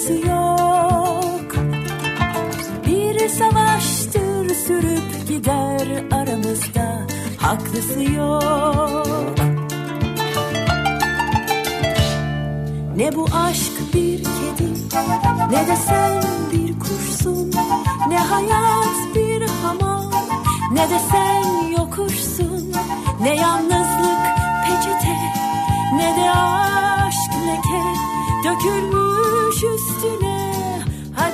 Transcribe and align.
başkası 0.00 0.12
yok. 0.12 1.54
Bir 2.86 3.28
savaştır 3.28 4.54
sürüp 4.54 5.28
gider 5.28 6.04
aramızda. 6.10 7.06
Haklısı 7.36 8.02
yok. 8.02 9.36
Ne 12.96 13.16
bu 13.16 13.26
aşk 13.34 13.94
bir 13.94 14.18
kedi 14.18 14.70
ne 15.50 15.66
de 15.66 15.76
sen 15.76 16.22
bir 16.52 16.78
kuşsun 16.80 17.52
Ne 18.08 18.18
hayat 18.18 19.14
bir 19.14 19.42
hamam 19.62 20.10
ne 20.72 20.90
de 20.90 21.00
sen 21.10 21.68
yokuşsun. 21.78 22.72
Ne 23.20 23.36
yalnızlık 23.36 24.26
peçete 24.66 25.16
ne 25.96 26.16
de 26.16 26.30
aşk 26.30 27.32
leke 27.46 27.82
Dökülmüş 28.44 28.99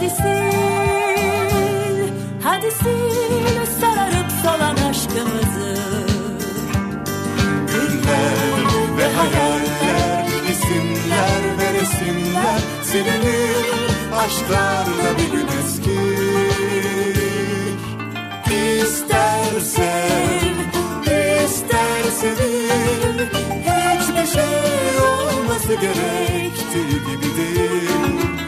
hadi 0.06 0.14
sil 0.18 2.02
Hadi 2.42 2.70
sil 2.80 3.60
sararıp 3.80 4.30
solan 4.42 4.76
aşkımızı. 4.90 5.76
Güller 7.66 8.66
ve 8.98 9.06
hayaller, 9.16 10.26
isimler 10.50 11.42
ve 11.58 11.66
resimler 11.80 12.60
silinir 12.82 13.66
Aşklarla 14.16 15.10
bir 15.18 15.30
gün 15.32 15.46
eskir 15.58 16.16
İster 18.82 19.60
sev, 19.60 20.56
ister 21.44 22.02
sevil 22.20 23.18
Hiçbir 23.62 24.26
şey 24.32 25.00
olması 25.00 25.74
gerektiği 25.74 26.98
gibi 27.06 27.36
değil 27.36 28.45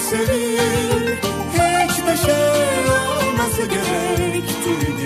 sevil 0.00 1.16
Hiçbir 1.52 2.16
şey 2.26 2.34
olması 3.28 3.62
gerektiği 3.62 4.99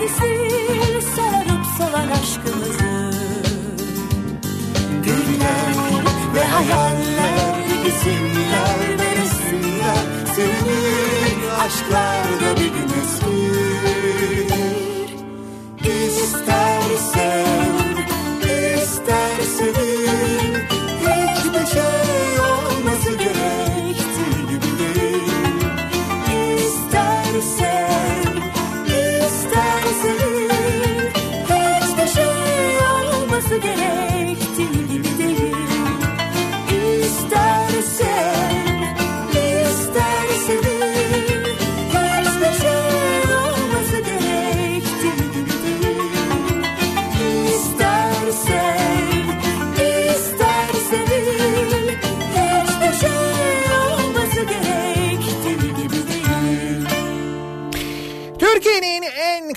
Hadi 0.00 0.12
sil 0.18 1.00
sararıp 1.14 1.64
solan 1.78 2.08
aşkımızı 2.08 2.94
Güller 5.04 5.76
ve 6.34 6.44
hayaller, 6.44 7.54
isimler 7.86 8.98
ve 8.98 9.10
resimler 9.20 10.04
Senin 10.36 11.38
aşklarda 11.64 12.50
bir 12.60 12.70
gün 12.74 12.90
eskir 13.02 13.50
İster 15.84 17.49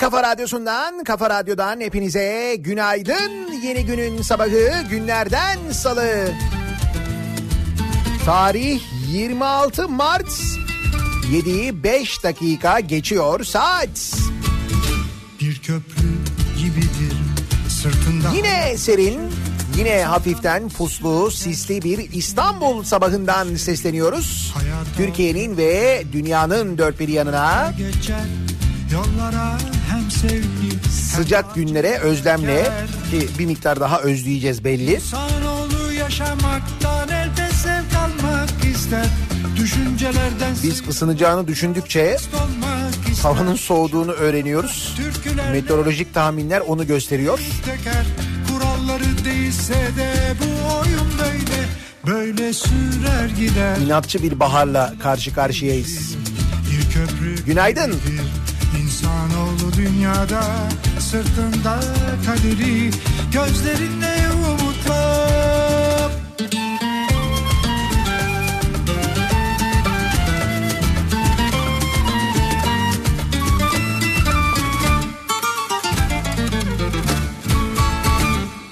kafa 0.03 0.23
radyosundan, 0.23 1.03
kafa 1.03 1.29
radyodan 1.29 1.79
hepinize 1.79 2.55
günaydın. 2.59 3.53
Yeni 3.63 3.85
günün 3.85 4.21
sabahı 4.21 4.83
günlerden 4.89 5.57
salı. 5.71 6.31
Tarih 8.25 8.81
26 9.11 9.89
Mart 9.89 10.29
7'yi 11.31 11.83
5 11.83 12.23
dakika 12.23 12.79
geçiyor 12.79 13.43
saat. 13.43 14.17
Bir 15.41 15.59
köprü 15.59 16.07
gibidir 16.57 17.17
sırtında 17.69 18.29
Yine 18.35 18.77
serin, 18.77 19.19
yine 19.77 20.03
hafiften 20.03 20.69
puslu, 20.69 21.31
sisli 21.31 21.81
bir 21.81 22.13
İstanbul 22.13 22.83
sabahından 22.83 23.55
sesleniyoruz. 23.55 24.53
Türkiye'nin 24.97 25.57
ve 25.57 26.03
dünyanın 26.13 26.77
dört 26.77 26.99
bir 26.99 27.07
yanına 27.07 27.73
geçer 27.77 28.25
yollara 28.93 29.72
sıcak 31.15 31.55
günlere 31.55 31.97
özlemle 31.97 32.71
ki 33.11 33.29
bir 33.39 33.45
miktar 33.45 33.79
daha 33.79 34.01
özleyeceğiz 34.01 34.63
belli. 34.63 34.99
Biz 40.63 40.83
ısınacağını 40.89 41.47
düşündükçe 41.47 42.17
havanın 43.23 43.55
soğuduğunu 43.55 44.11
öğreniyoruz. 44.11 44.97
Meteorolojik 45.51 46.13
tahminler 46.13 46.59
onu 46.59 46.87
gösteriyor. 46.87 47.39
Kuralları 48.47 49.25
değilse 49.25 49.73
de 49.73 50.13
bu 50.39 50.73
oyun 50.75 51.19
böyle 51.19 51.53
Böyle 52.07 52.53
sürer 52.53 53.29
gider 53.39 53.77
İnatçı 53.77 54.23
bir 54.23 54.39
baharla 54.39 54.93
karşı 55.03 55.33
karşıyayız. 55.33 56.15
Günaydın. 57.45 57.91
gibidir. 57.91 58.42
İnsanoğlu 59.63 59.73
dünyada 59.77 60.43
sırtında 60.99 61.79
kaderi 62.25 62.91
gözlerinde 63.31 64.15
umutlar. 64.35 66.11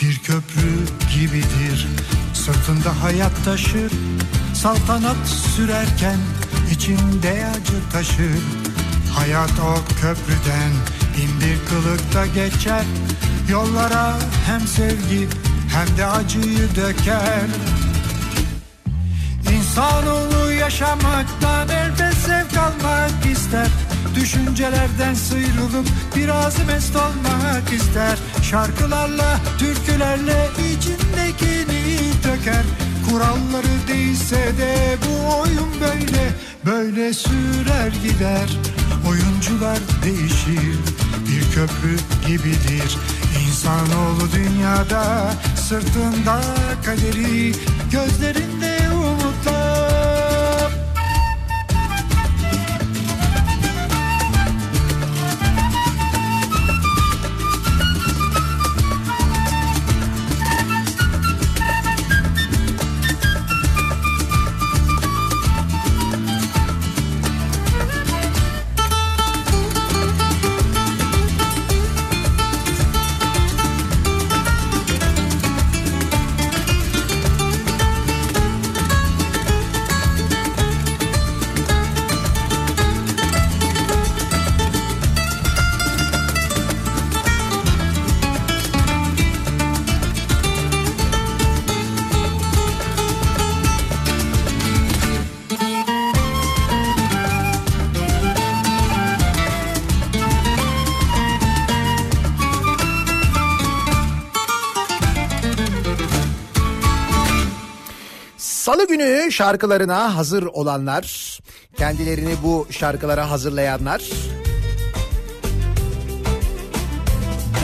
Bir 0.01 0.19
köprü 0.19 0.71
gibidir 1.16 1.88
Sırtında 2.33 3.04
hayat 3.04 3.45
taşır 3.45 3.92
Saltanat 4.54 5.27
sürerken 5.27 6.18
içinde 6.71 7.45
acı 7.56 7.89
taşır 7.92 8.70
Hayat 9.21 9.51
o 9.59 10.01
köprüden. 10.01 10.71
Bin 11.18 11.41
bir 11.41 11.69
kılıkta 11.69 12.25
geçer. 12.25 12.85
Yollara 13.50 14.15
hem 14.45 14.68
sevgi 14.68 15.27
hem 15.73 15.97
de 15.97 16.06
acıyı 16.06 16.75
döker. 16.75 17.47
İnsanoğlu 19.51 20.51
yaşamaktan 20.51 21.69
elbet 21.69 22.13
zevk 22.13 22.57
almak 22.57 23.25
ister. 23.31 23.68
Düşüncelerden 24.15 25.13
sıyrılıp 25.13 25.88
biraz 26.15 26.68
mest 26.68 26.95
olmak 26.95 27.73
ister. 27.73 28.18
Şarkılarla, 28.41 29.39
türkülerle 29.59 30.50
içindekini 30.57 32.00
döker. 32.23 32.63
Kuralları 33.09 33.88
değilse 33.88 34.57
de 34.57 34.97
bu 35.06 35.39
oyun 35.41 35.81
böyle 35.81 36.50
Böyle 36.66 37.13
sürer 37.13 37.92
gider 38.04 38.50
Oyuncular 39.10 39.80
değişir. 40.04 40.80
Bir 41.28 41.56
köprü 41.56 41.98
gibidir. 42.28 42.98
İnsanoğlu 43.48 44.31
dünyada 44.36 45.34
Sırtında 45.56 46.42
kaderi 46.86 47.54
Gözlerinde 47.92 48.78
umutlar 48.96 49.61
Salı 108.71 108.88
günü 108.88 109.31
şarkılarına 109.31 110.15
hazır 110.15 110.44
olanlar, 110.44 111.39
kendilerini 111.77 112.33
bu 112.44 112.68
şarkılara 112.69 113.29
hazırlayanlar, 113.29 114.09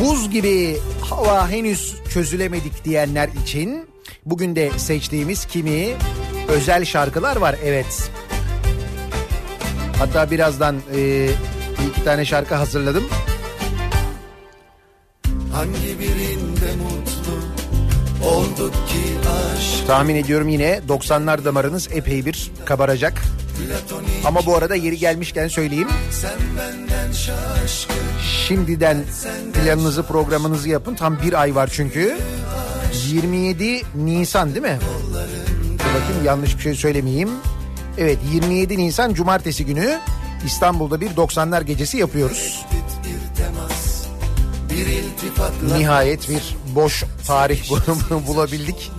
buz 0.02 0.30
gibi 0.30 0.78
hava 1.02 1.50
henüz 1.50 1.96
çözülemedik 2.14 2.86
diyenler 2.86 3.30
için 3.44 3.90
bugün 4.26 4.56
de 4.56 4.72
seçtiğimiz 4.78 5.46
kimi 5.46 5.88
özel 6.48 6.86
şarkılar 6.86 7.36
var 7.36 7.56
evet. 7.64 8.12
Hatta 10.00 10.32
birazdan 10.32 10.76
e, 10.96 11.30
iki 11.90 12.04
tane 12.04 12.26
şarkı 12.26 12.56
hazırladım. 12.56 13.04
Hangi 15.54 16.00
birinde 16.00 16.76
mutlu 16.76 17.38
olduk 18.30 18.74
ki 18.74 19.17
Tahmin 19.88 20.16
ediyorum 20.16 20.50
yine 20.50 20.82
90'lar 20.90 21.46
damarınız 21.46 21.88
epey 21.92 22.26
bir 22.26 22.52
kabaracak. 22.66 23.22
Ama 24.26 24.46
bu 24.46 24.56
arada 24.56 24.76
yeri 24.76 24.98
gelmişken 24.98 25.48
söyleyeyim. 25.48 25.88
Şimdiden 28.48 29.04
planınızı 29.54 30.04
programınızı 30.04 30.70
yapın. 30.70 30.96
Tam 30.96 31.22
bir 31.22 31.42
ay 31.42 31.56
var 31.56 31.70
çünkü. 31.74 32.18
27 33.08 33.82
Nisan 33.96 34.50
değil 34.50 34.62
mi? 34.66 34.80
Dur 35.80 36.02
bakayım 36.02 36.26
yanlış 36.26 36.58
bir 36.58 36.62
şey 36.62 36.76
söylemeyeyim. 36.76 37.30
Evet 37.98 38.18
27 38.34 38.78
Nisan 38.78 39.14
Cumartesi 39.14 39.66
günü 39.66 40.00
İstanbul'da 40.46 41.02
bir 41.02 41.10
90'lar 41.10 41.64
gecesi 41.64 41.98
yapıyoruz. 41.98 42.66
Nihayet 45.80 46.30
bir 46.30 46.56
boş 46.76 47.04
tarih 47.28 47.70
bulabildik. 48.28 48.92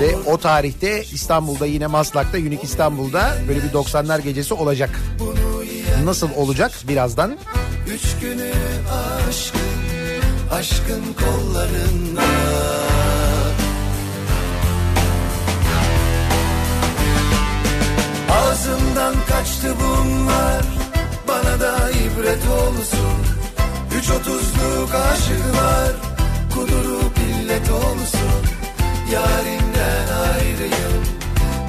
Ve 0.00 0.16
o 0.26 0.38
tarihte 0.38 1.04
İstanbul'da 1.12 1.66
yine 1.66 1.86
Maslak'ta 1.86 2.38
Unique 2.38 2.62
İstanbul'da 2.62 3.36
böyle 3.48 3.62
bir 3.62 3.68
90'lar 3.68 4.20
gecesi 4.20 4.54
olacak. 4.54 4.90
Nasıl 6.04 6.28
olacak 6.36 6.72
birazdan? 6.88 7.36
üç 7.94 8.20
günü 8.20 8.52
aşkın 9.28 9.60
aşkın 10.50 11.02
kollarında 11.12 12.22
Ağzımdan 18.30 19.14
kaçtı 19.28 19.74
bunlar 19.80 20.64
Bana 21.28 21.60
da 21.60 21.90
ibret 21.90 22.42
olsun 22.48 23.16
Üç 23.98 24.10
otuzluk 24.10 24.94
aşıklar 24.94 25.92
Kudurup 26.54 27.18
illet 27.18 27.70
olsun 27.70 28.59
Yarimden 29.12 30.08
ayrıyım. 30.32 31.04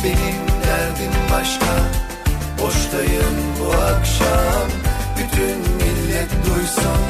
Benim 0.03 0.41
derdim 0.63 1.13
başka. 1.31 1.73
Boştayım 2.61 3.35
bu 3.59 3.71
akşam. 3.71 4.67
Bütün 5.17 5.57
millet 5.59 6.29
duysun. 6.45 7.01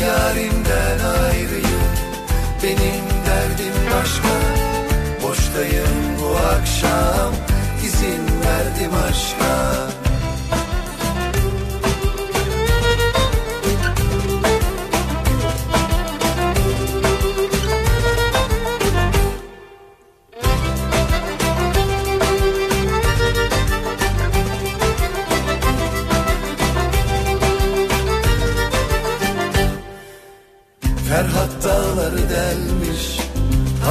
Yarimden 0.00 0.98
ayrıyım. 1.22 1.86
Benim 2.62 3.04
derdim 3.26 3.74
başka. 3.94 4.34
Boştayım 5.22 6.20
bu 6.20 6.36
akşam. 6.36 7.32
İzin 7.84 8.26
verdim 8.46 8.92
aşka 9.08 9.35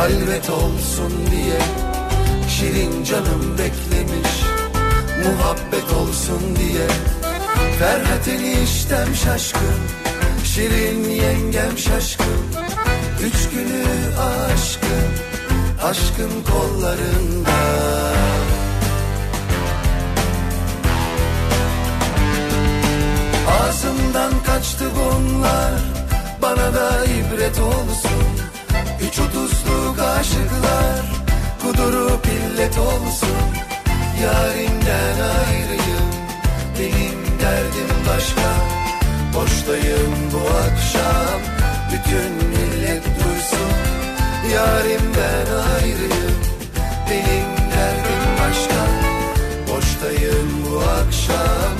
Halvet 0.05 0.49
olsun 0.49 1.13
diye 1.31 1.59
Şirin 2.49 3.03
canım 3.03 3.57
beklemiş 3.57 4.31
Muhabbet 5.25 5.93
olsun 6.01 6.55
diye 6.55 6.87
Ferhat 7.79 8.27
eniştem 8.27 9.15
şaşkın 9.15 9.79
Şirin 10.43 11.09
yengem 11.09 11.77
şaşkın 11.77 12.41
Üç 13.23 13.49
günü 13.49 13.85
aşkın 14.19 15.11
Aşkın 15.83 16.31
kollarında. 16.51 17.51
Ağzımdan 23.61 24.33
kaçtı 24.45 24.85
bunlar 24.95 25.73
Bana 26.41 26.73
da 26.73 27.05
ibret 27.05 27.59
olsun 27.59 28.44
Üç 29.07 29.19
otuzluk 29.19 29.99
aşıklar 29.99 31.05
Kudurup 31.61 32.27
illet 32.27 32.77
olsun. 32.77 33.45
Yarimden 34.23 35.19
ayrıyım 35.19 36.09
Benim 36.79 37.39
derdim 37.41 37.95
başka. 38.07 38.49
Boştayım 39.35 40.15
bu 40.33 40.49
akşam 40.57 41.39
Bütün 41.91 42.31
millet 42.49 43.03
duysun. 43.05 43.71
Yarimden 44.53 45.47
ayrıyım 45.75 46.37
Benim 47.09 47.71
derdim 47.71 48.25
başka. 48.39 48.85
Boştayım 49.67 50.65
bu 50.65 50.79
akşam 50.79 51.75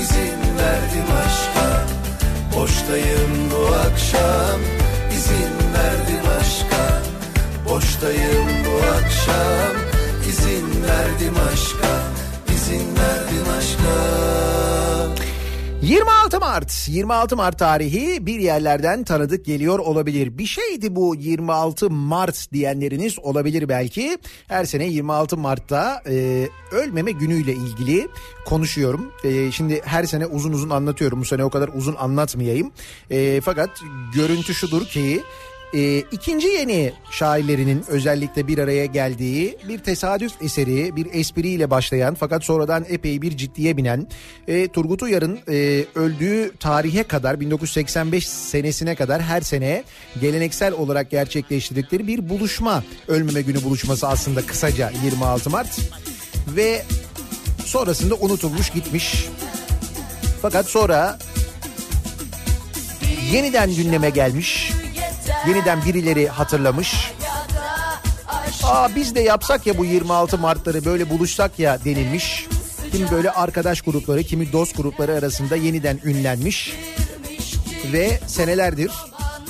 izin 0.00 0.58
verdim 0.58 1.08
aşka 1.26 1.82
Boştayım 2.56 3.50
bu 3.50 3.74
akşam 3.74 4.83
Boştayım 8.04 8.46
bu 8.64 8.86
akşam 8.86 9.76
izin 10.28 10.82
verdim 10.82 11.34
aşka 11.52 12.02
izin 12.54 12.96
verdim 12.96 13.52
aşka 13.58 13.94
26 15.82 16.40
Mart 16.40 16.88
26 16.88 17.36
Mart 17.36 17.58
tarihi 17.58 18.26
bir 18.26 18.40
yerlerden 18.40 19.04
tanıdık 19.04 19.44
geliyor 19.44 19.78
olabilir. 19.78 20.38
Bir 20.38 20.46
şeydi 20.46 20.96
bu 20.96 21.14
26 21.14 21.90
Mart 21.90 22.52
diyenleriniz 22.52 23.18
olabilir 23.18 23.68
belki. 23.68 24.18
Her 24.48 24.64
sene 24.64 24.84
26 24.84 25.36
Mart'ta 25.36 26.02
e, 26.06 26.48
ölmeme 26.72 27.10
günüyle 27.10 27.52
ilgili 27.52 28.08
konuşuyorum. 28.44 29.12
E, 29.24 29.52
şimdi 29.52 29.80
her 29.84 30.04
sene 30.04 30.26
uzun 30.26 30.52
uzun 30.52 30.70
anlatıyorum. 30.70 31.20
Bu 31.20 31.24
sene 31.24 31.44
o 31.44 31.50
kadar 31.50 31.70
uzun 31.74 31.94
anlatmayayım. 31.94 32.72
E, 33.10 33.40
fakat 33.40 33.70
görüntü 34.14 34.54
şudur 34.54 34.86
ki 34.86 35.22
e, 35.74 35.98
ikinci 35.98 36.46
yeni 36.46 36.92
şairlerinin 37.10 37.84
özellikle 37.88 38.48
bir 38.48 38.58
araya 38.58 38.86
geldiği 38.86 39.58
bir 39.68 39.78
tesadüf 39.78 40.42
eseri, 40.42 40.96
bir 40.96 41.06
espriyle 41.12 41.70
başlayan 41.70 42.14
fakat 42.14 42.44
sonradan 42.44 42.84
epey 42.88 43.22
bir 43.22 43.36
ciddiye 43.36 43.76
binen 43.76 44.06
e, 44.48 44.68
Turgut 44.68 45.02
Uyar'ın 45.02 45.38
e, 45.48 45.84
öldüğü 45.94 46.52
tarihe 46.60 47.02
kadar 47.02 47.40
1985 47.40 48.28
senesine 48.28 48.94
kadar 48.94 49.22
her 49.22 49.40
sene 49.40 49.84
geleneksel 50.20 50.72
olarak 50.72 51.10
gerçekleştirdikleri 51.10 52.06
bir 52.06 52.28
buluşma, 52.28 52.84
ölmeme 53.08 53.42
günü 53.42 53.64
buluşması 53.64 54.08
aslında 54.08 54.46
kısaca 54.46 54.92
26 55.04 55.50
Mart 55.50 55.78
ve 56.56 56.82
sonrasında 57.64 58.14
unutulmuş 58.14 58.70
gitmiş. 58.70 59.26
Fakat 60.42 60.66
sonra 60.66 61.18
yeniden 63.32 63.74
gündeme 63.74 64.10
gelmiş. 64.10 64.83
Yeniden 65.48 65.84
birileri 65.84 66.28
hatırlamış. 66.28 67.12
Aa 68.62 68.94
biz 68.96 69.14
de 69.14 69.20
yapsak 69.20 69.66
ya 69.66 69.78
bu 69.78 69.84
26 69.84 70.38
Mart'ları 70.38 70.84
böyle 70.84 71.10
buluşsak 71.10 71.58
ya 71.58 71.84
denilmiş. 71.84 72.46
Kimi 72.92 73.10
böyle 73.10 73.30
arkadaş 73.30 73.80
grupları, 73.82 74.22
kimi 74.22 74.52
dost 74.52 74.76
grupları 74.76 75.14
arasında 75.14 75.56
yeniden 75.56 76.00
ünlenmiş. 76.04 76.76
Ve 77.92 78.20
senelerdir 78.26 78.90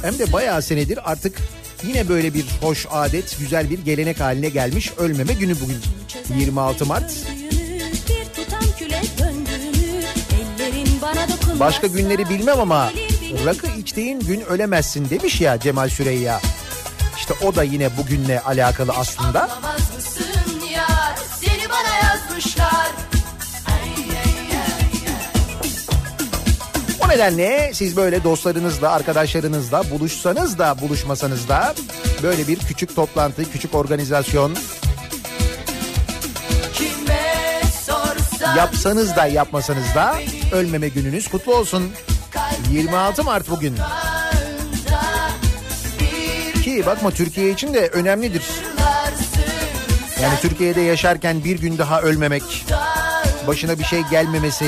hem 0.02 0.18
de 0.18 0.32
bayağı 0.32 0.62
senedir 0.62 1.10
artık 1.10 1.38
yine 1.86 2.08
böyle 2.08 2.34
bir 2.34 2.44
hoş 2.60 2.86
adet, 2.90 3.36
güzel 3.38 3.70
bir 3.70 3.78
gelenek 3.78 4.20
haline 4.20 4.48
gelmiş. 4.48 4.92
Ölmeme 4.98 5.32
günü 5.32 5.60
bugün 5.60 5.78
26 6.38 6.86
Mart. 6.86 7.12
Başka 11.60 11.86
günleri 11.86 12.28
bilmem 12.28 12.60
ama 12.60 12.90
rakı 13.44 13.66
içtiğin 13.66 14.20
gün 14.20 14.40
ölemezsin 14.40 15.10
demiş 15.10 15.40
ya 15.40 15.60
Cemal 15.60 15.88
Süreyya. 15.88 16.40
İşte 17.16 17.34
o 17.42 17.54
da 17.54 17.62
yine 17.62 17.96
bugünle 17.96 18.40
alakalı 18.40 18.92
aslında. 18.92 19.42
Anlamaz 19.42 19.94
mısın 19.96 20.68
yar 20.74 21.16
seni 21.40 21.68
bana 21.68 22.08
yazmışlar 22.08 22.88
O 27.04 27.08
nedenle 27.08 27.70
siz 27.74 27.96
böyle 27.96 28.24
dostlarınızla, 28.24 28.90
arkadaşlarınızla 28.90 29.90
buluşsanız 29.90 30.58
da 30.58 30.80
buluşmasanız 30.80 31.48
da 31.48 31.74
böyle 32.22 32.48
bir 32.48 32.58
küçük 32.58 32.96
toplantı, 32.96 33.52
küçük 33.52 33.74
organizasyon 33.74 34.56
Yapsanız 38.56 39.16
da 39.16 39.26
yapmasanız 39.26 39.94
da 39.94 40.18
ölmeme 40.52 40.88
gününüz 40.88 41.28
kutlu 41.28 41.54
olsun. 41.54 41.92
26 42.72 43.24
Mart 43.24 43.50
bugün. 43.50 43.76
Ki 46.62 46.86
bakma 46.86 47.10
Türkiye 47.10 47.50
için 47.50 47.74
de 47.74 47.88
önemlidir. 47.88 48.42
Yani 50.22 50.34
Türkiye'de 50.42 50.80
yaşarken 50.80 51.44
bir 51.44 51.58
gün 51.58 51.78
daha 51.78 52.00
ölmemek, 52.00 52.66
başına 53.46 53.78
bir 53.78 53.84
şey 53.84 54.02
gelmemesi, 54.10 54.66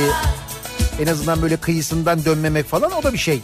en 1.02 1.06
azından 1.06 1.42
böyle 1.42 1.56
kıyısından 1.56 2.24
dönmemek 2.24 2.66
falan 2.66 2.92
o 2.92 3.02
da 3.02 3.12
bir 3.12 3.18
şey. 3.18 3.40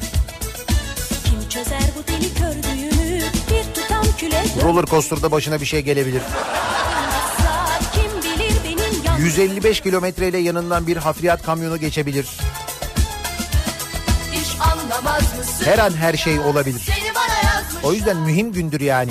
Roller 4.62 4.86
coaster'da 4.86 5.30
başına 5.30 5.60
bir 5.60 5.66
şey 5.66 5.80
gelebilir. 5.80 6.22
dönmezsa 6.22 7.78
kim 7.94 8.22
bilir 8.22 8.54
benim 8.64 9.04
yan 9.04 9.18
155 9.18 9.80
kilometreyle 9.80 10.38
yanından 10.38 10.86
bir 10.86 10.96
hafriyat 10.96 11.42
kamyonu 11.42 11.76
geçebilir. 11.76 12.26
Her 15.64 15.78
an 15.78 15.92
her 15.92 16.14
şey 16.14 16.40
olabilir. 16.40 16.82
O 17.82 17.92
yüzden 17.92 18.16
mühim 18.16 18.52
gündür 18.52 18.80
yani. 18.80 19.10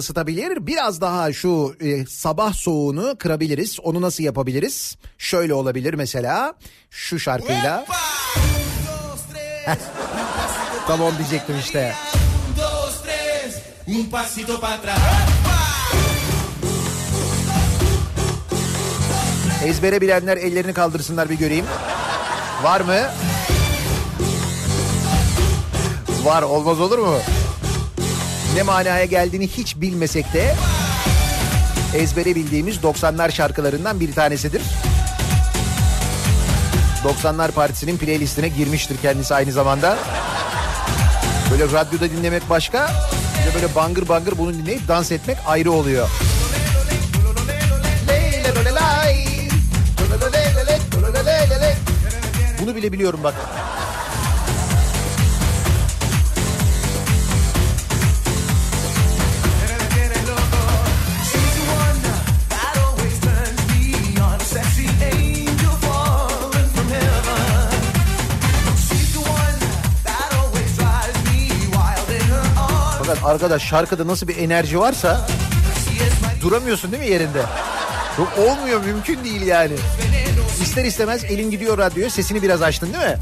Isıtabilir, 0.00 0.66
biraz 0.66 1.00
daha 1.00 1.32
şu 1.32 1.76
e, 1.80 2.06
sabah 2.06 2.52
soğuğunu 2.52 3.16
kırabiliriz. 3.18 3.80
Onu 3.80 4.02
nasıl 4.02 4.24
yapabiliriz? 4.24 4.96
Şöyle 5.18 5.54
olabilir 5.54 5.94
mesela 5.94 6.54
şu 6.90 7.18
şarkıyla. 7.18 7.86
Heh. 9.64 9.76
Tam 10.86 11.00
onu 11.00 11.18
diyecektim 11.18 11.56
işte. 11.60 11.94
Un, 12.48 12.62
dos, 12.62 13.02
tres, 13.02 13.54
un 13.98 14.10
pasito 14.10 14.60
para 14.60 14.74
atrás. 14.74 15.00
Ezbere 19.64 20.00
bilenler 20.00 20.36
ellerini 20.36 20.74
kaldırsınlar 20.74 21.30
bir 21.30 21.38
göreyim. 21.38 21.64
Var 22.62 22.80
mı? 22.80 23.00
Var 26.24 26.42
olmaz 26.42 26.80
olur 26.80 26.98
mu? 26.98 27.16
Ne 28.54 28.62
manaya 28.62 29.04
geldiğini 29.04 29.48
hiç 29.48 29.76
bilmesek 29.76 30.32
de 30.32 30.54
ezbere 31.94 32.34
bildiğimiz 32.34 32.76
90'lar 32.76 33.32
şarkılarından 33.32 34.00
bir 34.00 34.14
tanesidir. 34.14 34.62
90'lar 37.04 37.52
Partisi'nin 37.52 37.98
playlistine 37.98 38.48
girmiştir 38.48 38.96
kendisi 39.02 39.34
aynı 39.34 39.52
zamanda. 39.52 39.98
Böyle 41.50 41.64
radyoda 41.64 42.10
dinlemek 42.10 42.50
başka, 42.50 42.86
de 43.46 43.54
böyle 43.54 43.74
bangır 43.74 44.08
bangır 44.08 44.38
bunu 44.38 44.54
dinleyip 44.54 44.88
dans 44.88 45.12
etmek 45.12 45.36
ayrı 45.46 45.72
oluyor. 45.72 46.08
Bunu 52.62 52.76
bile 52.76 52.92
biliyorum 52.92 53.20
bak. 53.24 53.34
Fakat 73.10 73.30
arkadaş 73.30 73.62
şarkıda 73.62 74.06
nasıl 74.06 74.28
bir 74.28 74.36
enerji 74.36 74.78
varsa 74.78 75.26
duramıyorsun 76.42 76.92
değil 76.92 77.02
mi 77.02 77.08
yerinde? 77.08 77.42
Olmuyor 78.38 78.84
mümkün 78.84 79.24
değil 79.24 79.42
yani. 79.42 79.72
İster 80.62 80.84
istemez 80.84 81.24
elin 81.24 81.50
gidiyor 81.50 81.78
radyoya 81.78 82.10
sesini 82.10 82.42
biraz 82.42 82.62
açtın 82.62 82.92
değil 82.92 83.04
mi? 83.04 83.16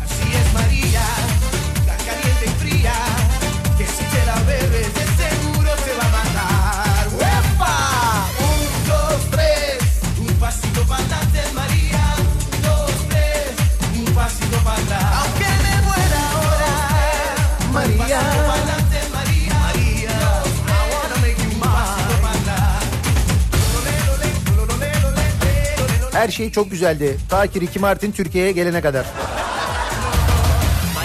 Her 26.18 26.28
şey 26.28 26.50
çok 26.50 26.70
güzeldi. 26.70 27.18
Ta 27.30 27.46
ki 27.46 27.60
Ricky 27.60 27.80
Martin 27.80 28.12
Türkiye'ye 28.12 28.52
gelene 28.52 28.80
kadar. 28.80 29.06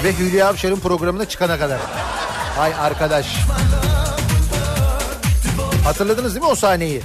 Ve 0.03 0.17
Hülya 0.17 0.48
Avşar'ın 0.48 0.79
programına 0.79 1.25
çıkana 1.25 1.60
kadar. 1.60 1.79
Ay 2.60 2.74
arkadaş. 2.74 3.27
Hatırladınız 5.84 6.34
değil 6.36 6.46
mi 6.46 6.51
o 6.51 6.55
sahneyi? 6.55 7.01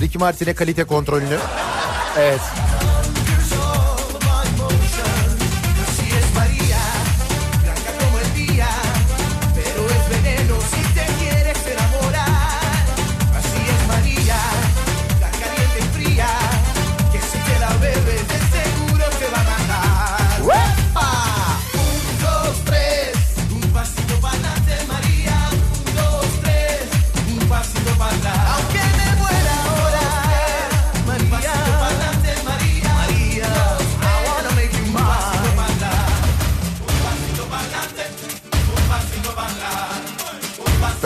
Ricky 0.00 0.18
Martin'e 0.18 0.54
kalite 0.54 0.84
kontrolünü. 0.84 1.38
Evet. 2.18 2.40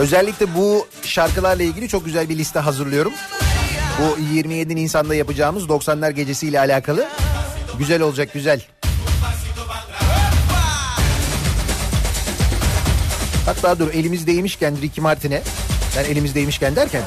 Özellikle 0.09 0.55
bu 0.55 0.87
şarkılarla 1.03 1.63
ilgili 1.63 1.89
çok 1.89 2.05
güzel 2.05 2.29
bir 2.29 2.37
liste 2.37 2.59
hazırlıyorum. 2.59 3.13
Bu 3.99 4.33
27 4.33 4.75
Nisan'da 4.75 5.15
yapacağımız 5.15 5.63
90'lar 5.63 6.11
gecesiyle 6.11 6.59
alakalı. 6.59 7.07
Güzel 7.79 8.01
olacak 8.01 8.33
güzel. 8.33 8.61
Hatta 13.45 13.79
dur 13.79 13.93
elimizdeymişken 13.93 14.81
Ricky 14.81 15.01
Martin'e 15.01 15.41
ben 15.97 16.03
elimizdeymişken 16.03 16.75
derken 16.75 17.01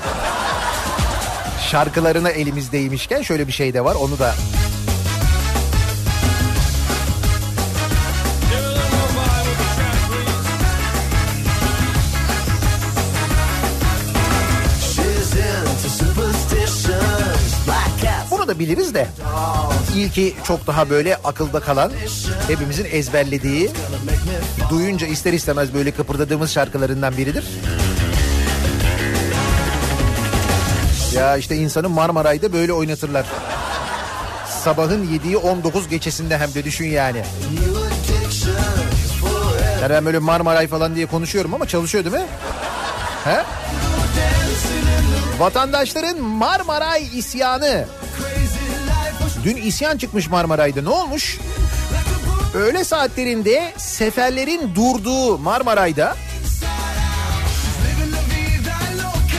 şarkılarına 1.71 2.31
elimizdeymişken 2.31 3.23
şöyle 3.23 3.47
bir 3.47 3.53
şey 3.53 3.75
de 3.75 3.85
var 3.85 3.95
onu 3.95 4.19
da 4.19 4.35
biliriz 18.63 18.95
de. 18.95 19.07
İlki 19.97 20.35
çok 20.45 20.67
daha 20.67 20.91
böyle 20.91 21.17
akılda 21.17 21.61
kalan, 21.61 21.93
hepimizin 22.49 22.87
ezberlediği, 22.93 23.71
duyunca 24.71 25.07
ister 25.07 25.33
istemez 25.33 25.75
böyle 25.75 25.91
kıpırdadığımız 25.91 26.53
şarkılarından 26.53 27.17
biridir. 27.17 27.45
Ya 31.15 31.37
işte 31.37 31.57
insanı 31.57 31.89
Marmaray'da 31.89 32.53
böyle 32.53 32.73
oynatırlar. 32.73 33.27
Sabahın 34.65 35.07
7'yi 35.07 35.37
19 35.37 35.89
geçesinde 35.89 36.39
hem 36.39 36.55
de 36.55 36.65
düşün 36.65 36.87
yani. 36.87 37.23
Yani 39.83 39.91
ben 39.91 40.05
böyle 40.05 40.19
Marmaray 40.19 40.69
falan 40.69 40.95
diye 40.95 41.07
konuşuyorum 41.07 41.55
ama 41.55 41.69
çalışıyor 41.69 42.05
değil 42.05 42.17
mi? 42.17 42.27
He? 43.25 43.43
Vatandaşların 45.39 46.21
Marmaray 46.21 47.19
isyanı. 47.19 47.87
Dün 49.45 49.57
isyan 49.57 49.97
çıkmış 49.97 50.31
Marmaray'da. 50.31 50.83
Ne 50.83 50.89
olmuş? 50.89 51.39
Öğle 52.55 52.85
saatlerinde 52.85 53.73
seferlerin 53.77 54.75
durduğu 54.75 55.39
Marmaray'da 55.39 56.17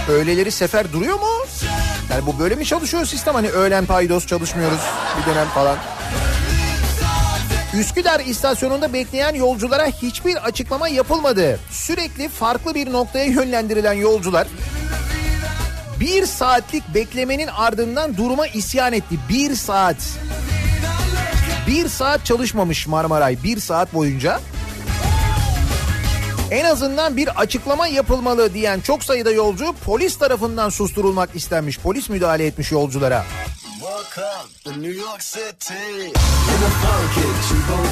öğleleri 0.10 0.51
sefer 0.51 0.93
duruyor 0.93 1.20
mu? 1.20 1.27
Yani 2.09 2.25
bu 2.25 2.39
böyle 2.39 2.55
mi 2.55 2.66
çalışıyor 2.66 3.05
sistem? 3.05 3.33
Hani 3.33 3.50
öğlen 3.50 3.85
paydos 3.85 4.25
çalışmıyoruz 4.25 4.79
bir 5.22 5.31
dönem 5.31 5.48
falan. 5.48 5.77
Üsküdar 7.74 8.20
istasyonunda 8.20 8.94
bekleyen 8.94 9.33
yolculara 9.35 9.85
hiçbir 9.85 10.35
açıklama 10.35 10.87
yapılmadı. 10.87 11.59
Sürekli 11.72 12.29
farklı 12.29 12.75
bir 12.75 12.92
noktaya 12.92 13.25
yönlendirilen 13.25 13.94
yolcular 13.94 14.48
bir 16.00 16.25
saatlik 16.25 16.84
beklemenin 16.94 17.48
ardından 17.48 18.18
duruma 18.18 18.48
isyan 18.48 18.94
etti. 18.94 19.20
Bir 19.29 19.56
saat. 19.56 19.98
Bir 21.68 21.88
saat 21.88 22.25
çalışmamış 22.25 22.88
Marmaray 22.88 23.38
bir 23.44 23.60
saat 23.60 23.94
boyunca. 23.94 24.40
En 26.51 26.66
azından 26.66 27.18
bir 27.18 27.42
açıklama 27.42 27.88
yapılmalı 27.88 28.53
diyen 28.53 28.79
çok 28.79 29.03
sayıda 29.03 29.32
yolcu 29.32 29.74
polis 29.86 30.18
tarafından 30.18 30.70
susturulmak 30.70 31.29
istenmiş. 31.36 31.79
Polis 31.79 32.10
müdahale 32.10 32.46
etmiş 32.46 32.72
yolculara. 32.72 33.25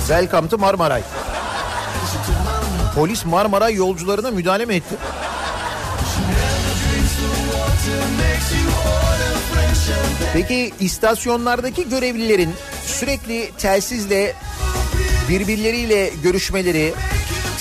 Welcome 0.07 0.49
to 0.49 0.57
Marmaray. 0.57 1.01
Polis 2.95 3.25
Marmaray 3.25 3.75
yolcularına 3.75 4.31
müdahale 4.31 4.65
mi 4.65 4.75
etti? 4.75 4.95
Peki 10.33 10.73
istasyonlardaki 10.79 11.89
görevlilerin 11.89 12.53
sürekli 12.85 13.51
telsizle 13.57 14.33
birbirleriyle 15.29 16.11
görüşmeleri, 16.23 16.93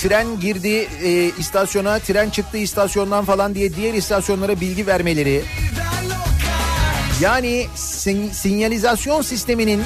tren 0.01 0.39
girdi 0.39 0.87
e, 1.03 1.31
istasyona, 1.39 1.99
tren 1.99 2.29
çıktı 2.29 2.57
istasyondan 2.57 3.25
falan 3.25 3.55
diye 3.55 3.75
diğer 3.75 3.93
istasyonlara 3.93 4.59
bilgi 4.61 4.87
vermeleri. 4.87 5.41
Yani 7.21 7.67
sin- 7.75 8.31
sinyalizasyon 8.31 9.21
sisteminin 9.21 9.83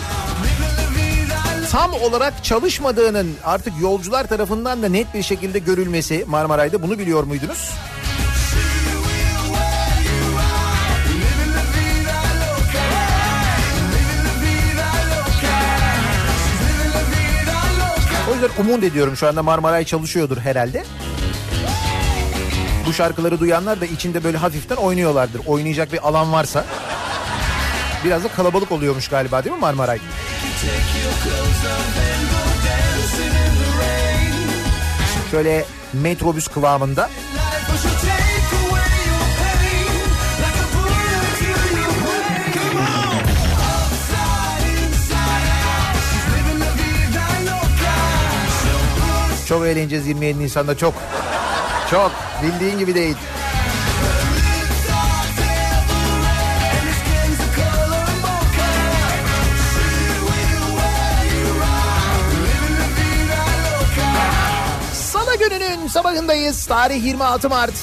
tam 1.72 1.94
olarak 1.94 2.44
çalışmadığının 2.44 3.32
artık 3.44 3.74
yolcular 3.82 4.28
tarafından 4.28 4.84
da 4.84 4.90
net 4.90 5.14
bir 5.14 5.24
şekilde 5.24 5.60
görülmesi 5.60 6.24
Marmaray'da 6.28 6.82
bunu 6.82 7.00
biliyor 7.00 7.24
muydunuz? 7.24 7.72
O 18.46 18.48
yüzden 18.48 18.64
umut 18.64 18.84
ediyorum 18.84 19.18
şu 19.18 19.28
anda 19.28 19.44
Marmaray 19.44 19.86
çalışıyordur 19.86 20.38
herhalde. 20.38 20.84
Bu 22.86 22.94
şarkıları 22.94 23.40
duyanlar 23.40 23.82
da 23.82 23.86
içinde 23.86 24.24
böyle 24.24 24.38
hafiften 24.38 24.76
oynuyorlardır. 24.76 25.42
Oynayacak 25.46 25.94
bir 25.94 26.08
alan 26.08 26.32
varsa. 26.32 26.66
Biraz 28.06 28.24
da 28.24 28.28
kalabalık 28.28 28.72
oluyormuş 28.72 29.08
galiba 29.08 29.44
değil 29.44 29.56
mi 29.56 29.60
Marmaray? 29.60 30.00
Şöyle 35.32 35.66
metrobüs 35.94 36.48
kıvamında. 36.48 37.10
Çok 49.56 49.68
eğleneceğiz 49.68 50.08
27 50.08 50.40
Nisan'da 50.40 50.78
çok. 50.78 50.94
Çok 51.92 52.12
bildiğin 52.44 52.80
gibi 52.80 52.96
değil. 52.96 53.16
Salı 64.94 65.38
gününün 65.40 65.88
sabahındayız. 65.88 66.66
Tarih 66.66 67.06
26 67.06 67.50
Mart. 67.50 67.74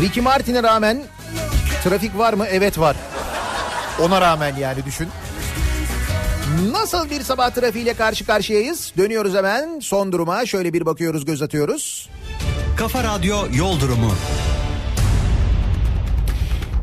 Ricky 0.00 0.24
Martin'e 0.24 0.62
rağmen 0.62 0.98
trafik 1.84 2.18
var 2.18 2.32
mı? 2.32 2.46
Evet 2.46 2.78
var. 2.78 2.96
Ona 4.02 4.20
rağmen 4.20 4.56
yani 4.56 4.84
düşün. 4.84 5.08
Nasıl 6.72 7.10
bir 7.10 7.22
sabah 7.22 7.50
trafiğiyle 7.50 7.94
karşı 7.94 8.26
karşıyayız? 8.26 8.92
Dönüyoruz 8.96 9.34
hemen 9.34 9.80
son 9.80 10.12
duruma. 10.12 10.46
Şöyle 10.46 10.72
bir 10.72 10.86
bakıyoruz, 10.86 11.24
göz 11.24 11.42
atıyoruz. 11.42 12.08
Kafa 12.76 13.04
Radyo 13.04 13.36
Yol 13.54 13.80
Durumu. 13.80 14.10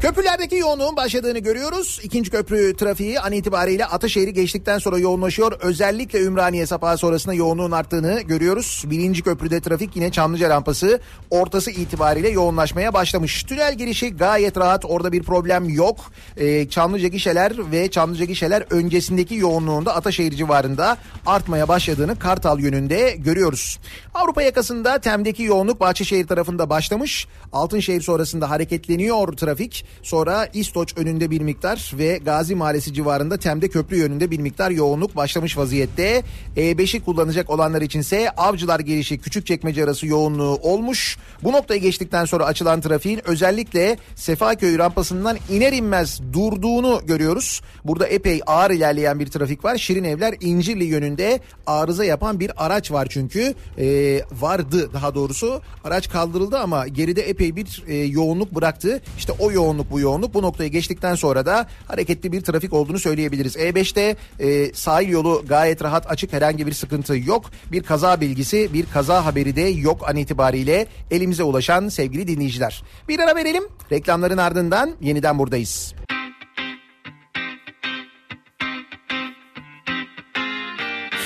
Köprülerdeki 0.01 0.55
yoğunluğun 0.55 0.95
başladığını 0.95 1.39
görüyoruz. 1.39 1.99
İkinci 2.03 2.31
köprü 2.31 2.75
trafiği 2.75 3.19
an 3.19 3.31
itibariyle 3.31 3.85
Ataşehir'i 3.85 4.33
geçtikten 4.33 4.77
sonra 4.77 4.97
yoğunlaşıyor. 4.97 5.59
Özellikle 5.61 6.21
Ümraniye 6.21 6.65
sapağı 6.65 6.97
sonrasında 6.97 7.33
yoğunluğun 7.33 7.71
arttığını 7.71 8.21
görüyoruz. 8.21 8.83
Birinci 8.85 9.21
köprüde 9.21 9.61
trafik 9.61 9.95
yine 9.95 10.11
Çamlıca 10.11 10.49
rampası 10.49 10.99
ortası 11.29 11.71
itibariyle 11.71 12.29
yoğunlaşmaya 12.29 12.93
başlamış. 12.93 13.43
Tünel 13.43 13.77
girişi 13.77 14.09
gayet 14.09 14.57
rahat 14.57 14.85
orada 14.85 15.11
bir 15.11 15.23
problem 15.23 15.69
yok. 15.69 15.97
Ee, 16.37 16.69
Çamlıca 16.69 17.07
gişeler 17.07 17.71
ve 17.71 17.91
Çamlıca 17.91 18.25
gişeler 18.25 18.63
öncesindeki 18.69 19.35
yoğunluğunda 19.35 19.95
Ataşehir 19.95 20.31
civarında 20.31 20.97
artmaya 21.25 21.67
başladığını 21.67 22.19
Kartal 22.19 22.59
yönünde 22.59 23.15
görüyoruz. 23.17 23.79
Avrupa 24.13 24.41
yakasında 24.41 24.99
Tem'deki 24.99 25.43
yoğunluk 25.43 25.79
Bahçeşehir 25.79 26.27
tarafında 26.27 26.69
başlamış. 26.69 27.27
Altınşehir 27.53 28.01
sonrasında 28.01 28.49
hareketleniyor 28.49 29.33
trafik. 29.33 29.84
Sonra 30.03 30.49
İstoç 30.53 30.97
önünde 30.97 31.31
bir 31.31 31.41
miktar 31.41 31.91
ve 31.97 32.17
Gazi 32.17 32.55
Mahallesi 32.55 32.93
civarında 32.93 33.37
Tem'de 33.37 33.67
köprü 33.67 33.97
yönünde 33.97 34.31
bir 34.31 34.39
miktar 34.39 34.71
yoğunluk 34.71 35.15
başlamış 35.15 35.57
vaziyette. 35.57 36.23
E5'i 36.57 36.99
kullanacak 36.99 37.49
olanlar 37.49 37.81
içinse 37.81 38.29
Avcılar 38.29 38.79
girişi 38.79 39.17
Küçükçekmece 39.17 39.83
arası 39.83 40.07
yoğunluğu 40.07 40.59
olmuş. 40.61 41.17
Bu 41.43 41.51
noktayı 41.51 41.81
geçtikten 41.81 42.25
sonra 42.25 42.45
açılan 42.45 42.81
trafiğin 42.81 43.21
özellikle 43.29 43.97
Sefaköy 44.15 44.77
rampasından 44.77 45.37
iner 45.49 45.73
inmez 45.73 46.21
durduğunu 46.33 47.01
görüyoruz. 47.05 47.61
Burada 47.85 48.07
epey 48.07 48.41
ağır 48.47 48.71
ilerleyen 48.71 49.19
bir 49.19 49.27
trafik 49.27 49.65
var. 49.65 49.77
Şirin 49.77 50.03
Evler 50.03 50.35
İncirli 50.41 50.83
yönünde 50.83 51.39
arıza 51.67 52.05
yapan 52.05 52.39
bir 52.39 52.65
araç 52.65 52.91
var 52.91 53.07
çünkü. 53.09 53.53
Ee, 53.77 54.21
vardı 54.31 54.89
daha 54.93 55.15
doğrusu. 55.15 55.61
Araç 55.83 56.09
kaldırıldı 56.09 56.57
ama 56.57 56.87
geride 56.87 57.21
epey 57.21 57.55
bir 57.55 57.83
e, 57.87 57.95
yoğunluk 57.95 58.55
bıraktı. 58.55 59.01
İşte 59.17 59.33
o 59.39 59.51
yoğunluk 59.51 59.74
bu 59.91 59.99
yoğunluk. 59.99 60.33
Bu 60.33 60.41
noktayı 60.41 60.71
geçtikten 60.71 61.15
sonra 61.15 61.45
da 61.45 61.67
hareketli 61.87 62.31
bir 62.31 62.41
trafik 62.41 62.73
olduğunu 62.73 62.99
söyleyebiliriz. 62.99 63.55
E5'te 63.55 64.15
e, 64.39 64.73
sahil 64.73 65.09
yolu 65.09 65.43
gayet 65.47 65.83
rahat 65.83 66.11
açık 66.11 66.33
herhangi 66.33 66.67
bir 66.67 66.73
sıkıntı 66.73 67.17
yok. 67.17 67.45
Bir 67.71 67.83
kaza 67.83 68.21
bilgisi 68.21 68.73
bir 68.73 68.85
kaza 68.85 69.25
haberi 69.25 69.55
de 69.55 69.61
yok 69.61 70.09
an 70.09 70.15
itibariyle 70.15 70.87
elimize 71.11 71.43
ulaşan 71.43 71.89
sevgili 71.89 72.27
dinleyiciler. 72.27 72.83
Bir 73.09 73.19
ara 73.19 73.35
verelim. 73.35 73.63
Reklamların 73.91 74.37
ardından 74.37 74.91
yeniden 75.01 75.39
buradayız. 75.39 75.95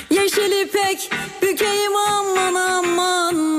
Yeşil 0.10 0.52
ipek 0.66 1.12
bükeyim 1.42 1.96
aman 1.96 2.56
aman 2.56 3.59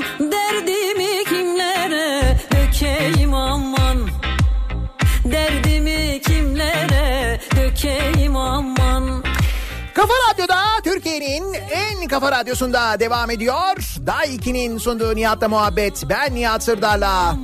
kafa 12.11 12.33
radyosunda 12.33 13.01
devam 13.01 13.31
ediyor. 13.31 13.77
Day 14.07 14.37
2'nin 14.37 14.79
sunduğu 14.79 15.16
Nihat'la 15.16 15.49
muhabbet. 15.49 16.05
Ben 16.09 16.35
Nihat 16.35 16.62
Sırdar'la. 16.62 17.37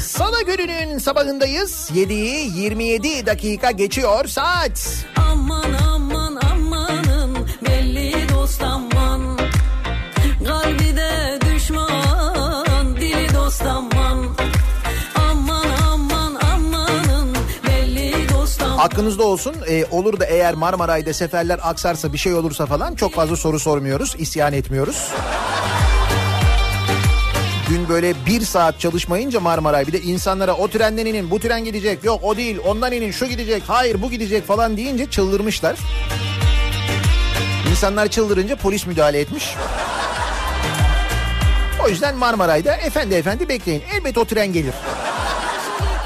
Salı 0.00 0.42
gününün 0.42 0.98
sabahındayız. 0.98 1.90
7'yi 1.94 2.58
27 2.60 3.26
dakika 3.26 3.70
geçiyor 3.70 4.26
saat. 4.26 5.04
Aman 5.16 5.79
Aklınızda 18.90 19.22
olsun 19.22 19.54
e, 19.68 19.84
olur 19.90 20.20
da 20.20 20.24
eğer 20.24 20.54
Marmaray'da 20.54 21.12
seferler 21.12 21.60
aksarsa 21.62 22.12
bir 22.12 22.18
şey 22.18 22.34
olursa 22.34 22.66
falan 22.66 22.94
çok 22.94 23.14
fazla 23.14 23.36
soru 23.36 23.60
sormuyoruz. 23.60 24.14
isyan 24.18 24.52
etmiyoruz. 24.52 25.08
Dün 27.68 27.88
böyle 27.88 28.14
bir 28.26 28.40
saat 28.40 28.80
çalışmayınca 28.80 29.40
Marmaray 29.40 29.86
bir 29.86 29.92
de 29.92 30.00
insanlara 30.00 30.54
o 30.54 30.68
trenden 30.68 31.06
inin 31.06 31.30
bu 31.30 31.40
tren 31.40 31.64
gidecek 31.64 32.04
yok 32.04 32.20
o 32.24 32.36
değil 32.36 32.58
ondan 32.66 32.92
inin 32.92 33.10
şu 33.10 33.26
gidecek 33.26 33.62
hayır 33.66 34.02
bu 34.02 34.10
gidecek 34.10 34.46
falan 34.46 34.76
deyince 34.76 35.10
çıldırmışlar. 35.10 35.76
İnsanlar 37.70 38.08
çıldırınca 38.08 38.56
polis 38.56 38.86
müdahale 38.86 39.20
etmiş. 39.20 39.54
O 41.84 41.88
yüzden 41.88 42.16
Marmaray'da 42.16 42.76
efendi 42.76 43.14
efendi 43.14 43.48
bekleyin 43.48 43.82
elbet 43.94 44.18
o 44.18 44.24
tren 44.24 44.52
gelir. 44.52 44.74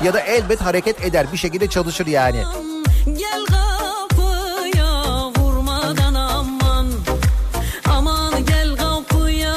Ya 0.05 0.15
da 0.15 0.21
elbet 0.21 0.61
hareket 0.61 1.05
eder 1.05 1.27
bir 1.33 1.39
şekilde 1.39 1.67
çalışır 1.67 2.07
yani. 2.07 2.64
Gel 3.07 3.45
kapıya 3.47 5.31
vurmadan 5.39 6.15
aman 6.15 6.87
Aman 7.91 8.47
gel 8.47 8.77
kapıya 8.77 9.55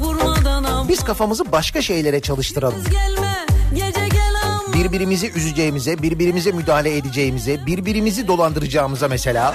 vurmadan 0.00 0.64
aman 0.64 0.88
Biz 0.88 1.04
kafamızı 1.04 1.52
başka 1.52 1.82
şeylere 1.82 2.20
çalıştıralım. 2.20 2.84
Gelme 2.90 3.46
gece 3.74 4.08
gel 4.08 4.34
aman 4.44 4.72
Birbirimizi 4.72 5.30
üzeceğimize, 5.30 6.02
birbirimize 6.02 6.52
müdahale 6.52 6.96
edeceğimize, 6.96 7.66
birbirimizi 7.66 8.28
dolandıracağımıza 8.28 9.08
mesela. 9.08 9.54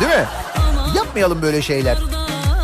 Değil 0.00 0.12
mi? 0.12 0.26
Yapmayalım 0.96 1.42
böyle 1.42 1.62
şeyler. 1.62 1.98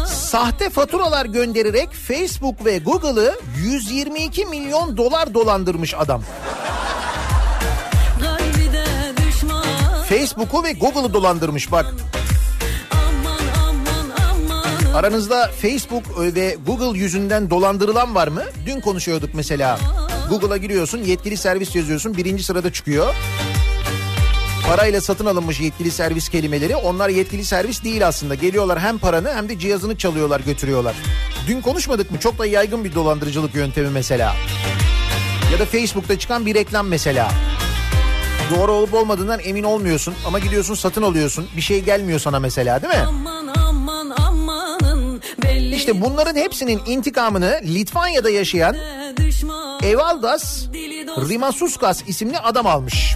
Sahte 0.07 0.71
faturalar 0.71 1.27
göndererek 1.27 1.89
Facebook 1.93 2.65
ve 2.65 2.79
Google'ı 2.79 3.39
122 3.57 4.47
milyon 4.47 4.97
dolar 4.97 5.35
dolandırmış 5.35 5.95
adam. 5.95 6.23
Facebook'u 10.09 10.65
ve 10.65 10.73
Google'ı 10.73 11.15
dolandırmış 11.15 11.73
bak. 11.73 11.95
Aranızda 14.95 15.51
Facebook 15.63 16.19
ve 16.19 16.57
Google 16.67 16.99
yüzünden 16.99 17.51
dolandırılan 17.51 18.15
var 18.15 18.29
mı? 18.29 18.43
Dün 18.67 18.81
konuşuyorduk 18.81 19.31
mesela. 19.35 19.79
Google'a 20.29 20.57
giriyorsun, 20.57 20.99
yetkili 20.99 21.37
servis 21.37 21.77
yazıyorsun, 21.77 22.17
birinci 22.17 22.45
sırada 22.45 22.73
çıkıyor. 22.73 23.15
Parayla 24.69 25.01
satın 25.01 25.27
alınmış 25.27 25.61
yetkili 25.61 25.91
servis 25.91 26.29
kelimeleri. 26.29 26.77
Onlar 26.77 27.09
yetkili 27.09 27.45
servis 27.45 27.85
değil 27.85 28.07
aslında. 28.07 28.35
Geliyorlar 28.35 28.81
hem 28.81 28.99
paranı 28.99 29.35
hem 29.35 29.49
de 29.49 29.59
cihazını 29.59 29.99
çalıyorlar, 29.99 30.41
götürüyorlar. 30.41 30.95
Dün 31.49 31.61
konuşmadık 31.61 32.11
mı? 32.11 32.21
Çok 32.21 32.39
da 32.39 32.47
yaygın 32.47 32.85
bir 32.85 32.95
dolandırıcılık 32.95 33.55
yöntemi 33.55 33.91
mesela. 33.91 34.37
Ya 35.53 35.59
da 35.59 35.65
Facebook'ta 35.65 36.19
çıkan 36.19 36.47
bir 36.47 36.55
reklam 36.55 36.89
mesela. 36.89 37.29
Doğru 38.55 38.73
olup 38.73 38.95
olmadığından 38.95 39.41
emin 39.45 39.63
olmuyorsun 39.63 40.15
ama 40.27 40.39
gidiyorsun 40.39 40.75
satın 40.75 41.03
alıyorsun. 41.03 41.49
Bir 41.57 41.63
şey 41.63 41.81
gelmiyor 41.81 42.19
sana 42.19 42.41
mesela 42.41 42.83
değil 42.83 42.95
mi? 42.95 43.05
aman 43.09 43.47
aman 43.47 44.11
amanın 44.11 45.23
İşte 45.73 46.01
bunların 46.01 46.37
hepsinin 46.41 46.81
intikamını 46.87 47.61
Litvanya'da 47.65 48.31
yaşayan 48.31 48.77
Evaldas 49.83 50.67
Rimasuskas 51.29 52.03
isimli 52.07 52.39
adam 52.39 52.67
almış. 52.67 53.15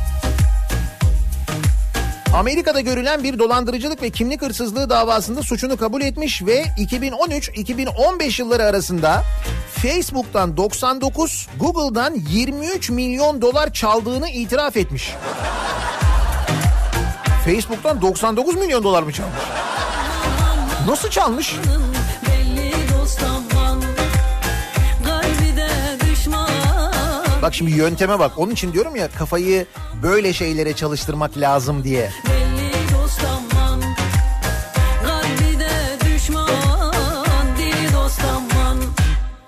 Amerika'da 2.35 2.81
görülen 2.81 3.25
bir 3.25 3.39
dolandırıcılık 3.39 4.03
ve 4.03 4.11
kimlik 4.11 4.43
hırsızlığı 4.43 4.91
davasında 4.91 5.43
suçunu 5.43 5.77
kabul 5.77 6.03
etmiş 6.03 6.43
ve 6.47 6.63
2013-2015 6.63 8.41
yılları 8.41 8.65
arasında 8.65 9.23
Facebook'tan 9.75 10.57
99, 10.57 11.49
Google'dan 11.61 12.15
23 12.15 12.91
milyon 12.91 13.43
dolar 13.43 13.73
çaldığını 13.73 14.29
itiraf 14.29 14.77
etmiş. 14.77 15.15
Facebook'tan 17.45 18.03
99 18.03 18.57
milyon 18.57 18.85
dolar 18.85 19.03
mı 19.03 19.13
çalmış? 19.13 19.41
Nasıl 20.87 21.11
çalmış? 21.11 21.55
Bak 27.43 27.55
şimdi 27.55 27.71
yönteme 27.71 28.19
bak. 28.19 28.33
Onun 28.37 28.53
için 28.53 28.73
diyorum 28.73 28.97
ya 28.97 29.09
kafayı 29.09 29.67
böyle 30.03 30.33
şeylere 30.33 30.73
çalıştırmak 30.73 31.39
lazım 31.39 31.85
diye. 31.85 32.11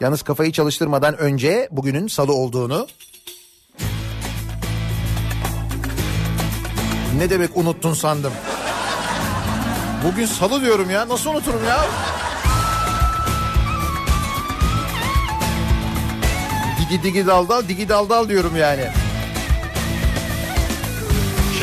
Yalnız 0.01 0.23
kafayı 0.23 0.53
çalıştırmadan 0.53 1.19
önce 1.19 1.69
bugünün 1.71 2.07
salı 2.07 2.33
olduğunu... 2.35 2.87
Ne 7.19 7.31
demek 7.31 7.57
unuttun 7.57 7.95
sandım. 7.95 8.33
Bugün 10.05 10.27
salı 10.27 10.61
diyorum 10.61 10.91
ya. 10.91 11.09
Nasıl 11.09 11.31
unuturum 11.31 11.65
ya? 11.65 11.85
Digi 16.93 17.03
digi 17.03 17.27
dal 17.27 17.49
dal 17.49 17.63
digi 17.69 17.89
dal 17.89 18.09
dal 18.09 18.29
diyorum 18.29 18.57
yani. 18.57 18.85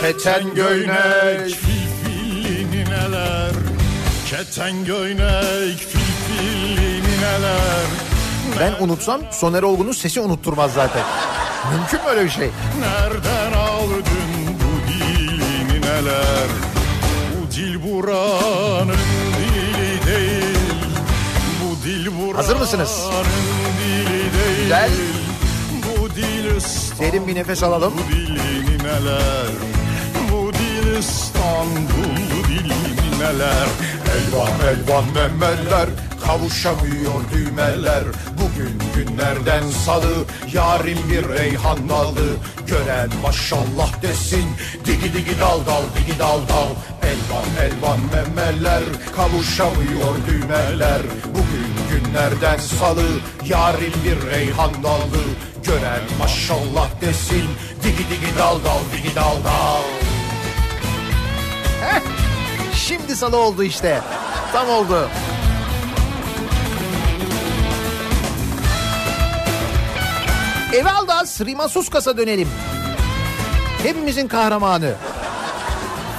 Keten 0.02 0.54
göynek 0.56 1.50
Filfilli 1.50 2.72
nineler 2.72 3.52
Keten 4.30 4.86
göynek 4.86 5.78
filfilli 5.78 7.02
nineler 7.04 7.86
Ben 8.60 8.74
unutsam 8.80 9.22
Soner 9.32 9.64
Olgun'un 9.64 9.92
sesi 9.92 10.20
unutturmaz 10.22 10.74
zaten. 10.74 11.04
Mümkün 11.74 12.00
mü 12.00 12.06
öyle 12.10 12.24
bir 12.26 12.30
şey? 12.30 12.50
Nereden 12.80 13.54
aldın 13.58 14.04
bu 14.60 14.92
dili 14.92 15.68
nineler 15.68 16.48
Bu 17.32 17.56
dil 17.56 17.84
buranın 17.84 18.98
dili 19.38 20.06
değil 20.06 20.58
Bu 21.62 21.86
dil 21.86 22.06
buranın 22.20 22.36
Hazır 22.36 22.56
mısınız? 22.56 23.02
dili 23.80 24.19
Güzel. 24.70 24.92
Derin 27.00 27.28
bir 27.28 27.36
nefes 27.36 27.64
alalım. 27.64 27.94
Bu 27.98 28.14
dili 28.14 28.66
nineler 28.66 29.52
Bu 30.32 30.54
dil 30.54 30.98
İstanbul 31.00 32.16
Bu 32.32 32.48
dil 32.48 32.72
nineler 32.72 33.68
Elvan 34.16 34.52
elvan 34.70 35.04
memeller 35.14 35.90
Kavuşamıyor 36.26 37.22
düğmeler. 37.34 38.04
Bugün 38.38 38.80
günlerden 38.96 39.70
salı 39.86 40.26
Yarim 40.54 40.98
bir 41.10 41.30
reyhan 41.30 41.90
dalı. 41.90 42.36
Gören 42.68 43.10
maşallah 43.24 44.02
desin 44.02 44.46
Digi 44.86 45.14
digi 45.14 45.40
dal 45.40 45.66
dal 45.66 45.84
digi 45.98 46.20
dal 46.20 46.40
dal 46.50 46.70
Elvan 47.10 47.66
elvan 47.66 48.00
memeller 48.14 48.84
Kavuşamıyor 49.16 50.16
düğmeler 50.28 51.02
Bugün 51.26 51.70
günlerden 51.90 52.58
salı 52.58 53.06
Yarim 53.46 53.94
bir 54.06 54.32
reyhan 54.32 54.84
dalı 54.84 55.24
Gören 55.64 56.02
maşallah 56.20 57.02
desin 57.02 57.50
Digi 57.84 57.98
digi 57.98 58.38
dal 58.38 58.56
dal 58.64 58.80
digi 58.94 59.16
dal 59.16 59.44
dal 59.44 59.82
Şimdi 62.76 63.16
salı 63.16 63.38
oldu 63.38 63.64
işte. 63.64 64.02
Tam 64.54 64.70
oldu. 64.70 65.10
Evaldas 70.74 71.42
Rimasuskas'a 71.42 72.18
dönelim. 72.18 72.48
Hepimizin 73.84 74.28
kahramanı. 74.28 74.96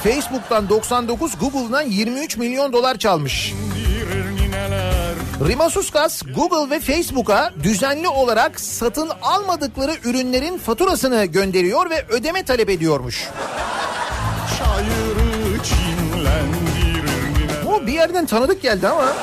Facebook'tan 0.03 0.69
99, 0.69 1.33
Google'dan 1.39 1.81
23 1.81 2.37
milyon 2.37 2.73
dolar 2.73 2.97
çalmış. 2.97 3.53
Rimasuskas 5.47 6.21
Google 6.35 6.75
ve 6.75 6.79
Facebook'a 6.79 7.51
düzenli 7.63 8.07
olarak 8.07 8.59
satın 8.59 9.09
almadıkları 9.21 9.95
ürünlerin 10.03 10.57
faturasını 10.57 11.25
gönderiyor 11.25 11.89
ve 11.89 12.05
ödeme 12.09 12.43
talep 12.43 12.69
ediyormuş. 12.69 13.29
Bu 17.65 17.87
bir 17.87 17.93
yerden 17.93 18.25
tanıdık 18.25 18.61
geldi 18.61 18.87
ama 18.87 19.13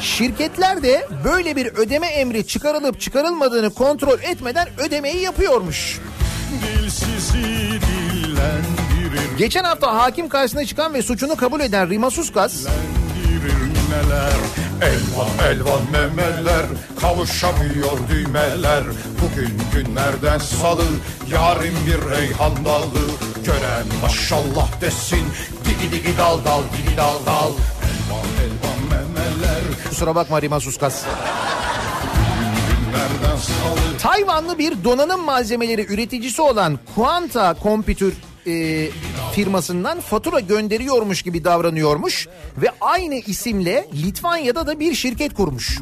şirketler 0.00 0.82
de 0.82 1.08
böyle 1.24 1.56
bir 1.56 1.66
ödeme 1.66 2.06
emri 2.06 2.46
çıkarılıp 2.46 3.00
çıkarılmadığını 3.00 3.70
kontrol 3.70 4.18
etmeden 4.22 4.68
ödemeyi 4.78 5.22
yapıyormuş. 5.22 6.00
Dilsizi 6.62 7.80
dillendirir 7.80 8.83
Geçen 9.38 9.64
hafta 9.64 9.94
hakim 9.94 10.28
karşısına 10.28 10.64
çıkan 10.64 10.94
ve 10.94 11.02
suçunu 11.02 11.36
kabul 11.36 11.60
eden 11.60 11.90
Rimasuskas 11.90 12.54
Dillendirir 12.54 13.54
nineler 13.54 14.32
Elvan 14.82 15.28
elvan 15.48 15.80
memeler 15.92 16.66
kavuşamıyor 17.00 17.98
düğmeler. 18.08 18.84
Bugün 19.22 19.52
günlerden 19.72 20.38
salı 20.38 20.84
yarın 21.32 21.74
bir 21.86 22.10
reyhan 22.10 22.64
dalı. 22.64 23.04
Gören 23.44 23.86
maşallah 24.02 24.80
desin 24.80 25.24
digi 25.64 25.92
digi 25.92 26.18
dal 26.18 26.44
dal 26.44 26.62
digi 26.62 26.96
dal 26.96 27.26
dal. 27.26 27.50
Elvan 27.84 28.26
elvan 28.44 28.80
memeler. 28.90 29.62
Kusura 29.88 30.14
bakma 30.14 30.42
Rima 30.42 30.60
Suskas. 30.60 31.02
Tayvanlı 33.98 34.58
bir 34.58 34.84
donanım 34.84 35.24
malzemeleri 35.24 35.92
üreticisi 35.92 36.42
olan 36.42 36.78
Quanta 36.94 37.56
Computer 37.62 38.10
e, 38.46 38.88
firmasından 39.32 40.00
fatura 40.00 40.40
gönderiyormuş 40.40 41.22
gibi 41.22 41.44
davranıyormuş 41.44 42.28
ve 42.62 42.68
aynı 42.80 43.14
isimle 43.14 43.88
Litvanya'da 43.94 44.66
da 44.66 44.80
bir 44.80 44.94
şirket 44.94 45.34
kurmuş. 45.34 45.80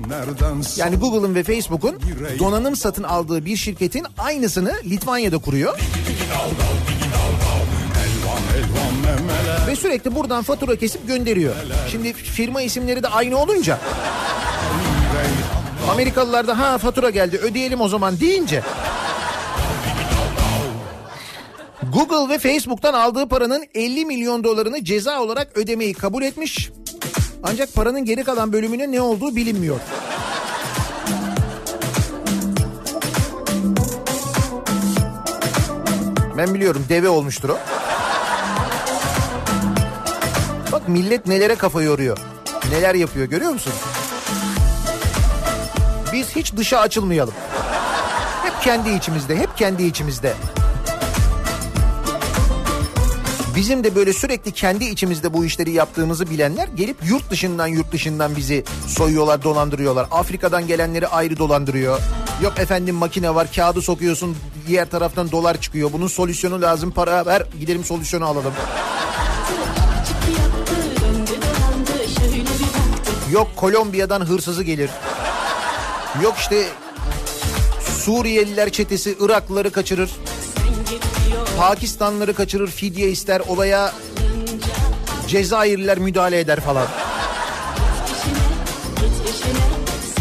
Yani 0.76 0.96
Google'ın 0.96 1.34
ve 1.34 1.42
Facebook'un 1.42 2.00
donanım 2.38 2.76
satın 2.76 3.02
aldığı 3.02 3.44
bir 3.44 3.56
şirketin 3.56 4.06
aynısını 4.18 4.74
Litvanya'da 4.84 5.38
kuruyor. 5.38 5.78
Ve 9.66 9.76
sürekli 9.76 10.14
buradan 10.14 10.42
fatura 10.42 10.76
kesip 10.76 11.08
gönderiyor. 11.08 11.54
Şimdi 11.90 12.12
firma 12.12 12.62
isimleri 12.62 13.02
de 13.02 13.08
aynı 13.08 13.38
olunca 13.38 13.78
Amerikalılar 15.90 16.46
da 16.46 16.58
ha 16.58 16.78
fatura 16.78 17.10
geldi 17.10 17.36
ödeyelim 17.36 17.80
o 17.80 17.88
zaman 17.88 18.20
deyince 18.20 18.62
Google 21.92 22.34
ve 22.34 22.38
Facebook'tan 22.38 22.94
aldığı 22.94 23.28
paranın 23.28 23.64
50 23.74 24.04
milyon 24.04 24.44
dolarını 24.44 24.84
ceza 24.84 25.20
olarak 25.20 25.56
ödemeyi 25.56 25.94
kabul 25.94 26.22
etmiş. 26.22 26.70
Ancak 27.42 27.74
paranın 27.74 28.04
geri 28.04 28.24
kalan 28.24 28.52
bölümüne 28.52 28.92
ne 28.92 29.00
olduğu 29.00 29.36
bilinmiyor. 29.36 29.80
Ben 36.38 36.54
biliyorum 36.54 36.84
deve 36.88 37.08
olmuştur 37.08 37.48
o. 37.48 37.58
Bak 40.72 40.88
millet 40.88 41.26
nelere 41.26 41.54
kafa 41.54 41.82
yoruyor. 41.82 42.18
Neler 42.70 42.94
yapıyor 42.94 43.26
görüyor 43.26 43.52
musun? 43.52 43.72
Biz 46.12 46.36
hiç 46.36 46.56
dışa 46.56 46.78
açılmayalım. 46.78 47.34
Hep 48.42 48.62
kendi 48.62 48.90
içimizde, 48.90 49.36
hep 49.36 49.56
kendi 49.56 49.82
içimizde. 49.82 50.34
Bizim 53.56 53.84
de 53.84 53.94
böyle 53.94 54.12
sürekli 54.12 54.52
kendi 54.52 54.84
içimizde 54.84 55.32
bu 55.32 55.44
işleri 55.44 55.70
yaptığımızı 55.70 56.30
bilenler 56.30 56.68
gelip 56.68 56.96
yurt 57.08 57.30
dışından 57.30 57.66
yurt 57.66 57.92
dışından 57.92 58.36
bizi 58.36 58.64
soyuyorlar, 58.88 59.42
dolandırıyorlar. 59.42 60.06
Afrika'dan 60.10 60.66
gelenleri 60.66 61.06
ayrı 61.08 61.38
dolandırıyor. 61.38 62.00
Yok 62.42 62.58
efendim 62.58 62.94
makine 62.94 63.34
var, 63.34 63.52
kağıdı 63.56 63.82
sokuyorsun, 63.82 64.36
diğer 64.68 64.90
taraftan 64.90 65.30
dolar 65.32 65.60
çıkıyor. 65.60 65.92
Bunun 65.92 66.06
solüsyonu 66.06 66.62
lazım, 66.62 66.90
para 66.90 67.26
ver, 67.26 67.42
gidelim 67.60 67.84
solüsyonu 67.84 68.26
alalım. 68.26 68.52
Yok 73.32 73.48
Kolombiya'dan 73.56 74.20
hırsızı 74.20 74.62
gelir. 74.62 74.90
Yok 76.22 76.34
işte 76.38 76.66
Suriyeliler 78.04 78.70
çetesi 78.70 79.16
Iraklıları 79.20 79.70
kaçırır. 79.70 80.10
Pakistanlıları 81.58 82.34
kaçırır 82.34 82.68
fidye 82.70 83.10
ister 83.10 83.40
olaya 83.40 83.92
Cezayirliler 85.28 85.98
müdahale 85.98 86.40
eder 86.40 86.60
falan. 86.60 86.86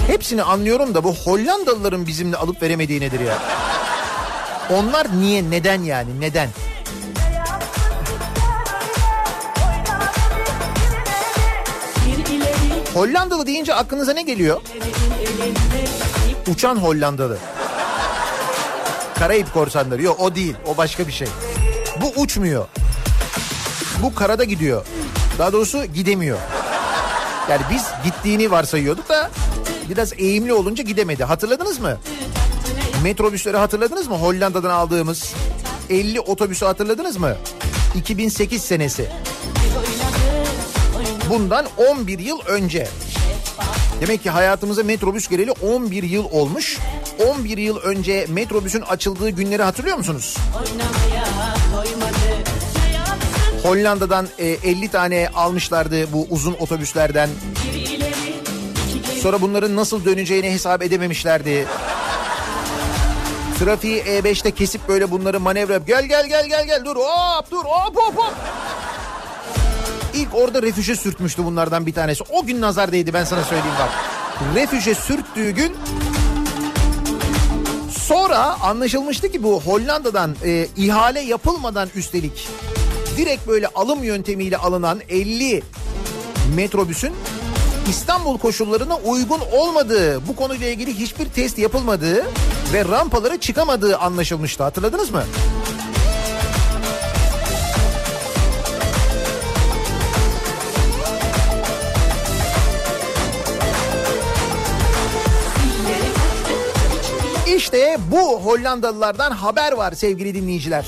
Hepsini 0.08 0.44
anlıyorum 0.44 0.94
da 0.94 1.04
bu 1.04 1.14
Hollandalıların 1.16 2.08
bizimle 2.08 2.38
alıp 2.38 2.62
veremediği 2.62 3.02
nedir 3.02 3.20
ya? 3.20 3.38
Onlar 4.70 5.08
niye 5.20 5.50
neden 5.50 5.84
yani 5.84 6.22
neden? 6.22 6.50
Hollandalı 12.94 13.46
deyince 13.48 13.74
aklınıza 13.74 14.14
ne 14.14 14.22
geliyor? 14.22 14.62
Uçan 16.48 16.76
Hollandalı. 16.76 17.38
Karayip 19.22 19.54
korsanları. 19.54 20.02
Yok 20.02 20.20
o 20.20 20.36
değil. 20.36 20.56
O 20.68 20.78
başka 20.78 21.08
bir 21.08 21.12
şey. 21.12 21.28
Bu 22.02 22.22
uçmuyor. 22.22 22.66
Bu 24.04 24.16
karada 24.16 24.44
gidiyor. 24.44 24.86
Daha 25.40 25.54
doğrusu 25.54 25.86
gidemiyor. 25.86 26.38
Yani 27.50 27.62
biz 27.72 27.84
gittiğini 28.04 28.52
varsayıyorduk 28.52 29.10
da 29.10 29.32
biraz 29.90 30.14
eğimli 30.14 30.54
olunca 30.54 30.84
gidemedi. 30.84 31.24
Hatırladınız 31.24 31.80
mı? 31.80 31.98
Metrobüsleri 33.04 33.58
hatırladınız 33.58 34.08
mı? 34.08 34.18
Hollanda'dan 34.18 34.70
aldığımız 34.70 35.34
50 35.90 36.20
otobüsü 36.20 36.66
hatırladınız 36.66 37.18
mı? 37.18 37.36
2008 37.96 38.62
senesi. 38.62 39.10
Bundan 41.30 41.66
11 41.78 42.20
yıl 42.20 42.40
önce. 42.48 42.88
Demek 44.02 44.24
ki 44.24 44.30
hayatımıza 44.30 44.84
metrobüs 44.84 45.28
geleli 45.28 45.52
11 45.52 46.04
yıl 46.04 46.26
olmuş. 46.32 46.80
11 47.30 47.58
yıl 47.58 47.78
önce 47.78 48.26
metrobüsün 48.30 48.82
açıldığı 48.82 49.30
günleri 49.30 49.64
hatırlıyor 49.64 49.98
musunuz? 49.98 50.38
Hollanda'dan 53.64 54.28
e, 54.40 54.48
50 54.48 54.88
tane 54.88 55.30
almışlardı 55.36 56.14
bu 56.14 56.28
uzun 56.30 56.54
otobüslerden. 56.54 57.30
Sonra 59.22 59.42
bunların 59.42 59.76
nasıl 59.76 60.06
döneceğini 60.06 60.52
hesap 60.52 60.84
edememişlerdi. 60.84 61.68
Trafiği 63.60 64.02
E5'te 64.02 64.52
kesip 64.52 64.88
böyle 64.88 65.12
bunları 65.12 65.40
manevra 65.40 65.78
gel 65.78 66.06
gel 66.06 66.28
gel 66.28 66.48
gel 66.48 66.66
gel 66.66 66.86
dur 66.86 66.96
hop 66.96 67.52
dur 67.52 67.64
hop 67.64 67.96
hop 67.96 68.18
hop. 68.18 68.34
İlk 70.14 70.36
orada 70.36 70.62
refüje 70.62 70.96
sürtmüştü 70.96 71.46
bunlardan 71.46 71.86
bir 71.86 71.94
tanesi. 71.94 72.24
O 72.30 72.46
gün 72.46 72.62
nazar 72.62 72.92
değdi 72.92 73.14
ben 73.14 73.24
sana 73.24 73.44
söyleyeyim 73.44 73.76
bak. 73.80 73.90
Refüje 74.56 74.96
sürttüğü 74.96 75.52
gün 75.52 75.78
sonra 78.12 78.62
anlaşılmıştı 78.62 79.32
ki 79.32 79.44
bu 79.44 79.62
Hollanda'dan 79.62 80.36
e, 80.46 80.68
ihale 80.78 81.20
yapılmadan 81.20 81.90
üstelik 81.96 82.48
direkt 83.18 83.48
böyle 83.48 83.68
alım 83.68 84.04
yöntemiyle 84.04 84.58
alınan 84.58 85.02
50 85.10 85.64
metrobüsün 86.56 87.14
İstanbul 87.90 88.38
koşullarına 88.38 88.96
uygun 88.96 89.40
olmadığı, 89.52 90.28
bu 90.28 90.36
konuyla 90.36 90.68
ilgili 90.68 91.00
hiçbir 91.00 91.26
test 91.26 91.58
yapılmadığı 91.58 92.26
ve 92.74 92.86
rampalara 92.86 93.40
çıkamadığı 93.40 93.98
anlaşılmıştı. 93.98 94.64
Hatırladınız 94.64 95.12
mı? 95.12 95.24
İşte 107.74 107.98
bu 108.12 108.42
Hollandalılardan 108.42 109.32
haber 109.32 109.72
var 109.72 109.92
sevgili 109.92 110.36
dinleyiciler. 110.36 110.86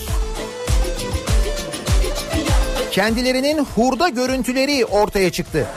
Kendilerinin 2.92 3.66
hurda 3.76 4.10
görüntüleri 4.10 4.86
ortaya 4.86 5.32
çıktı. 5.32 5.68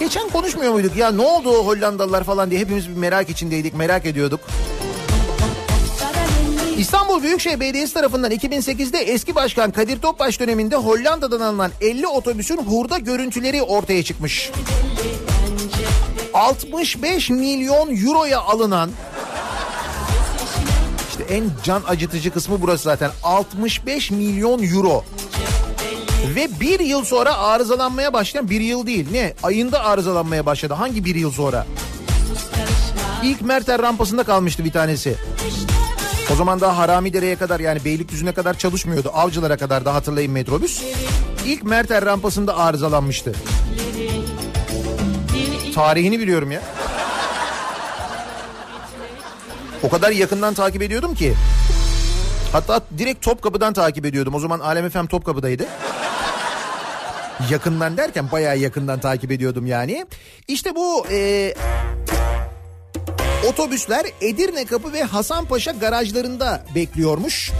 Geçen 0.00 0.28
konuşmuyor 0.28 0.72
muyduk 0.72 0.96
ya 0.96 1.10
ne 1.10 1.22
oldu 1.22 1.50
o 1.50 1.66
Hollandalılar 1.66 2.24
falan 2.24 2.50
diye 2.50 2.60
hepimiz 2.60 2.88
bir 2.88 2.96
merak 2.96 3.30
içindeydik 3.30 3.74
merak 3.74 4.06
ediyorduk. 4.06 4.40
İstanbul 6.78 7.22
Büyükşehir 7.22 7.60
Belediyesi 7.60 7.94
tarafından 7.94 8.32
2008'de 8.32 8.98
eski 8.98 9.34
başkan 9.34 9.70
Kadir 9.70 10.00
Topbaş 10.00 10.40
döneminde 10.40 10.76
Hollanda'dan 10.76 11.40
alınan 11.40 11.70
50 11.80 12.06
otobüsün 12.06 12.56
hurda 12.56 12.98
görüntüleri 12.98 13.62
ortaya 13.62 14.02
çıkmış. 14.02 14.50
65 16.34 17.30
milyon 17.30 18.06
euroya 18.06 18.40
alınan 18.40 18.90
işte 21.10 21.34
en 21.34 21.44
can 21.64 21.82
acıtıcı 21.88 22.30
kısmı 22.30 22.62
burası 22.62 22.84
zaten 22.84 23.10
65 23.22 24.10
milyon 24.10 24.62
euro. 24.62 25.04
Ve 26.34 26.48
bir 26.60 26.80
yıl 26.80 27.04
sonra 27.04 27.36
arızalanmaya 27.36 28.12
başlayan 28.12 28.50
bir 28.50 28.60
yıl 28.60 28.86
değil 28.86 29.06
ne 29.12 29.34
ayında 29.42 29.84
arızalanmaya 29.84 30.46
başladı 30.46 30.74
hangi 30.74 31.04
bir 31.04 31.14
yıl 31.14 31.30
sonra? 31.30 31.66
İlk 33.22 33.42
Merter 33.42 33.82
rampasında 33.82 34.22
kalmıştı 34.22 34.64
bir 34.64 34.72
tanesi. 34.72 35.16
O 36.32 36.36
zaman 36.36 36.60
daha 36.60 36.78
Haramidere'ye 36.78 37.36
kadar 37.36 37.60
yani 37.60 37.84
Beylikdüzü'ne 37.84 38.32
kadar 38.32 38.58
çalışmıyordu. 38.58 39.10
Avcılara 39.14 39.56
kadar 39.56 39.84
da 39.84 39.94
hatırlayın 39.94 40.32
metrobüs. 40.32 40.82
İlk 41.46 41.62
Merter 41.62 42.04
rampasında 42.04 42.56
arızalanmıştı. 42.56 43.32
Tarihini 45.74 46.20
biliyorum 46.20 46.50
ya. 46.52 46.62
O 49.82 49.88
kadar 49.88 50.10
yakından 50.10 50.54
takip 50.54 50.82
ediyordum 50.82 51.14
ki. 51.14 51.34
Hatta 52.52 52.80
direkt 52.98 53.24
Topkapı'dan 53.24 53.72
takip 53.72 54.06
ediyordum. 54.06 54.34
O 54.34 54.38
zaman 54.40 54.60
Alem 54.60 54.90
FM 54.90 55.06
Topkapı'daydı. 55.06 55.66
Yakından 57.50 57.96
derken 57.96 58.30
bayağı 58.32 58.58
yakından 58.58 59.00
takip 59.00 59.32
ediyordum 59.32 59.66
yani. 59.66 60.06
İşte 60.48 60.74
bu 60.74 61.06
e, 61.10 61.54
otobüsler 63.48 64.06
Edirne 64.20 64.64
Kapı 64.64 64.92
ve 64.92 65.02
Hasanpaşa 65.02 65.70
garajlarında 65.70 66.64
bekliyormuş. 66.74 67.52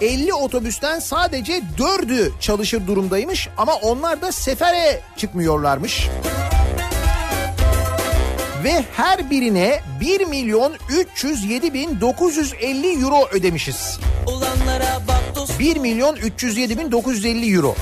50 0.00 0.34
otobüsten 0.34 0.98
sadece 0.98 1.62
4'ü 1.78 2.30
çalışır 2.40 2.86
durumdaymış 2.86 3.48
ama 3.56 3.74
onlar 3.74 4.22
da 4.22 4.32
sefere 4.32 5.00
çıkmıyorlarmış. 5.16 6.08
Ve 8.64 8.84
her 8.96 9.30
birine 9.30 9.80
1 10.00 10.26
milyon 10.26 10.74
307 10.88 11.74
bin 11.74 12.00
950 12.00 13.02
euro 13.02 13.28
ödemişiz. 13.32 13.98
Olanlara 14.26 15.02
bak 15.08 15.22
dostum 15.34 15.58
1 15.58 15.76
milyon 15.76 16.16
307 16.16 16.78
bin 16.78 16.92
950 16.92 17.54
euro. 17.54 17.74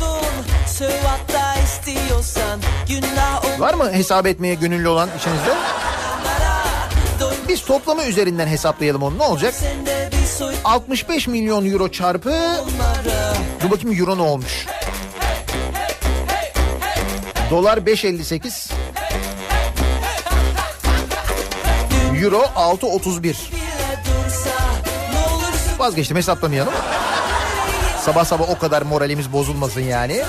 Var 3.59 3.75
mı 3.75 3.93
hesap 3.93 4.27
etmeye 4.27 4.55
gönüllü 4.55 4.89
olan 4.89 5.09
içinizde? 5.19 5.55
Biz 7.49 7.65
toplamı 7.65 8.05
üzerinden 8.05 8.47
hesaplayalım 8.47 9.03
onu 9.03 9.19
ne 9.19 9.23
olacak? 9.23 9.55
sende 9.55 10.11
bir 10.13 10.27
soy 10.27 10.55
65 10.65 11.29
milyon 11.29 11.71
euro 11.73 11.89
çarpı... 11.89 12.35
Dur 13.63 13.71
bakayım 13.71 13.99
euro 13.99 14.19
ne 14.19 14.23
olmuş? 14.23 14.67
Dolar 17.51 17.79
5.58. 17.79 18.86
Euro 22.23 22.43
6.31. 22.57 23.23
Bile 23.23 23.35
dursa 24.05 24.51
Ne 25.13 25.35
olursun 25.35 25.79
Vazgeçtim 25.79 26.17
hesaplamayalım. 26.17 26.75
Sabah 28.01 28.25
sabah 28.25 28.51
o 28.51 28.59
kadar 28.59 28.83
moralimiz 28.83 29.33
bozulmasın 29.33 29.81
yani. 29.81 30.23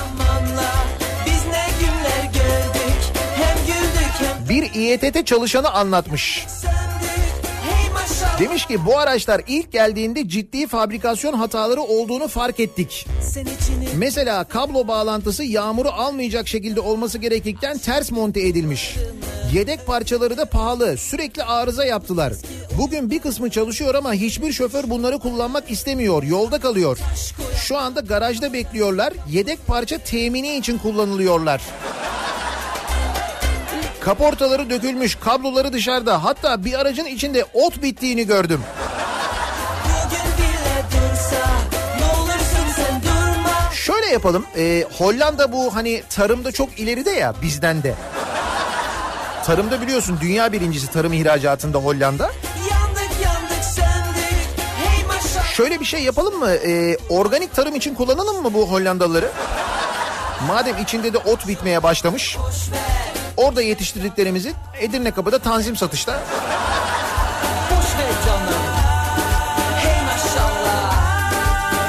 Bir 4.48 4.74
İETT 4.74 5.26
çalışanı 5.26 5.70
anlatmış. 5.70 6.46
Demiş 8.40 8.66
ki 8.66 8.86
bu 8.86 8.98
araçlar 8.98 9.40
ilk 9.48 9.72
geldiğinde 9.72 10.28
ciddi 10.28 10.66
fabrikasyon 10.66 11.32
hataları 11.32 11.82
olduğunu 11.82 12.28
fark 12.28 12.60
ettik. 12.60 13.06
Mesela 13.96 14.44
kablo 14.44 14.88
bağlantısı 14.88 15.44
yağmuru 15.44 15.88
almayacak 15.88 16.48
şekilde 16.48 16.80
olması 16.80 17.18
gerekirken 17.18 17.78
ters 17.78 18.10
monte 18.10 18.40
edilmiş. 18.40 18.96
Yedek 19.52 19.86
parçaları 19.86 20.36
da 20.36 20.44
pahalı. 20.44 20.96
Sürekli 20.96 21.42
arıza 21.44 21.84
yaptılar. 21.84 22.32
Bugün 22.78 23.10
bir 23.10 23.18
kısmı 23.18 23.50
çalışıyor 23.50 23.94
ama 23.94 24.12
hiçbir 24.12 24.52
şoför 24.52 24.90
bunları 24.90 25.18
kullanmak 25.18 25.70
istemiyor. 25.70 26.22
Yolda 26.22 26.58
kalıyor. 26.58 26.98
Şu 27.62 27.78
anda 27.78 28.00
garajda 28.00 28.52
bekliyorlar. 28.52 29.12
Yedek 29.30 29.66
parça 29.66 29.98
temini 29.98 30.56
için 30.56 30.78
kullanılıyorlar. 30.78 31.62
Kaportaları 34.08 34.70
dökülmüş, 34.70 35.14
kabloları 35.14 35.72
dışarıda. 35.72 36.24
Hatta 36.24 36.64
bir 36.64 36.80
aracın 36.80 37.04
içinde 37.04 37.44
ot 37.54 37.82
bittiğini 37.82 38.26
gördüm. 38.26 38.60
Şöyle 43.74 44.06
yapalım. 44.06 44.46
e, 44.56 44.84
Hollanda 44.98 45.52
bu 45.52 45.74
hani 45.74 46.02
tarımda 46.10 46.52
çok 46.52 46.78
ileride 46.78 47.10
ya 47.10 47.34
bizden 47.42 47.82
de. 47.82 47.94
Tarımda 49.44 49.80
biliyorsun 49.80 50.18
dünya 50.20 50.52
birincisi 50.52 50.90
tarım 50.90 51.12
ihracatında 51.12 51.78
Hollanda. 51.78 52.30
Şöyle 55.54 55.80
bir 55.80 55.84
şey 55.84 56.02
yapalım 56.02 56.38
mı? 56.38 56.50
E, 56.50 56.96
organik 57.08 57.54
tarım 57.54 57.76
için 57.76 57.94
kullanalım 57.94 58.42
mı 58.42 58.54
bu 58.54 58.70
Hollandalıları? 58.70 59.30
Madem 60.46 60.78
içinde 60.82 61.12
de 61.12 61.18
ot 61.18 61.48
bitmeye 61.48 61.82
başlamış. 61.82 62.36
Orada 63.38 63.62
yetiştirdiklerimizi 63.62 64.52
Edirne 64.80 65.10
Kapı'da 65.10 65.38
tanzim 65.38 65.76
satışta. 65.76 66.12
Boş 67.70 67.98
ver 67.98 68.12
canım 68.26 68.62
Hey 69.76 70.02
maşallah 70.06 70.92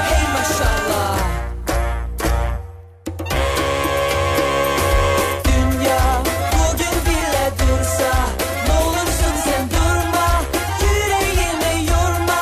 Hey 0.09 0.23
maşallah 0.33 1.17
Dünya 5.45 6.21
bugün 6.53 7.05
bile 7.05 7.51
dursa 7.59 8.13
Ne 8.67 8.73
olursun 8.87 9.33
sen 9.43 9.69
durma 9.69 10.41
Yüreğimi 10.81 11.89
yorma 11.89 12.41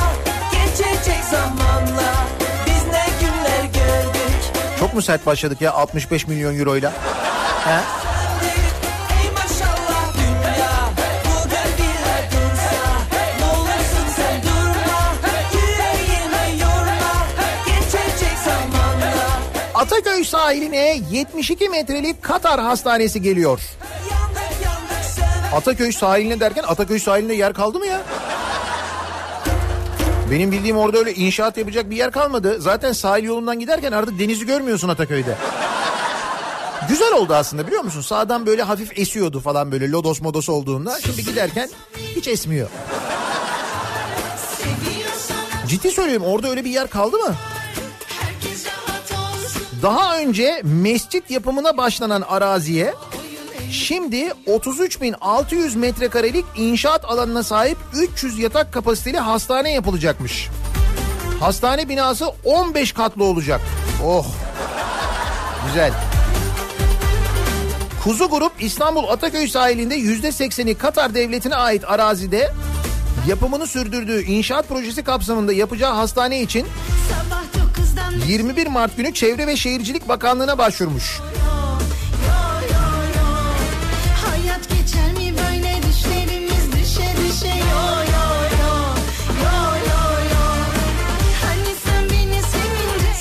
Geçecek 0.51 1.23
zamanla 1.31 2.13
Biz 2.65 2.83
ne 2.85 3.05
günler 3.21 3.63
gördük 3.63 4.41
Çok 4.79 4.93
mu 4.93 5.01
sert 5.01 5.25
başladık 5.25 5.61
ya 5.61 5.73
65 5.73 6.27
milyon 6.27 6.59
euroyla? 6.59 6.91
He? 7.65 8.06
Ataköy 19.77 20.23
sahiline 20.23 20.99
72 21.11 21.69
metrelik 21.69 22.23
Katar 22.23 22.59
hastanesi 22.59 23.21
geliyor. 23.21 23.61
Ataköy 25.53 25.91
sahiline 25.91 26.39
derken 26.39 26.63
Ataköy 26.67 26.99
sahilinde 26.99 27.33
yer 27.33 27.53
kaldı 27.53 27.79
mı 27.79 27.85
ya? 27.85 28.01
Benim 30.31 30.51
bildiğim 30.51 30.77
orada 30.77 30.97
öyle 30.97 31.13
inşaat 31.13 31.57
yapacak 31.57 31.89
bir 31.89 31.95
yer 31.95 32.11
kalmadı. 32.11 32.61
Zaten 32.61 32.91
sahil 32.91 33.23
yolundan 33.23 33.59
giderken 33.59 33.91
artık 33.91 34.19
denizi 34.19 34.45
görmüyorsun 34.45 34.89
Ataköy'de. 34.89 35.35
Güzel 36.89 37.13
oldu 37.13 37.33
aslında 37.33 37.67
biliyor 37.67 37.83
musun? 37.83 38.01
Sağdan 38.01 38.45
böyle 38.45 38.63
hafif 38.63 38.99
esiyordu 38.99 39.39
falan 39.39 39.71
böyle 39.71 39.91
lodos 39.91 40.21
modos 40.21 40.49
olduğunda. 40.49 40.99
Şimdi 41.01 41.23
giderken 41.23 41.69
hiç 42.15 42.27
esmiyor. 42.27 42.69
Ciddi 45.67 45.91
söylüyorum 45.91 46.25
orada 46.25 46.49
öyle 46.49 46.65
bir 46.65 46.69
yer 46.69 46.87
kaldı 46.87 47.17
mı? 47.17 47.35
Daha 49.81 50.17
önce 50.19 50.61
mescit 50.63 51.31
yapımına 51.31 51.77
başlanan 51.77 52.21
araziye 52.21 52.93
şimdi 53.71 54.15
33.600 54.47 55.77
metrekarelik 55.77 56.45
inşaat 56.55 57.05
alanına 57.05 57.43
sahip 57.43 57.77
300 57.93 58.39
yatak 58.39 58.73
kapasiteli 58.73 59.17
hastane 59.17 59.73
yapılacakmış. 59.73 60.49
Hastane 61.39 61.89
binası 61.89 62.27
15 62.43 62.91
katlı 62.91 63.23
olacak. 63.23 63.61
Oh. 64.05 64.25
Güzel. 65.67 65.91
Kuzu 68.03 68.29
Grup 68.29 68.51
İstanbul 68.59 69.07
Ataköy 69.07 69.47
sahilinde 69.47 69.97
%80'i 69.99 70.75
Katar 70.75 71.13
devletine 71.13 71.55
ait 71.55 71.83
arazide 71.85 72.51
yapımını 73.27 73.67
sürdürdüğü 73.67 74.23
inşaat 74.23 74.67
projesi 74.67 75.03
kapsamında 75.03 75.53
yapacağı 75.53 75.93
hastane 75.93 76.41
için 76.41 76.67
21 78.25 78.67
Mart 78.67 78.97
günü 78.97 79.13
Çevre 79.13 79.47
ve 79.47 79.57
Şehircilik 79.57 80.09
Bakanlığı'na 80.09 80.57
başvurmuş. 80.57 81.19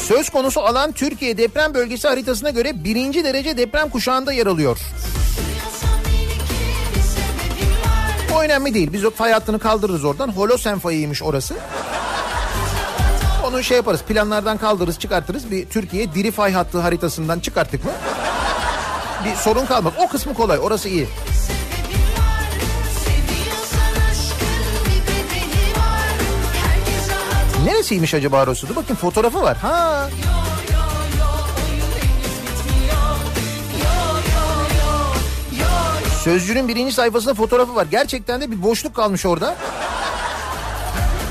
Söz 0.09 0.29
konusu 0.29 0.61
alan 0.61 0.93
Türkiye 0.93 1.39
deprem 1.39 1.75
bölgesi 1.75 2.09
haritasına 2.09 2.51
göre 2.51 2.85
birinci 2.85 3.25
derece 3.25 3.57
deprem 3.57 3.89
kuşağında 3.89 4.33
yer 4.33 4.47
alıyor. 4.47 4.79
O 8.35 8.43
önemli 8.43 8.75
değil. 8.75 8.93
Biz 8.93 9.05
o 9.05 9.11
fay 9.11 9.33
hattını 9.33 9.59
kaldırırız 9.59 10.05
oradan. 10.05 10.29
Holosen 10.29 10.79
fayıymış 10.79 11.23
orası. 11.23 11.55
Onu 13.47 13.63
şey 13.63 13.77
yaparız 13.77 14.03
planlardan 14.03 14.59
kaldırırız 14.59 14.99
çıkartırız. 14.99 15.51
Bir 15.51 15.67
Türkiye 15.67 16.15
diri 16.15 16.31
fay 16.31 16.53
hattı 16.53 16.79
haritasından 16.79 17.41
çıkarttık 17.41 17.85
mı? 17.85 17.91
Bir 19.25 19.35
sorun 19.35 19.67
kalmaz. 19.67 19.93
O 19.99 20.09
kısmı 20.09 20.35
kolay 20.35 20.59
orası 20.59 20.89
iyi. 20.89 21.09
Neresiymiş 27.65 28.15
acaba 28.15 28.43
orası? 28.43 28.69
Dur 28.69 28.77
bakayım 28.77 28.97
fotoğrafı 28.97 29.43
var. 29.43 29.57
Ha. 29.57 30.09
Sözcünün 36.25 36.69
birinci 36.69 36.95
sayfasında 36.95 37.35
fotoğrafı 37.35 37.75
var. 37.75 37.87
Gerçekten 37.91 38.41
de 38.41 38.51
bir 38.51 38.63
boşluk 38.63 38.95
kalmış 38.95 39.27
orada. 39.27 39.57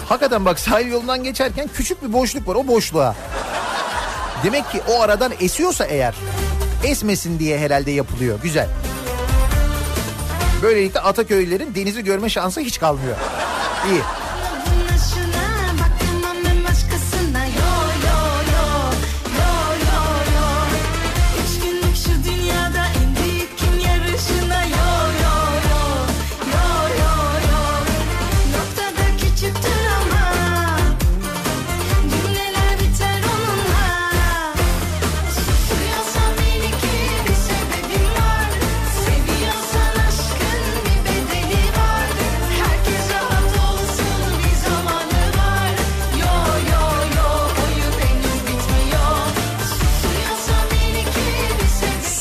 Hakikaten 0.10 0.45
bak 0.45 0.60
sahil 0.60 0.91
yolundan 0.91 1.24
geçerken 1.24 1.70
küçük 1.74 2.03
bir 2.03 2.14
boşluk 2.14 2.47
var 2.47 2.56
o 2.56 2.68
boşluğa. 2.68 3.16
Demek 4.43 4.72
ki 4.72 4.82
o 4.89 5.01
aradan 5.01 5.32
esiyorsa 5.39 5.86
eğer 5.86 6.16
esmesin 6.84 7.39
diye 7.39 7.60
herhalde 7.60 7.91
yapılıyor. 7.91 8.39
Güzel. 8.43 8.70
Böylelikle 10.62 10.99
Ataköy'lerin 10.99 11.76
denizi 11.76 12.03
görme 12.03 12.30
şansı 12.30 12.60
hiç 12.62 12.80
kalmıyor. 12.80 13.18
İyi. 13.91 14.01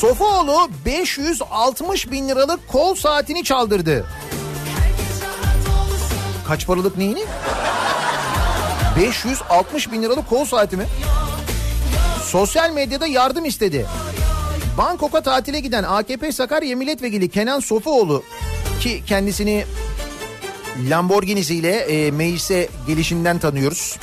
Sofuoğlu 0.05 0.69
560 0.87 2.11
bin 2.11 2.29
liralık 2.29 2.69
kol 2.69 2.95
saatini 2.95 3.45
çaldırdı. 3.45 4.07
Kaç 6.49 6.67
paralık 6.67 6.99
neyini? 6.99 7.25
560 8.97 9.93
bin 9.93 10.03
liralık 10.03 10.29
kol 10.29 10.45
saati 10.45 10.77
mi? 10.77 10.87
Sosyal 12.23 12.71
medyada 12.71 13.07
yardım 13.07 13.45
istedi. 13.45 13.87
Bangkok'a 14.79 15.23
tatile 15.23 15.61
giden 15.61 15.83
AKP 15.83 16.33
Sakarya 16.33 16.77
Milletvekili 16.77 17.29
Kenan 17.29 17.61
Sofuoğlu 17.61 18.23
ki 18.81 19.03
kendisini 19.07 19.65
Lamborghini'siyle 20.91 21.77
e, 21.77 22.11
meclise 22.11 22.69
gelişinden 22.87 23.39
tanıyoruz. 23.39 23.99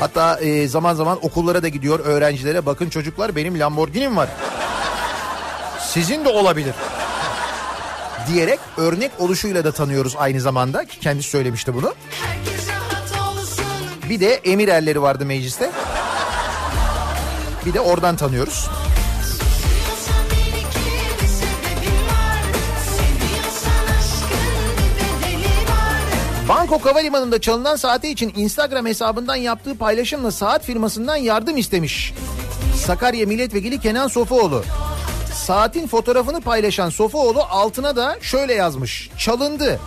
Hatta 0.00 0.40
e, 0.40 0.68
zaman 0.68 0.94
zaman 0.94 1.18
okullara 1.22 1.62
da 1.62 1.68
gidiyor 1.68 2.00
öğrencilere 2.00 2.66
bakın 2.66 2.88
çocuklar 2.90 3.36
benim 3.36 3.58
Lamborghini'm 3.58 4.16
var. 4.16 4.28
Sizin 5.92 6.24
de 6.24 6.28
olabilir. 6.28 6.74
Diyerek 8.28 8.60
örnek 8.76 9.10
oluşuyla 9.18 9.64
da 9.64 9.72
tanıyoruz 9.72 10.14
aynı 10.18 10.40
zamanda 10.40 10.84
ki 10.84 11.00
kendisi 11.00 11.30
söylemişti 11.30 11.74
bunu. 11.74 11.94
Bir 14.08 14.20
de 14.20 14.34
emir 14.34 14.68
erleri 14.68 15.02
vardı 15.02 15.26
mecliste. 15.26 15.70
Bir 17.66 17.74
de 17.74 17.80
oradan 17.80 18.16
tanıyoruz. 18.16 18.68
Bangkok 26.48 26.86
Havalimanı'nda 26.86 27.40
çalınan 27.40 27.76
saati 27.76 28.08
için 28.08 28.32
Instagram 28.36 28.86
hesabından 28.86 29.36
yaptığı 29.36 29.78
paylaşımla 29.78 30.30
saat 30.30 30.64
firmasından 30.64 31.16
yardım 31.16 31.56
istemiş. 31.56 32.14
Sakarya 32.86 33.26
Milletvekili 33.26 33.80
Kenan 33.80 34.08
Sofuoğlu. 34.08 34.64
Saatin 35.48 35.86
fotoğrafını 35.86 36.40
paylaşan 36.40 36.90
Sofuoğlu 36.90 37.42
altına 37.42 37.96
da 37.96 38.16
şöyle 38.20 38.54
yazmış. 38.54 39.10
Çalındı. 39.18 39.80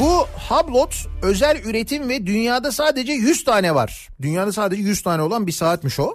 Bu 0.00 0.26
Hublot 0.48 0.94
özel 1.22 1.56
üretim 1.64 2.08
ve 2.08 2.26
dünyada 2.26 2.72
sadece 2.72 3.12
100 3.12 3.44
tane 3.44 3.74
var. 3.74 4.08
Dünyada 4.22 4.52
sadece 4.52 4.82
100 4.82 5.02
tane 5.02 5.22
olan 5.22 5.46
bir 5.46 5.52
saatmiş 5.52 6.00
o. 6.00 6.14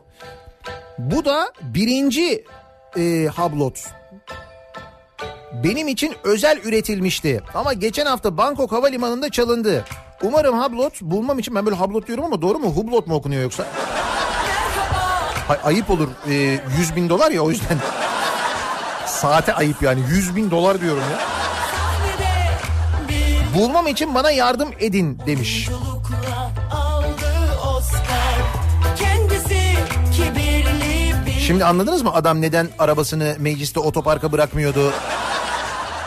Bu 0.98 1.26
da 1.26 1.54
birinci 1.62 2.46
e, 2.98 3.28
Hublot. 3.36 3.80
Benim 5.64 5.88
için 5.88 6.16
özel 6.24 6.58
üretilmişti. 6.64 7.42
Ama 7.54 7.74
geçen 7.74 8.06
hafta 8.06 8.38
Bangkok 8.38 8.72
Havalimanı'nda 8.72 9.30
çalındı. 9.30 9.86
Umarım 10.24 10.62
Hublot 10.62 11.02
bulmam 11.02 11.40
için 11.40 11.56
ben 11.56 11.66
böyle 11.66 11.78
Hublot 11.78 12.08
diyorum 12.08 12.26
ama 12.26 12.42
doğru 12.42 12.60
mu? 12.60 12.70
Hublot 12.70 13.08
mu 13.08 13.16
okunuyor 13.16 13.44
yoksa? 13.44 13.66
Ay- 15.50 15.60
ayıp 15.64 15.90
olur. 15.90 16.08
E, 16.30 16.34
100 16.80 16.96
bin 16.96 17.10
dolar 17.10 17.32
ya 17.32 17.42
o 17.42 17.50
yüzden. 17.50 17.78
Saate 19.22 19.54
ayıp 19.54 19.82
yani. 19.82 20.00
100 20.10 20.36
bin 20.36 20.52
dolar 20.52 20.82
diyorum 20.82 21.04
ya. 21.12 21.20
Bulmam 23.56 23.88
için 23.88 24.16
bana 24.16 24.32
yardım 24.32 24.70
edin 24.80 25.20
demiş. 25.26 25.70
Şimdi 31.48 31.66
anladınız 31.66 32.02
mı 32.02 32.14
adam 32.14 32.42
neden 32.42 32.70
arabasını 32.80 33.36
mecliste 33.40 33.80
otoparka 33.80 34.32
bırakmıyordu? 34.32 34.94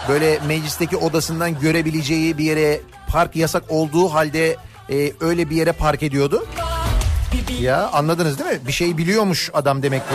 Böyle 0.09 0.39
meclisteki 0.47 0.97
odasından 0.97 1.61
görebileceği 1.61 2.39
bir 2.39 2.45
yere 2.45 2.81
park 3.09 3.37
yasak 3.37 3.63
olduğu 3.69 4.09
halde 4.09 4.57
e, 4.91 5.13
öyle 5.21 5.51
bir 5.51 5.57
yere 5.57 5.73
park 5.73 6.03
ediyordu. 6.03 6.47
Ya 7.61 7.89
anladınız 7.93 8.39
değil 8.39 8.51
mi? 8.51 8.67
Bir 8.67 8.73
şey 8.73 8.99
biliyormuş 8.99 9.51
adam 9.55 9.83
demek 9.83 10.09
ki. 10.09 10.15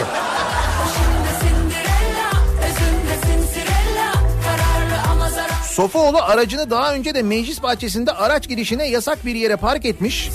Sofuoğlu 5.71 6.17
aracını 6.21 6.69
daha 6.69 6.93
önce 6.93 7.15
de 7.15 7.21
meclis 7.21 7.63
bahçesinde 7.63 8.11
araç 8.11 8.49
girişine 8.49 8.89
yasak 8.89 9.25
bir 9.25 9.35
yere 9.35 9.55
park 9.55 9.85
etmiş 9.85 10.29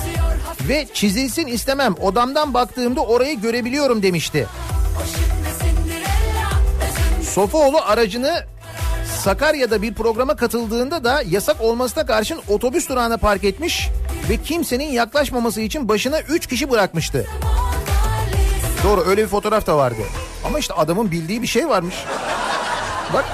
ve 0.68 0.86
çizilsin 0.94 1.46
istemem 1.46 1.94
odamdan 2.00 2.54
baktığımda 2.54 3.00
orayı 3.00 3.40
görebiliyorum 3.40 4.02
demişti. 4.02 4.46
Sofuoğlu 7.22 7.78
aracını 7.78 8.44
Sakarya'da 9.24 9.82
bir 9.82 9.94
programa 9.94 10.36
katıldığında 10.36 11.04
da 11.04 11.22
yasak 11.30 11.60
olmasına 11.60 12.06
karşın 12.06 12.40
otobüs 12.48 12.88
durağına 12.88 13.16
park 13.16 13.44
etmiş 13.44 13.88
ve 14.30 14.42
kimsenin 14.42 14.92
yaklaşmaması 14.92 15.60
için 15.60 15.88
başına 15.88 16.20
3 16.20 16.46
kişi 16.46 16.70
bırakmıştı. 16.70 17.26
Doğru 18.84 19.04
öyle 19.06 19.22
bir 19.22 19.28
fotoğraf 19.28 19.66
da 19.66 19.76
vardı. 19.76 20.02
Ama 20.44 20.58
işte 20.58 20.74
adamın 20.74 21.10
bildiği 21.10 21.42
bir 21.42 21.46
şey 21.46 21.68
varmış. 21.68 21.94
Bak 23.14 23.24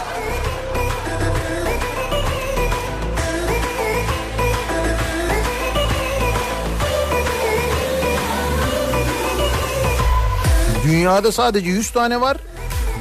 Dünyada 10.93 11.32
sadece 11.32 11.70
100 11.70 11.90
tane 11.90 12.20
var. 12.20 12.36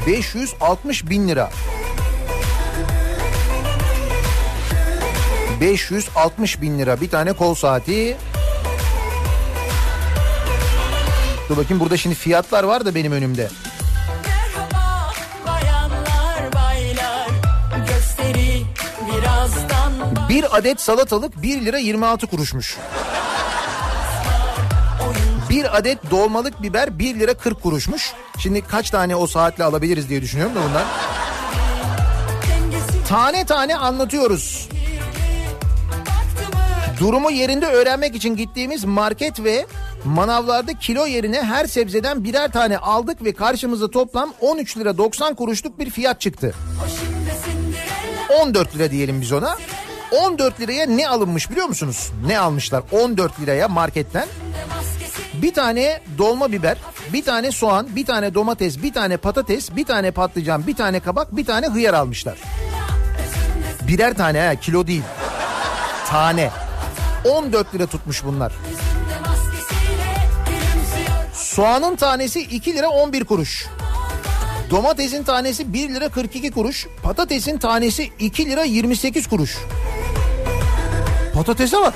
560 0.08 1.10
bin 1.10 1.28
lira. 1.28 1.50
560 5.62 6.62
bin 6.62 6.80
lira 6.80 7.02
bir 7.02 7.10
tane 7.10 7.34
kol 7.34 7.56
saati. 7.56 8.18
Dur 11.50 11.58
bakayım 11.58 11.80
burada 11.80 11.98
şimdi 11.98 12.16
fiyatlar 12.16 12.64
var 12.64 12.86
da 12.86 12.96
benim 12.96 13.12
önümde. 13.12 13.50
Merhaba 14.26 15.12
bayanlar 15.48 16.54
baylar 16.54 17.28
Gösteri 17.88 18.62
birazdan 19.08 19.94
Bir 20.30 20.58
adet 20.58 20.82
salatalık 20.82 21.44
1 21.44 21.66
lira 21.66 21.78
26 21.78 22.28
kuruşmuş. 22.28 22.78
Bir 25.52 25.78
adet 25.78 26.12
dolmalık 26.12 26.62
biber 26.62 27.00
1 27.00 27.20
lira 27.20 27.34
40 27.34 27.62
kuruşmuş. 27.64 28.14
Şimdi 28.38 28.62
kaç 28.62 28.90
tane 28.90 29.16
o 29.16 29.28
saatle 29.28 29.64
alabiliriz 29.64 30.10
diye 30.10 30.22
düşünüyorum 30.22 30.56
da 30.56 30.60
bundan. 30.64 30.84
Tane 33.08 33.46
tane 33.46 33.76
anlatıyoruz. 33.76 34.70
Durumu 37.00 37.32
yerinde 37.32 37.66
öğrenmek 37.66 38.16
için 38.16 38.36
gittiğimiz 38.36 38.84
market 38.84 39.44
ve 39.44 39.66
manavlarda 40.06 40.74
kilo 40.74 41.06
yerine 41.06 41.44
her 41.44 41.66
sebzeden 41.66 42.24
birer 42.24 42.52
tane 42.52 42.78
aldık 42.78 43.24
ve 43.24 43.34
karşımıza 43.34 43.92
toplam 43.92 44.34
13 44.42 44.78
lira 44.78 44.98
90 44.98 45.36
kuruşluk 45.36 45.80
bir 45.80 45.90
fiyat 45.90 46.22
çıktı. 46.22 46.56
Başında 46.82 47.32
Cinderella 47.46 48.44
14 48.44 48.76
lira 48.76 48.92
diyelim 48.92 49.22
biz 49.22 49.32
ona. 49.32 49.58
14 50.12 50.60
liraya 50.60 50.86
ne 50.86 51.08
alınmış 51.08 51.52
biliyor 51.52 51.68
musunuz? 51.68 52.12
Ne 52.28 52.40
almışlar 52.40 52.84
14 52.92 53.42
liraya 53.42 53.68
marketten? 53.68 54.28
Bir 55.42 55.54
tane 55.54 56.02
dolma 56.18 56.52
biber, 56.52 56.78
bir 57.14 57.24
tane 57.24 57.52
soğan, 57.52 57.96
bir 57.96 58.06
tane 58.06 58.34
domates, 58.34 58.84
bir 58.84 58.94
tane 58.94 59.18
patates, 59.18 59.76
bir 59.76 59.86
tane 59.86 60.12
patlıcan, 60.12 60.68
bir 60.68 60.76
tane 60.76 61.00
kabak, 61.00 61.36
bir 61.38 61.46
tane 61.46 61.68
hıyar 61.68 61.94
almışlar. 61.94 62.38
Birer 63.88 64.14
tane 64.14 64.42
ha 64.42 64.56
kilo 64.56 64.88
değil. 64.88 65.04
Tane. 66.08 66.50
14 67.30 67.76
lira 67.76 67.88
tutmuş 67.88 68.24
bunlar. 68.24 68.54
Soğanın 71.34 71.96
tanesi 71.96 72.42
2 72.42 72.74
lira 72.74 72.90
11 72.90 73.24
kuruş. 73.26 73.68
Domatesin 74.70 75.24
tanesi 75.24 75.74
1 75.74 75.90
lira 75.90 76.10
42 76.10 76.52
kuruş. 76.52 76.88
Patatesin 77.04 77.58
tanesi 77.58 78.12
2 78.20 78.46
lira 78.46 78.64
28 78.64 79.28
kuruş. 79.28 79.58
Patatese 81.34 81.78
bak. 81.78 81.94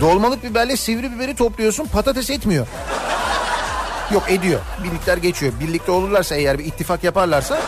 Dolmalık 0.00 0.44
biberle 0.44 0.76
sivri 0.76 1.12
biberi 1.12 1.36
topluyorsun 1.36 1.84
patates 1.84 2.30
etmiyor. 2.30 2.66
Yok 4.12 4.30
ediyor. 4.30 4.60
Bir 4.84 4.92
miktar 4.92 5.16
geçiyor. 5.16 5.52
Birlikte 5.60 5.92
olurlarsa 5.92 6.34
eğer 6.34 6.58
bir 6.58 6.64
ittifak 6.64 7.04
yaparlarsa 7.04 7.60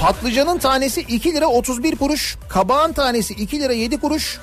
Patlıcanın 0.00 0.58
tanesi 0.58 1.00
2 1.00 1.34
lira 1.34 1.46
31 1.46 1.96
kuruş. 1.96 2.36
Kabağın 2.48 2.92
tanesi 2.92 3.34
2 3.34 3.60
lira 3.60 3.72
7 3.72 4.00
kuruş. 4.00 4.38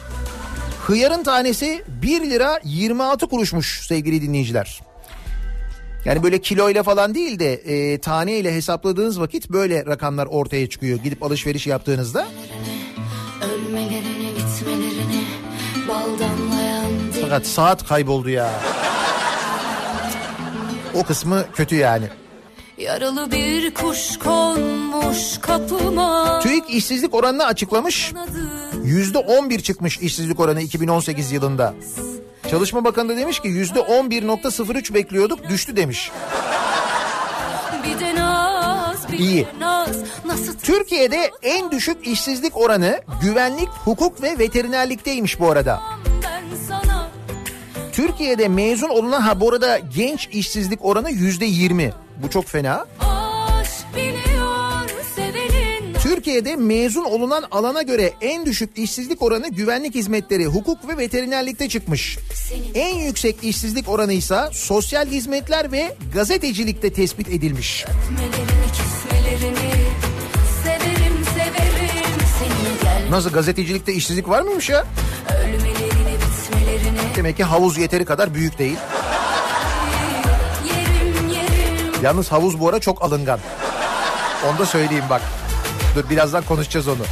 Hıyarın 0.88 1.24
tanesi 1.24 1.84
1 1.88 2.30
lira 2.30 2.60
26 2.64 3.28
kuruşmuş 3.28 3.86
sevgili 3.88 4.22
dinleyiciler. 4.22 4.82
Yani 6.06 6.24
böyle 6.24 6.42
kiloyla 6.42 6.84
falan 6.84 7.16
değil 7.16 7.40
de 7.40 7.54
e, 7.54 7.98
taneyle 7.98 8.54
hesapladığınız 8.54 9.20
vakit 9.20 9.50
böyle 9.50 9.86
rakamlar 9.86 10.26
ortaya 10.26 10.70
çıkıyor. 10.70 11.00
Gidip 11.00 11.24
alışveriş 11.24 11.68
yaptığınızda. 11.68 12.28
Ölmelerini 13.44 14.33
Fakat 17.22 17.48
saat 17.48 17.88
kayboldu 17.88 18.30
ya. 18.30 18.50
O 20.94 21.04
kısmı 21.04 21.44
kötü 21.54 21.76
yani. 21.76 22.06
Yaralı 22.78 23.32
bir 23.32 23.74
kuş 23.74 24.20
konmuş 24.20 25.38
kapıma 25.42 26.40
TÜİK 26.40 26.70
işsizlik 26.70 27.14
oranını 27.14 27.46
açıklamış. 27.46 28.14
Yüzde 28.84 29.18
11 29.18 29.60
çıkmış 29.60 29.98
işsizlik 30.00 30.40
oranı 30.40 30.62
2018 30.62 31.32
yılında. 31.32 31.74
Çalışma 32.52 32.84
Bakanı 32.84 33.10
da 33.10 33.18
demiş 33.18 33.40
ki 33.40 33.48
yüzde 33.48 33.80
11.03 33.80 34.94
bekliyorduk 34.94 35.50
düştü 35.50 35.76
demiş. 35.76 36.12
İyi. 39.20 39.48
Türkiye'de 40.64 41.32
en 41.44 41.72
düşük 41.72 42.08
işsizlik 42.08 42.58
oranı 42.58 43.02
güvenlik, 43.22 43.70
hukuk 43.70 44.24
ve 44.24 44.40
veterinerlikteymiş 44.40 45.40
bu 45.40 45.52
arada. 45.52 45.82
Türkiye'de 47.92 48.48
mezun 48.48 48.90
olunan 48.90 49.22
ha 49.22 49.40
bu 49.40 49.50
arada 49.50 49.80
genç 49.96 50.30
işsizlik 50.32 50.86
oranı 50.86 51.12
yüzde 51.12 51.46
20. 51.46 51.94
Bu 52.24 52.30
çok 52.30 52.46
fena. 52.46 52.86
Türkiye'de 56.04 56.56
mezun 56.56 57.04
olunan 57.04 57.44
alana 57.52 57.82
göre 57.82 58.14
en 58.22 58.46
düşük 58.46 58.78
işsizlik 58.78 59.22
oranı 59.22 59.50
güvenlik 59.50 59.96
hizmetleri, 59.96 60.46
hukuk 60.46 60.88
ve 60.88 60.98
veterinerlikte 60.98 61.70
çıkmış. 61.70 62.18
En 62.76 62.96
yüksek 62.96 63.44
işsizlik 63.44 63.90
oranı 63.90 64.14
ise 64.14 64.40
sosyal 64.52 65.08
hizmetler 65.08 65.72
ve 65.72 65.96
gazetecilikte 66.14 66.94
tespit 66.94 67.28
edilmiş. 67.28 67.86
Öpmelerini, 67.86 68.63
severim 69.38 69.56
severim 70.64 72.20
seni 72.40 72.82
gel. 72.84 73.12
Nasıl 73.12 73.30
gazetecilikte 73.30 73.94
işsizlik 73.94 74.30
var 74.30 74.42
mıymış 74.42 74.70
ya? 74.70 74.84
Ölmelerini, 75.38 76.18
bitmelerini 76.18 77.16
Demek 77.16 77.38
ki 77.38 77.44
havuz 77.44 77.78
yeteri 77.78 78.06
kadar 78.06 78.34
büyük 78.34 78.60
değil. 78.60 78.78
yerim 80.66 81.30
yerim. 81.30 81.94
Yalnız 82.04 82.32
havuz 82.32 82.60
bu 82.60 82.70
ara 82.70 82.80
çok 82.80 83.04
alıngan. 83.04 83.40
Onu 84.50 84.58
da 84.60 84.66
söyleyeyim 84.66 85.06
bak. 85.10 85.22
Dur 85.96 86.10
birazdan 86.10 86.44
konuşacağız 86.44 86.88
onu. 86.88 87.04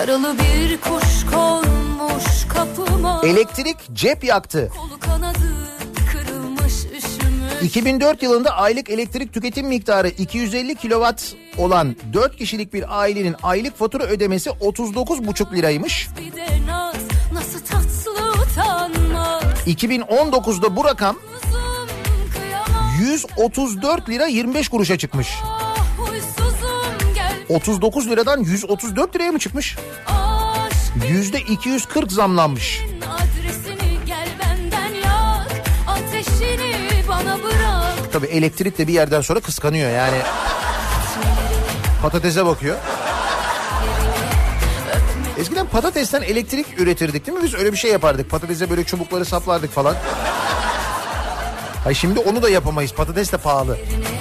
Yaralı 0.00 0.36
bir 0.38 0.80
kuş 0.80 1.34
konmuş 1.34 2.24
kapıma. 2.48 3.20
Elektrik 3.24 3.76
cep 3.92 4.24
yaktı. 4.24 4.72
Kolu 4.76 5.00
kanadı 5.00 5.38
kırılmış 6.12 6.72
üşümüş. 6.84 7.62
2004 7.62 8.22
yılında 8.22 8.50
aylık 8.56 8.90
elektrik 8.90 9.32
tüketim 9.34 9.66
miktarı 9.66 10.08
250 10.08 10.74
kilowatt 10.74 11.34
olan 11.58 11.96
4 12.12 12.36
kişilik 12.36 12.74
bir 12.74 13.00
ailenin 13.00 13.36
aylık 13.42 13.78
fatura 13.78 14.04
ödemesi 14.04 14.50
39,5 14.50 15.56
liraymış. 15.56 16.08
Bir 16.18 16.36
de 16.36 16.66
naz 16.66 16.94
nasıl 17.32 17.60
tatlı 17.60 18.42
utanmaz. 18.42 19.42
2019'da 19.66 20.76
bu 20.76 20.84
rakam 20.84 21.16
Kızım 21.16 21.88
kıyamam 22.32 23.00
134 23.00 24.08
lira 24.08 24.26
25 24.26 24.68
kuruşa 24.68 24.98
çıkmış. 24.98 25.28
Ah 27.50 27.58
huysuzum 27.58 27.80
gel. 27.80 27.90
39 27.90 28.08
liradan 28.08 28.40
134 28.40 29.16
liraya 29.16 29.32
mı 29.32 29.38
çıkmış? 29.38 29.76
Yüzde 31.08 31.40
240 31.40 32.12
zamlanmış. 32.12 32.80
Tabii 38.12 38.26
elektrik 38.26 38.78
de 38.78 38.88
bir 38.88 38.92
yerden 38.92 39.20
sonra 39.20 39.40
kıskanıyor 39.40 39.90
yani. 39.90 40.16
Patatese 42.02 42.46
bakıyor. 42.46 42.76
Eskiden 45.38 45.66
patatesten 45.66 46.22
elektrik 46.22 46.80
üretirdik 46.80 47.26
değil 47.26 47.38
mi? 47.38 47.44
Biz 47.44 47.54
öyle 47.54 47.72
bir 47.72 47.76
şey 47.76 47.90
yapardık. 47.90 48.30
Patatese 48.30 48.70
böyle 48.70 48.84
çubukları 48.84 49.24
saplardık 49.24 49.72
falan. 49.72 49.96
Ay 51.86 51.94
şimdi 51.94 52.20
onu 52.20 52.42
da 52.42 52.50
yapamayız. 52.50 52.92
Patates 52.92 53.32
de 53.32 53.36
pahalı. 53.36 53.78
Bal 53.78 54.19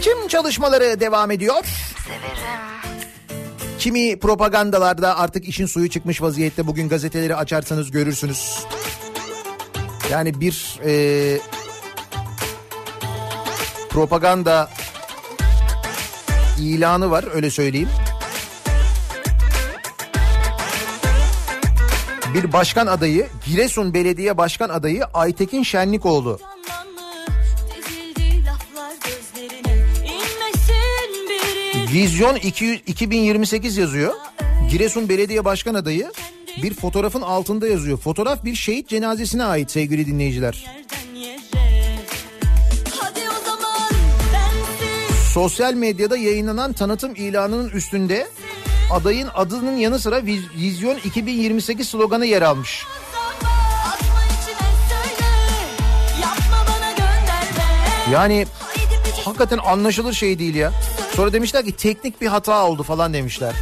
Seçim 0.00 0.28
çalışmaları 0.28 1.00
devam 1.00 1.30
ediyor. 1.30 1.64
Kimi 3.78 4.18
propagandalarda 4.18 5.18
artık 5.18 5.48
işin 5.48 5.66
suyu 5.66 5.90
çıkmış 5.90 6.22
vaziyette. 6.22 6.66
Bugün 6.66 6.88
gazeteleri 6.88 7.36
açarsanız 7.36 7.90
görürsünüz. 7.90 8.64
Yani 10.10 10.40
bir 10.40 10.80
e, 10.84 11.38
propaganda 13.90 14.70
ilanı 16.60 17.10
var 17.10 17.24
öyle 17.34 17.50
söyleyeyim. 17.50 17.90
Bir 22.34 22.52
başkan 22.52 22.86
adayı 22.86 23.28
Giresun 23.46 23.94
Belediye 23.94 24.36
Başkan 24.38 24.68
adayı 24.68 25.04
Aytekin 25.04 25.62
Şenlikoğlu. 25.62 26.38
Vizyon 31.92 32.36
200 32.36 32.80
2028 32.86 33.76
yazıyor. 33.76 34.14
Giresun 34.70 35.08
Belediye 35.08 35.44
Başkan 35.44 35.74
adayı 35.74 36.12
bir 36.62 36.74
fotoğrafın 36.74 37.22
altında 37.22 37.68
yazıyor. 37.68 37.98
Fotoğraf 37.98 38.44
bir 38.44 38.54
şehit 38.54 38.88
cenazesine 38.88 39.44
ait 39.44 39.70
sevgili 39.70 40.06
dinleyiciler. 40.06 40.64
Sosyal 45.32 45.74
medyada 45.74 46.16
yayınlanan 46.16 46.72
tanıtım 46.72 47.14
ilanının 47.16 47.68
üstünde 47.70 48.26
adayın 48.92 49.28
adının 49.34 49.76
yanı 49.76 49.98
sıra 49.98 50.18
Viz- 50.18 50.56
Vizyon 50.56 50.96
2028 51.04 51.88
sloganı 51.88 52.26
yer 52.26 52.42
almış. 52.42 52.86
Yani 58.12 58.46
hakikaten 59.24 59.58
anlaşılır 59.58 60.12
şey 60.12 60.38
değil 60.38 60.54
ya. 60.54 60.72
Sonra 61.16 61.32
demişler 61.32 61.64
ki 61.64 61.72
teknik 61.72 62.20
bir 62.20 62.26
hata 62.26 62.66
oldu 62.66 62.82
falan 62.82 63.14
demişler. 63.14 63.54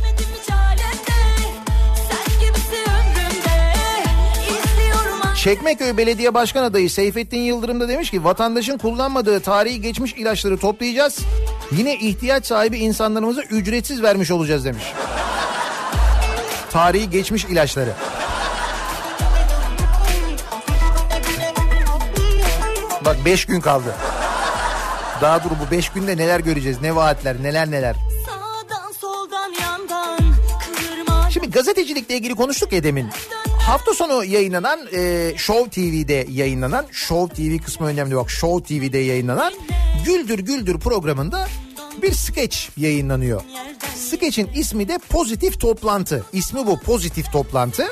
Çekmeköy 5.37 5.97
Belediye 5.97 6.35
Başkan 6.35 6.63
adayı 6.63 6.91
Seyfettin 6.91 7.41
Yıldırım 7.41 7.81
da 7.81 7.89
demiş 7.89 8.11
ki 8.11 8.25
vatandaşın 8.25 8.79
kullanmadığı 8.79 9.41
tarihi 9.41 9.81
geçmiş 9.81 10.13
ilaçları 10.13 10.59
toplayacağız. 10.59 11.19
Yine 11.73 11.97
ihtiyaç 11.97 12.47
sahibi 12.47 12.79
insanlarımıza 12.79 13.43
ücretsiz 13.43 14.03
vermiş 14.03 14.31
olacağız 14.31 14.65
demiş. 14.65 14.85
Tarihi 16.71 17.11
geçmiş 17.11 17.45
ilaçları. 17.45 17.93
Bak 23.05 23.17
5 23.25 23.45
gün 23.45 23.61
kaldı. 23.61 23.95
Daha 25.21 25.45
dur 25.45 25.51
bu 25.51 25.71
5 25.71 25.89
günde 25.89 26.16
neler 26.16 26.41
göreceğiz? 26.41 26.83
Ne 26.83 26.97
vaatler, 26.97 27.43
neler 27.43 27.71
neler. 27.71 27.97
Sağdan 28.27 28.93
soldan 28.93 29.53
yandan 29.61 30.19
Şimdi 31.31 31.51
gazetecilikle 31.51 32.16
ilgili 32.16 32.35
konuştuk 32.35 32.73
ya 32.73 32.83
demin. 32.83 33.09
Hafta 33.61 33.95
sonu 33.95 34.25
yayınlanan 34.25 34.81
e, 34.93 35.33
Show 35.37 35.71
TV'de 35.71 36.27
yayınlanan 36.31 36.87
Show 36.93 37.35
TV 37.35 37.64
kısmı 37.64 37.87
önemli 37.87 38.16
bak 38.16 38.31
Show 38.31 38.79
TV'de 38.79 38.99
yayınlanan 38.99 39.53
Güldür 40.05 40.39
Güldür 40.39 40.79
programında 40.79 41.49
bir 42.03 42.12
skeç 42.12 42.71
yayınlanıyor. 42.77 43.43
Skeçin 44.11 44.51
ismi 44.55 44.89
de 44.89 44.99
Pozitif 45.09 45.61
Toplantı. 45.61 46.25
İsmi 46.33 46.66
bu 46.66 46.81
Pozitif 46.81 47.33
Toplantı. 47.33 47.87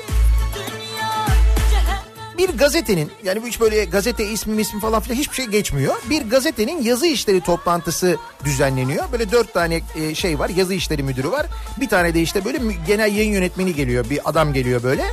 Bir 2.49 2.59
gazetenin 2.59 3.11
yani 3.25 3.43
bu 3.43 3.47
hiç 3.47 3.61
böyle 3.61 3.85
gazete 3.85 4.25
ismi 4.25 4.63
ismi 4.63 4.81
falan 4.81 5.01
filan 5.01 5.17
hiçbir 5.17 5.35
şey 5.35 5.47
geçmiyor. 5.47 5.95
Bir 6.11 6.31
gazetenin 6.31 6.83
yazı 6.83 7.07
işleri 7.07 7.41
toplantısı 7.41 8.17
düzenleniyor. 8.45 9.05
Böyle 9.13 9.31
dört 9.31 9.55
tane 9.55 9.81
e, 9.97 10.15
şey 10.15 10.39
var 10.39 10.49
yazı 10.49 10.75
işleri 10.75 11.03
müdürü 11.03 11.31
var. 11.31 11.47
Bir 11.81 11.89
tane 11.89 12.15
de 12.15 12.23
işte 12.23 12.45
böyle 12.45 12.59
genel 12.87 13.17
yayın 13.17 13.33
yönetmeni 13.33 13.75
geliyor. 13.75 14.11
Bir 14.11 14.21
adam 14.25 14.53
geliyor 14.53 14.83
böyle. 14.83 15.05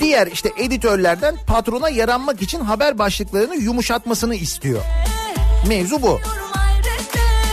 Diğer 0.00 0.26
işte 0.26 0.52
editörlerden 0.56 1.36
patrona 1.46 1.88
yaranmak 1.88 2.42
için 2.42 2.60
haber 2.60 2.98
başlıklarını 2.98 3.56
yumuşatmasını 3.56 4.34
istiyor. 4.34 4.82
Mevzu 5.68 6.02
bu. 6.02 6.20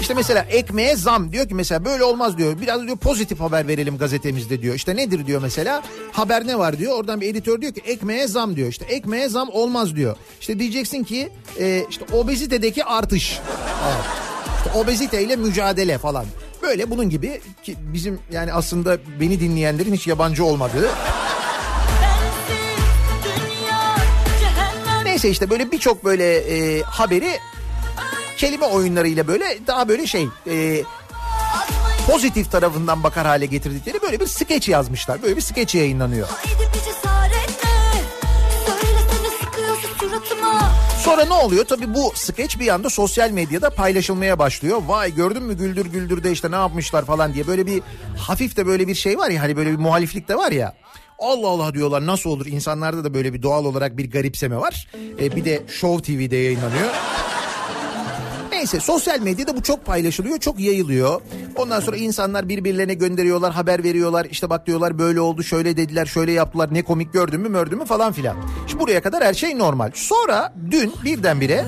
İşte 0.03 0.13
mesela 0.13 0.45
ekmeğe 0.49 0.95
zam 0.95 1.31
diyor 1.31 1.47
ki 1.47 1.55
mesela 1.55 1.85
böyle 1.85 2.03
olmaz 2.03 2.37
diyor. 2.37 2.61
Biraz 2.61 2.81
diyor 2.81 2.97
pozitif 2.97 3.39
haber 3.39 3.67
verelim 3.67 3.97
gazetemizde 3.97 4.61
diyor. 4.61 4.75
İşte 4.75 4.95
nedir 4.95 5.27
diyor 5.27 5.41
mesela 5.41 5.83
haber 6.11 6.47
ne 6.47 6.59
var 6.59 6.79
diyor. 6.79 6.93
Oradan 6.93 7.21
bir 7.21 7.29
editör 7.29 7.61
diyor 7.61 7.73
ki 7.73 7.81
ekmeğe 7.85 8.27
zam 8.27 8.55
diyor. 8.55 8.67
İşte 8.67 8.85
ekmeğe 8.85 9.29
zam 9.29 9.49
olmaz 9.49 9.95
diyor. 9.95 10.15
İşte 10.41 10.59
diyeceksin 10.59 11.03
ki 11.03 11.29
e, 11.59 11.85
işte 11.89 12.05
obezitedeki 12.13 12.83
artış. 12.83 13.39
Evet. 13.87 14.05
İşte 14.57 14.79
obeziteyle 14.79 15.35
mücadele 15.35 15.97
falan. 15.97 16.25
Böyle 16.61 16.91
bunun 16.91 17.09
gibi 17.09 17.41
ki 17.63 17.75
bizim 17.93 18.19
yani 18.31 18.53
aslında 18.53 18.97
beni 19.19 19.39
dinleyenlerin 19.39 19.93
hiç 19.93 20.07
yabancı 20.07 20.45
olmadığı 20.45 20.89
Neyse 25.03 25.29
işte 25.29 25.49
böyle 25.49 25.71
birçok 25.71 26.05
böyle 26.05 26.35
e, 26.37 26.81
haberi 26.81 27.29
kelime 28.37 28.65
oyunlarıyla 28.65 29.27
böyle 29.27 29.59
daha 29.67 29.87
böyle 29.89 30.07
şey 30.07 30.27
e, 30.47 30.83
pozitif 32.07 32.51
tarafından 32.51 33.03
bakar 33.03 33.25
hale 33.25 33.45
getirdikleri 33.45 34.01
böyle 34.01 34.19
bir 34.19 34.27
skeç 34.27 34.69
yazmışlar. 34.69 35.21
Böyle 35.21 35.35
bir 35.35 35.41
skeç 35.41 35.75
yayınlanıyor. 35.75 36.27
Sonra 41.03 41.25
ne 41.25 41.33
oluyor? 41.33 41.65
Tabii 41.65 41.93
bu 41.93 42.11
skeç 42.15 42.59
bir 42.59 42.67
anda 42.67 42.89
sosyal 42.89 43.29
medyada 43.31 43.69
paylaşılmaya 43.69 44.39
başlıyor. 44.39 44.81
Vay 44.87 45.15
gördün 45.15 45.43
mü 45.43 45.57
Güldür 45.57 45.85
Güldür'de 45.85 46.31
işte 46.31 46.51
ne 46.51 46.55
yapmışlar 46.55 47.05
falan 47.05 47.33
diye 47.33 47.47
böyle 47.47 47.65
bir 47.65 47.83
hafif 48.17 48.57
de 48.57 48.65
böyle 48.65 48.87
bir 48.87 48.95
şey 48.95 49.17
var 49.17 49.29
ya 49.29 49.41
hani 49.41 49.57
böyle 49.57 49.71
bir 49.71 49.77
muhaliflik 49.77 50.27
de 50.27 50.35
var 50.35 50.51
ya. 50.51 50.73
Allah 51.19 51.47
Allah 51.47 51.73
diyorlar 51.73 52.05
nasıl 52.05 52.29
olur 52.29 52.45
insanlarda 52.45 53.03
da 53.03 53.13
böyle 53.13 53.33
bir 53.33 53.41
doğal 53.41 53.65
olarak 53.65 53.97
bir 53.97 54.11
garipseme 54.11 54.57
var. 54.57 54.87
E, 55.19 55.35
bir 55.35 55.45
de 55.45 55.63
Show 55.67 56.13
TV'de 56.13 56.35
yayınlanıyor. 56.35 56.89
Neyse 58.63 58.79
sosyal 58.79 59.19
medyada 59.19 59.57
bu 59.57 59.63
çok 59.63 59.85
paylaşılıyor, 59.85 60.37
çok 60.37 60.59
yayılıyor. 60.59 61.21
Ondan 61.55 61.79
sonra 61.79 61.97
insanlar 61.97 62.49
birbirlerine 62.49 62.93
gönderiyorlar, 62.93 63.53
haber 63.53 63.83
veriyorlar. 63.83 64.27
İşte 64.31 64.49
bak 64.49 64.67
diyorlar 64.67 64.99
böyle 64.99 65.21
oldu, 65.21 65.43
şöyle 65.43 65.77
dediler, 65.77 66.05
şöyle 66.05 66.31
yaptılar. 66.31 66.73
Ne 66.73 66.81
komik 66.81 67.13
gördün 67.13 67.41
mü, 67.41 67.49
mördün 67.49 67.77
mü 67.77 67.85
falan 67.85 68.13
filan. 68.13 68.37
Şimdi 68.67 68.83
buraya 68.83 69.01
kadar 69.01 69.23
her 69.23 69.33
şey 69.33 69.57
normal. 69.57 69.91
Sonra 69.93 70.53
dün 70.71 70.93
birdenbire 71.05 71.65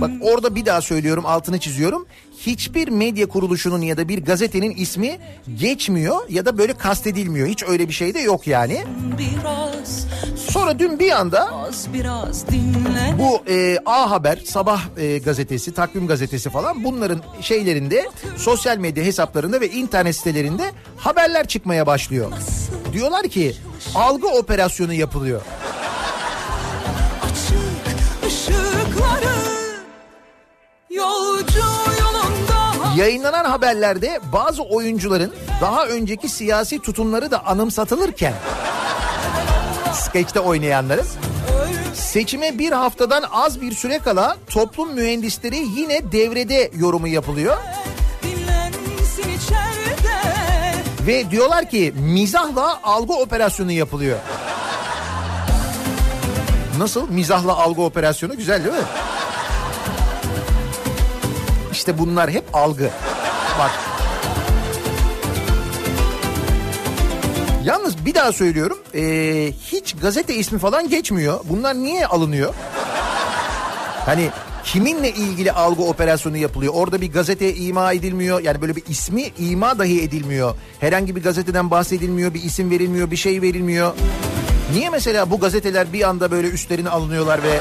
bak 0.00 0.10
orada 0.22 0.54
bir 0.54 0.66
daha 0.66 0.80
söylüyorum, 0.80 1.26
altını 1.26 1.58
çiziyorum. 1.58 2.06
Hiçbir 2.38 2.88
medya 2.88 3.28
kuruluşunun 3.28 3.82
ya 3.82 3.96
da 3.96 4.08
bir 4.08 4.24
gazetenin 4.24 4.76
ismi 4.76 5.18
geçmiyor 5.58 6.16
ya 6.28 6.46
da 6.46 6.58
böyle 6.58 6.72
kastedilmiyor. 6.72 7.48
Hiç 7.48 7.62
öyle 7.62 7.88
bir 7.88 7.94
şey 7.94 8.14
de 8.14 8.18
yok 8.18 8.46
yani. 8.46 8.84
Biraz 9.18 10.06
Sonra 10.50 10.78
dün 10.78 10.98
bir 10.98 11.12
anda 11.12 11.48
az 11.68 11.92
biraz 11.92 12.48
dinle 12.48 13.14
bu 13.18 13.50
e, 13.50 13.78
A 13.86 14.10
Haber, 14.10 14.36
Sabah 14.36 14.80
e, 14.96 15.18
gazetesi, 15.18 15.74
Takvim 15.74 16.06
gazetesi 16.06 16.50
falan 16.50 16.84
bunların 16.84 17.20
şeylerinde 17.40 18.08
sosyal 18.36 18.78
medya 18.78 19.04
hesaplarında 19.04 19.60
ve 19.60 19.68
internet 19.68 20.16
sitelerinde 20.16 20.72
haberler 20.96 21.46
çıkmaya 21.46 21.86
başlıyor. 21.86 22.32
Diyorlar 22.92 23.28
ki 23.28 23.56
algı 23.94 24.28
operasyonu 24.28 24.92
yapılıyor. 24.92 25.40
Yayınlanan 32.96 33.44
haberlerde 33.44 34.20
bazı 34.32 34.62
oyuncuların 34.62 35.32
daha 35.60 35.86
önceki 35.86 36.28
siyasi 36.28 36.78
tutumları 36.78 37.30
da 37.30 37.46
anımsatılırken 37.46 38.34
skeçte 39.94 40.40
oynayanların 40.40 41.06
seçime 41.94 42.58
bir 42.58 42.72
haftadan 42.72 43.24
az 43.32 43.60
bir 43.60 43.72
süre 43.72 43.98
kala 43.98 44.36
toplum 44.46 44.94
mühendisleri 44.94 45.56
yine 45.56 46.12
devrede 46.12 46.70
yorumu 46.76 47.08
yapılıyor. 47.08 47.56
Ve 51.06 51.30
diyorlar 51.30 51.70
ki 51.70 51.94
mizahla 51.98 52.80
algı 52.82 53.12
operasyonu 53.12 53.72
yapılıyor. 53.72 54.18
Nasıl? 56.78 57.10
Mizahla 57.10 57.56
algı 57.56 57.82
operasyonu 57.82 58.36
güzel 58.36 58.64
değil 58.64 58.74
mi? 58.74 58.80
İşte 61.72 61.98
bunlar 61.98 62.30
hep 62.30 62.44
algı. 62.52 62.90
Bak. 63.58 63.87
Yalnız 67.68 68.06
bir 68.06 68.14
daha 68.14 68.32
söylüyorum. 68.32 68.78
ee, 68.94 69.52
hiç 69.62 69.96
gazete 70.02 70.34
ismi 70.34 70.58
falan 70.58 70.88
geçmiyor. 70.88 71.40
Bunlar 71.44 71.74
niye 71.74 72.06
alınıyor? 72.06 72.54
Hani 74.06 74.30
kiminle 74.64 75.10
ilgili 75.10 75.52
algı 75.52 75.82
operasyonu 75.82 76.36
yapılıyor? 76.36 76.74
Orada 76.76 77.00
bir 77.00 77.12
gazete 77.12 77.54
ima 77.54 77.92
edilmiyor. 77.92 78.40
Yani 78.40 78.60
böyle 78.60 78.76
bir 78.76 78.82
ismi 78.88 79.22
ima 79.38 79.78
dahi 79.78 80.02
edilmiyor. 80.02 80.54
Herhangi 80.80 81.16
bir 81.16 81.22
gazeteden 81.22 81.70
bahsedilmiyor, 81.70 82.34
bir 82.34 82.42
isim 82.42 82.70
verilmiyor, 82.70 83.10
bir 83.10 83.16
şey 83.16 83.42
verilmiyor. 83.42 83.94
Niye 84.72 84.90
mesela 84.90 85.30
bu 85.30 85.40
gazeteler 85.40 85.92
bir 85.92 86.08
anda 86.08 86.30
böyle 86.30 86.48
üstlerine 86.48 86.88
alınıyorlar 86.88 87.42
ve 87.42 87.60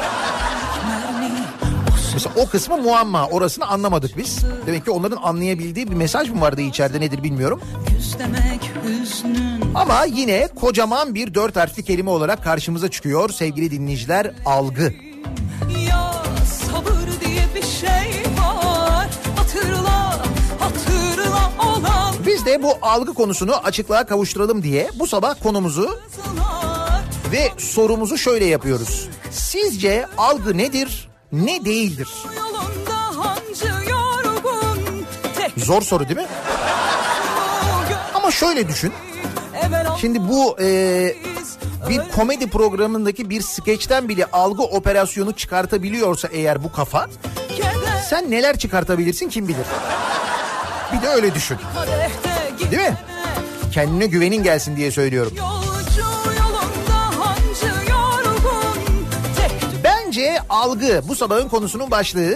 Mesela 2.14 2.36
o 2.36 2.50
kısmı 2.50 2.78
muamma. 2.78 3.28
Orasını 3.28 3.66
anlamadık 3.66 4.18
biz. 4.18 4.40
Demek 4.66 4.86
ki 4.86 4.92
onların 4.92 5.18
anlayabildiği 5.24 5.88
bir 5.92 5.96
mesaj 5.96 6.30
mı 6.30 6.42
vardı 6.42 6.62
içeride 6.62 7.00
nedir 7.00 7.24
bilmiyorum. 7.24 7.62
Hüznün 7.98 8.34
Ama 9.76 10.06
yine 10.06 10.48
kocaman 10.56 11.16
bir 11.16 11.34
dört 11.34 11.56
harfli 11.56 11.84
kelime 11.84 12.10
olarak 12.10 12.44
karşımıza 12.44 12.92
çıkıyor 12.92 13.30
sevgili 13.30 13.72
dinleyiciler 13.72 14.32
algı. 14.46 14.94
Ya 15.90 16.14
sabır 16.46 17.26
diye 17.26 17.44
bir 17.56 17.62
şey 17.62 18.24
var 18.40 19.08
Hatırla 19.36 20.20
hatırla 20.60 21.52
olan 21.60 22.14
Biz 22.26 22.46
de 22.46 22.64
bu 22.64 22.70
algı 22.82 23.14
konusunu 23.14 23.56
açıklığa 23.56 24.06
kavuşturalım 24.06 24.64
diye 24.64 24.90
bu 25.00 25.08
sabah 25.08 25.36
konumuzu 25.44 26.00
ve 27.32 27.52
sorumuzu 27.58 28.18
şöyle 28.18 28.46
yapıyoruz. 28.46 29.10
Sizce 29.32 30.06
algı 30.18 30.58
nedir, 30.58 31.10
ne 31.32 31.66
değildir? 31.66 32.08
Zor 35.58 35.82
soru 35.82 36.04
değil 36.08 36.18
mi? 36.18 36.28
Ama 38.28 38.32
şöyle 38.32 38.68
düşün. 38.68 38.94
Şimdi 40.02 40.28
bu 40.30 40.58
e, 40.62 40.66
bir 41.90 42.02
komedi 42.16 42.50
programındaki 42.50 43.30
bir 43.30 43.42
skeçten 43.42 44.10
bile 44.10 44.26
algı 44.26 44.64
operasyonu 44.64 45.34
çıkartabiliyorsa 45.34 46.28
eğer 46.28 46.64
bu 46.64 46.72
kafa 46.72 47.08
sen 48.10 48.32
neler 48.32 48.58
çıkartabilirsin 48.58 49.30
kim 49.30 49.48
bilir. 49.48 49.66
Bir 50.94 51.02
de 51.02 51.08
öyle 51.08 51.36
düşün. 51.36 51.58
Değil 52.72 52.82
mi? 52.82 52.98
Kendine 53.74 54.06
güvenin 54.06 54.44
gelsin 54.44 54.78
diye 54.78 54.92
söylüyorum. 54.92 55.34
Bence 59.84 60.40
algı 60.50 61.02
bu 61.08 61.16
sabahın 61.16 61.50
konusunun 61.50 61.92
başlığı. 61.92 62.36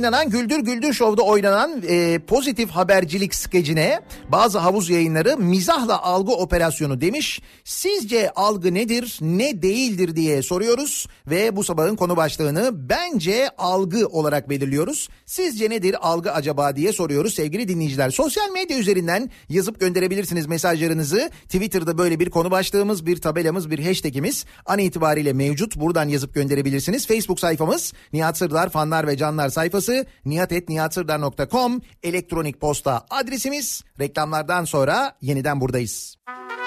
Yayınlanan 0.00 0.30
Güldür 0.30 0.58
Güldür 0.58 0.92
Show'da 0.92 1.22
oynanan 1.22 1.82
e, 1.88 2.18
pozitif 2.18 2.70
habercilik 2.70 3.34
skecine 3.34 4.00
bazı 4.28 4.58
havuz 4.58 4.90
yayınları 4.90 5.36
mizahla 5.36 6.02
algı 6.02 6.32
operasyonu 6.32 7.00
demiş. 7.00 7.40
Sizce 7.64 8.30
algı 8.30 8.74
nedir 8.74 9.18
ne 9.20 9.62
değildir 9.62 10.16
diye 10.16 10.42
soruyoruz 10.42 11.06
ve 11.26 11.56
bu 11.56 11.64
sabahın 11.64 11.96
konu 11.96 12.16
başlığını 12.16 12.70
bence 12.88 13.48
algı 13.58 14.06
olarak 14.06 14.50
belirliyoruz. 14.50 15.08
Sizce 15.26 15.70
nedir 15.70 15.96
algı 16.00 16.32
acaba 16.32 16.76
diye 16.76 16.92
soruyoruz 16.92 17.34
sevgili 17.34 17.68
dinleyiciler. 17.68 18.10
Sosyal 18.10 18.50
medya 18.50 18.78
üzerinden 18.78 19.30
yazıp 19.48 19.80
gönderebilirsiniz 19.80 20.46
mesajlarınızı. 20.46 21.30
Twitter'da 21.44 21.98
böyle 21.98 22.20
bir 22.20 22.30
konu 22.30 22.50
başlığımız, 22.50 23.06
bir 23.06 23.16
tabelamız, 23.20 23.70
bir 23.70 23.86
hashtagimiz 23.86 24.44
an 24.66 24.78
itibariyle 24.78 25.32
mevcut. 25.32 25.76
Buradan 25.76 26.08
yazıp 26.08 26.34
gönderebilirsiniz. 26.34 27.06
Facebook 27.06 27.40
sayfamız 27.40 27.92
Nihat 28.12 28.38
Sırdar 28.38 28.70
fanlar 28.70 29.06
ve 29.06 29.16
canlar 29.16 29.48
sayfası 29.48 29.89
nihatetnihatsırdar.com 30.24 31.80
elektronik 32.02 32.60
posta 32.60 33.06
adresimiz. 33.10 33.82
Reklamlardan 34.00 34.64
sonra 34.64 35.16
yeniden 35.20 35.60
buradayız. 35.60 36.16
İçimizi 36.30 36.59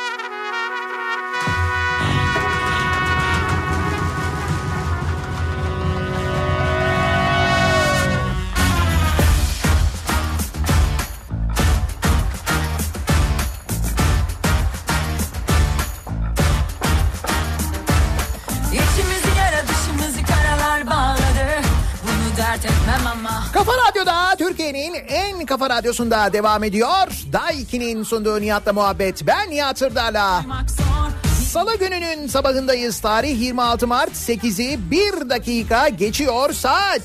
Kafa 23.53 23.71
Radyo'da 23.71 24.35
Türkiye'nin 24.37 24.93
en 25.07 25.45
kafa 25.45 25.69
radyosunda 25.69 26.33
devam 26.33 26.63
ediyor. 26.63 27.07
Daiki'nin 27.33 28.03
sunduğu 28.03 28.41
Nihat'la 28.41 28.73
muhabbet. 28.73 29.27
Ben 29.27 29.49
Nihat 29.49 29.77
Sırdar'la. 29.79 30.43
Salı 31.51 31.77
gününün 31.77 32.27
sabahındayız. 32.27 32.99
Tarih 32.99 33.41
26 33.41 33.87
Mart 33.87 34.11
8'i 34.11 34.91
1 34.91 35.29
dakika 35.29 35.89
geçiyor 35.89 36.53
saat. 36.53 37.01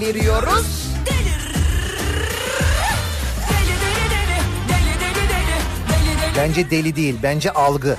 Deli 0.00 0.30
Bence 6.36 6.70
deli 6.70 6.96
değil, 6.96 7.16
bence 7.22 7.50
algı. 7.50 7.96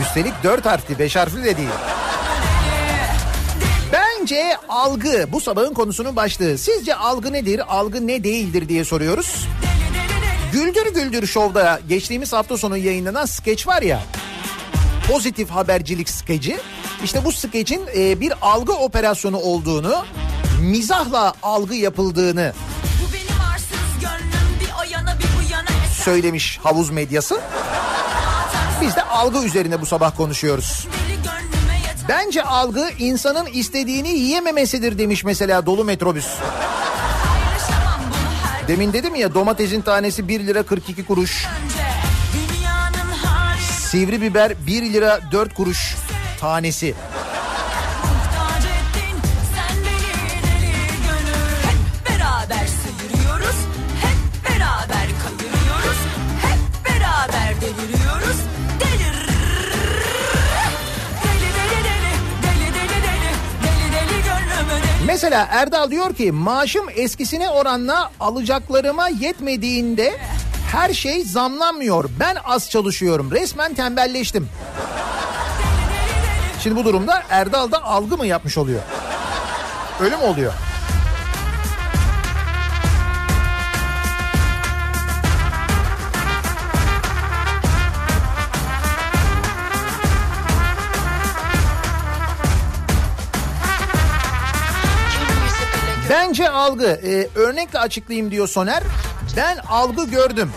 Üstelik 0.00 0.32
dört 0.44 0.66
harfli, 0.66 0.98
beş 0.98 1.16
harfli 1.16 1.44
de 1.44 1.56
değil. 1.56 1.68
Bence 3.92 4.56
algı 4.68 5.26
bu 5.32 5.40
sabahın 5.40 5.74
konusunun 5.74 6.16
başlığı. 6.16 6.58
Sizce 6.58 6.94
algı 6.94 7.32
nedir, 7.32 7.62
algı 7.68 8.06
ne 8.06 8.24
değildir 8.24 8.68
diye 8.68 8.84
soruyoruz. 8.84 9.46
Güldür 10.52 10.94
Güldür 10.94 11.26
Show'da 11.26 11.80
geçtiğimiz 11.88 12.32
hafta 12.32 12.56
sonu 12.56 12.76
yayınlanan 12.76 13.24
skeç 13.24 13.66
var 13.66 13.82
ya. 13.82 14.02
Pozitif 15.08 15.50
habercilik 15.50 16.08
skeci. 16.08 16.58
İşte 17.04 17.24
bu 17.24 17.32
skecin 17.32 17.82
e, 17.96 18.20
bir 18.20 18.32
algı 18.42 18.72
operasyonu 18.72 19.38
olduğunu, 19.38 20.04
mizahla 20.60 21.32
algı 21.42 21.74
yapıldığını 21.74 22.52
Bu 23.02 23.12
benim 23.12 23.40
arsız 23.52 24.00
gönlüm 24.00 24.60
Bir 24.60 24.70
o 24.80 24.92
yana 24.92 25.18
bir 25.18 25.24
bu 25.24 25.52
yana 25.52 25.62
eser 25.62 26.04
söylemiş 26.04 26.58
havuz 26.62 26.90
medyası. 26.90 27.40
Biz 28.80 28.96
de 28.96 29.02
algı 29.02 29.44
üzerine 29.44 29.80
bu 29.80 29.86
sabah 29.86 30.16
konuşuyoruz. 30.16 30.88
Bence 32.08 32.42
algı 32.42 32.90
insanın 32.98 33.46
istediğini 33.46 34.08
yiyememesidir 34.08 34.98
demiş 34.98 35.24
mesela 35.24 35.66
dolu 35.66 35.84
metrobüs. 35.84 36.26
Demin 38.68 38.92
dedim 38.92 39.14
ya 39.14 39.34
domatesin 39.34 39.80
tanesi 39.80 40.28
1 40.28 40.46
lira 40.46 40.62
42 40.62 41.04
kuruş. 41.04 41.46
Sivri 43.80 44.22
biber 44.22 44.52
1 44.66 44.92
lira 44.92 45.20
4 45.32 45.54
kuruş 45.54 45.96
tanesi. 46.40 46.94
Mesela 65.18 65.48
Erdal 65.50 65.90
diyor 65.90 66.14
ki 66.14 66.32
maaşım 66.32 66.86
eskisine 66.96 67.50
oranla 67.50 68.10
alacaklarıma 68.20 69.08
yetmediğinde 69.08 70.18
her 70.72 70.94
şey 70.94 71.24
zamlanmıyor. 71.24 72.10
Ben 72.20 72.36
az 72.44 72.70
çalışıyorum. 72.70 73.30
Resmen 73.30 73.74
tembelleştim. 73.74 74.48
Şimdi 76.62 76.76
bu 76.76 76.84
durumda 76.84 77.22
Erdal 77.30 77.72
da 77.72 77.84
algı 77.84 78.16
mı 78.16 78.26
yapmış 78.26 78.58
oluyor? 78.58 78.80
Öyle 80.00 80.16
mi 80.16 80.22
oluyor? 80.22 80.52
Bence 96.10 96.50
algı. 96.50 97.00
Ee, 97.04 97.28
örnekle 97.34 97.78
açıklayayım 97.78 98.30
diyor 98.30 98.48
Soner. 98.48 98.82
Ben 99.36 99.56
algı 99.56 100.04
gördüm. 100.10 100.52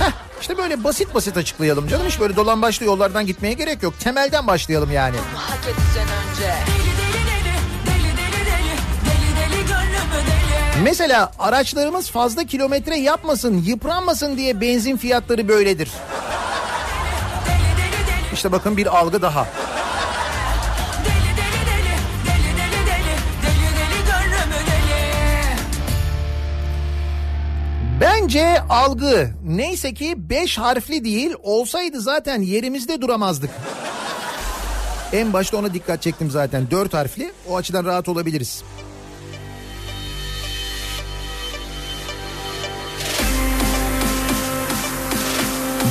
Heh, 0.00 0.12
işte 0.40 0.58
böyle 0.58 0.84
basit 0.84 1.14
basit 1.14 1.36
açıklayalım 1.36 1.88
canım. 1.88 2.06
Hiç 2.06 2.20
böyle 2.20 2.36
dolan 2.36 2.62
başlı 2.62 2.86
yollardan 2.86 3.26
gitmeye 3.26 3.54
gerek 3.54 3.82
yok. 3.82 3.94
Temelden 4.00 4.46
başlayalım 4.46 4.92
yani. 4.92 5.16
Hak 5.34 5.64
edeceksin 5.64 6.00
önce 6.00 6.52
Mesela 10.82 11.32
araçlarımız 11.38 12.10
fazla 12.10 12.44
kilometre 12.44 12.96
yapmasın, 12.96 13.62
yıpranmasın 13.62 14.36
diye 14.36 14.60
benzin 14.60 14.96
fiyatları 14.96 15.48
böyledir. 15.48 15.90
İşte 18.32 18.52
bakın 18.52 18.76
bir 18.76 18.98
algı 18.98 19.22
daha. 19.22 19.46
Bence 28.22 28.60
algı 28.68 29.30
neyse 29.44 29.94
ki 29.94 30.14
5 30.16 30.58
harfli 30.58 31.04
değil 31.04 31.34
olsaydı 31.42 32.00
zaten 32.00 32.42
yerimizde 32.42 33.00
duramazdık. 33.00 33.50
En 35.12 35.32
başta 35.32 35.56
ona 35.56 35.74
dikkat 35.74 36.02
çektim 36.02 36.30
zaten 36.30 36.70
4 36.70 36.94
harfli 36.94 37.32
o 37.48 37.56
açıdan 37.56 37.84
rahat 37.84 38.08
olabiliriz. 38.08 38.62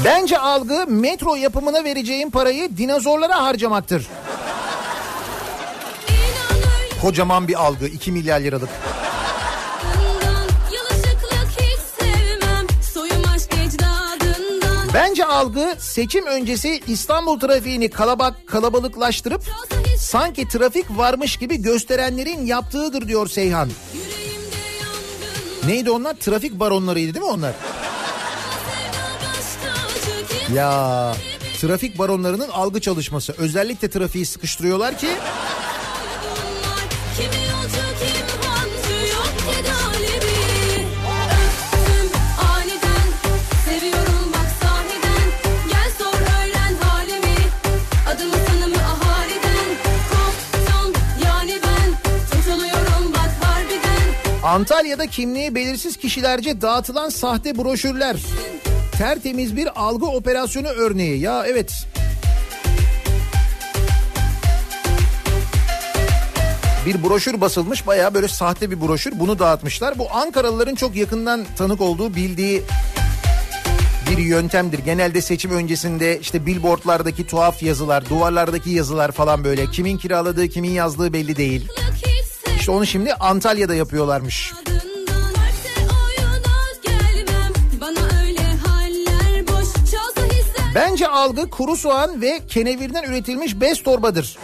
Bence 0.05 0.38
algı 0.38 0.88
metro 0.88 1.36
yapımına 1.36 1.84
vereceğim 1.84 2.32
parayı 2.32 2.77
dinozorlara 2.77 3.43
harcamaktır. 3.43 4.07
Kocaman 7.01 7.47
bir 7.47 7.65
algı 7.65 7.88
2 7.88 8.11
milyar 8.11 8.39
liralık. 8.39 8.69
Bence 14.94 15.26
algı 15.26 15.76
seçim 15.80 16.26
öncesi 16.26 16.82
İstanbul 16.88 17.39
trafiğini 17.39 17.89
kalabak 17.89 18.48
kalabalıklaştırıp 18.48 19.44
sanki 19.98 20.48
trafik 20.48 20.98
varmış 20.98 21.38
gibi 21.38 21.62
gösterenlerin 21.62 22.46
yaptığıdır 22.46 23.08
diyor 23.08 23.28
Seyhan. 23.28 23.70
Neydi 25.66 25.92
onlar? 25.92 26.14
Trafik 26.14 26.60
baronlarıydı 26.60 27.14
değil 27.14 27.26
mi 27.26 27.32
onlar? 27.32 27.54
Ya 30.56 31.14
trafik 31.62 32.00
baronlarının 32.00 32.50
algı 32.50 32.82
çalışması. 32.82 33.36
Özellikle 33.38 33.89
trafiği 33.89 34.26
sıkıştırıyorlar 34.26 34.98
ki 34.98 35.10
Antalya'da 54.44 55.08
kimliği 55.08 55.56
belirsiz 55.56 55.98
kişilerce 55.98 56.62
dağıtılan 56.62 57.10
sahte 57.10 57.58
broşürler. 57.58 58.18
Tertemiz 58.98 59.56
bir 59.56 59.82
algı 59.82 60.06
operasyonu 60.06 60.68
örneği. 60.68 61.20
Ya 61.20 61.46
evet. 61.48 61.88
Bir 66.86 67.04
broşür 67.04 67.42
basılmış 67.42 67.88
bayağı 67.88 68.14
böyle 68.14 68.28
sahte 68.28 68.72
bir 68.72 68.82
broşür 68.82 69.20
bunu 69.20 69.39
dağıtmışlar. 69.39 70.00
Bu 70.00 70.08
Ankaralıların 70.12 70.76
çok 70.76 70.96
yakından 70.96 71.46
tanık 71.58 71.82
olduğu 71.82 72.16
bildiği 72.16 72.62
bir 74.12 74.18
yöntemdir. 74.18 74.80
Genelde 74.80 75.22
seçim 75.22 75.52
öncesinde 75.52 76.20
işte 76.20 76.46
billboardlardaki 76.46 77.28
tuhaf 77.28 77.64
yazılar, 77.64 78.10
duvarlardaki 78.10 78.70
yazılar 78.70 79.12
falan 79.12 79.44
böyle. 79.44 79.72
Kimin 79.72 79.98
kiraladığı, 79.98 80.48
kimin 80.48 80.72
yazdığı 80.72 81.14
belli 81.14 81.36
değil. 81.36 81.68
İşte 82.62 82.72
onu 82.72 82.86
şimdi 82.86 83.14
Antalya'da 83.14 83.76
yapıyorlarmış. 83.76 84.53
Bence 90.76 91.07
algı 91.07 91.49
kuru 91.49 91.78
soğan 91.78 92.22
ve 92.22 92.41
kenevirden 92.47 93.03
üretilmiş 93.03 93.62
bez 93.62 93.84
torbadır. 93.84 94.38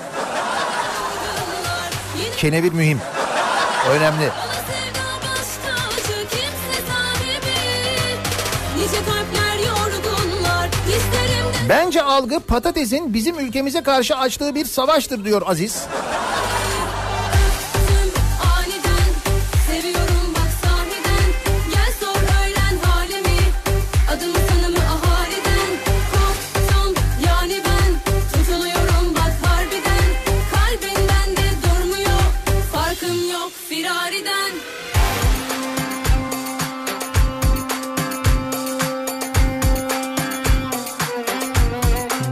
Kenevir 2.37 2.71
mühim. 2.71 2.99
Önemli. 3.89 4.29
Bence 11.69 12.01
algı 12.01 12.39
patatesin 12.39 13.13
bizim 13.13 13.39
ülkemize 13.39 13.83
karşı 13.83 14.15
açtığı 14.15 14.55
bir 14.55 14.65
savaştır 14.65 15.25
diyor 15.25 15.41
Aziz. 15.45 15.87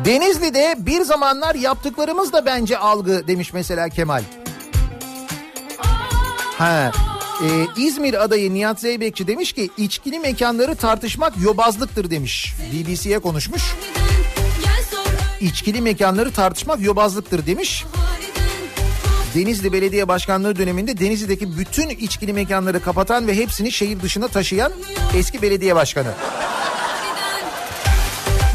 Denizli'de 0.06 0.76
bir 0.80 1.02
zamanlar 1.02 1.56
yaptıklarımız 1.56 2.34
da 2.34 2.46
bence 2.46 2.78
algı 2.78 3.28
demiş 3.28 3.54
mesela 3.54 3.90
Kemal. 3.90 4.24
Ha. 6.58 6.92
e, 7.44 7.82
İzmir 7.82 8.24
adayı 8.24 8.54
Nihat 8.54 8.80
Zeybekçi 8.80 9.28
demiş 9.28 9.54
ki 9.54 9.70
içkili 9.78 10.20
mekanları 10.20 10.76
tartışmak 10.76 11.38
yobazlıktır 11.38 12.10
demiş. 12.10 12.54
BBC'ye 12.74 13.20
konuşmuş. 13.20 13.62
İçkili 15.40 15.82
mekanları 15.82 16.32
tartışmak 16.32 16.82
yobazlıktır 16.82 17.46
demiş. 17.46 17.86
Denizli 19.36 19.74
Belediye 19.74 20.08
Başkanlığı 20.08 20.56
döneminde 20.56 20.98
Denizli'deki 20.98 21.58
bütün 21.58 21.90
içkili 21.90 22.34
mekanları 22.34 22.82
kapatan 22.82 23.28
ve 23.28 23.36
hepsini 23.36 23.72
şehir 23.72 24.02
dışına 24.02 24.28
taşıyan 24.28 24.72
eski 25.16 25.42
belediye 25.42 25.76
başkanı. 25.76 26.14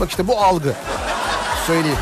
Bak 0.01 0.11
işte 0.11 0.29
bu 0.29 0.39
algı. 0.39 0.75
Söyleyeyim. 1.67 1.99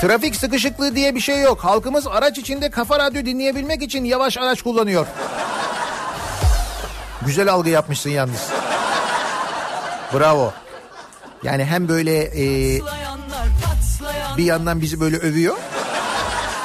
Trafik 0.00 0.36
sıkışıklığı 0.36 0.96
diye 0.96 1.14
bir 1.14 1.20
şey 1.20 1.40
yok. 1.40 1.64
Halkımız 1.64 2.06
araç 2.06 2.38
içinde 2.38 2.70
kafa 2.70 2.98
radyo 2.98 3.24
dinleyebilmek 3.24 3.82
için 3.82 4.04
yavaş 4.04 4.38
araç 4.38 4.62
kullanıyor. 4.62 5.06
Güzel 7.26 7.52
algı 7.52 7.70
yapmışsın 7.70 8.10
yalnız. 8.10 8.48
Bravo. 10.14 10.52
Yani 11.42 11.64
hem 11.64 11.88
böyle 11.88 12.22
e, 12.22 12.80
bir 14.36 14.44
yandan 14.44 14.80
bizi 14.80 15.00
böyle 15.00 15.16
övüyor. 15.16 15.56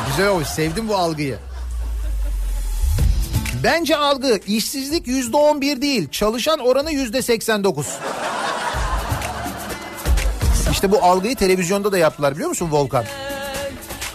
Güzel 0.08 0.28
olmuş. 0.28 0.48
Sevdim 0.48 0.88
bu 0.88 0.96
algıyı. 0.96 1.38
Bence 3.66 3.95
algı 3.97 4.39
işsizlik 4.47 5.07
yüzde 5.07 5.38
on 5.38 5.61
bir 5.61 5.82
değil. 5.82 6.09
Çalışan 6.09 6.59
oranı 6.59 6.91
yüzde 6.91 7.22
seksen 7.22 7.63
dokuz. 7.63 7.88
İşte 10.72 10.91
bu 10.91 11.03
algıyı 11.03 11.36
televizyonda 11.36 11.91
da 11.91 11.97
yaptılar 11.97 12.34
biliyor 12.34 12.49
musun 12.49 12.72
Volkan? 12.72 13.05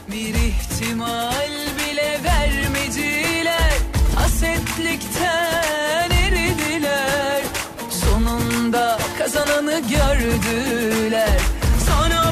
bir 0.08 0.34
ihtimal 0.34 1.50
bile 1.78 2.18
vermediler 2.24 3.72
Hasetlikten 4.16 6.10
eridiler 6.10 7.42
Sonunda 7.90 8.98
kazananı 9.18 9.80
gördüler 9.80 11.40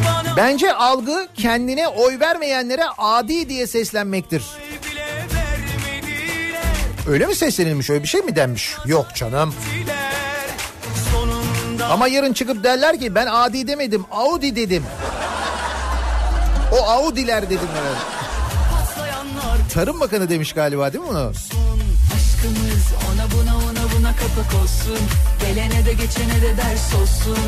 bana 0.05 0.37
Bence 0.37 0.75
algı 0.75 1.29
kendine 1.35 1.89
oy 1.89 2.21
vermeyenlere 2.21 2.85
adi 2.99 3.49
diye 3.49 3.67
seslenmektir. 3.67 4.43
Öyle 7.09 7.27
mi 7.27 7.35
seslenilmiş 7.35 7.91
öyle 7.91 8.03
bir 8.03 8.09
şey 8.09 8.21
mi 8.21 8.37
denmiş? 8.37 8.77
Yok 8.87 9.07
canım. 9.15 9.55
Ama 11.91 12.09
yarın 12.09 12.33
çıkıp 12.33 12.65
derler 12.65 13.01
ki 13.01 13.15
ben 13.15 13.27
adi 13.27 13.67
demedim 13.69 14.05
Audi 14.11 14.57
dedim. 14.57 14.85
O 16.73 16.77
Audi'ler 16.77 17.51
dedim 17.51 17.69
patlayanlar 18.73 19.59
Tarım 19.75 20.01
Bakanı 20.01 20.29
demiş 20.29 20.53
galiba 20.53 20.93
değil 20.93 21.05
mi 21.05 21.11
bunu? 21.11 21.33
Aşkımız 22.15 22.87
ona 23.09 23.31
buna 23.31 23.57
ona 23.57 23.93
buna 23.97 24.13
kapak 24.17 24.63
olsun 24.63 24.99
Gelene 25.41 25.87
de 25.87 25.93
geçene 25.93 26.43
de 26.43 26.57
ders 26.57 26.95
olsun 26.95 27.39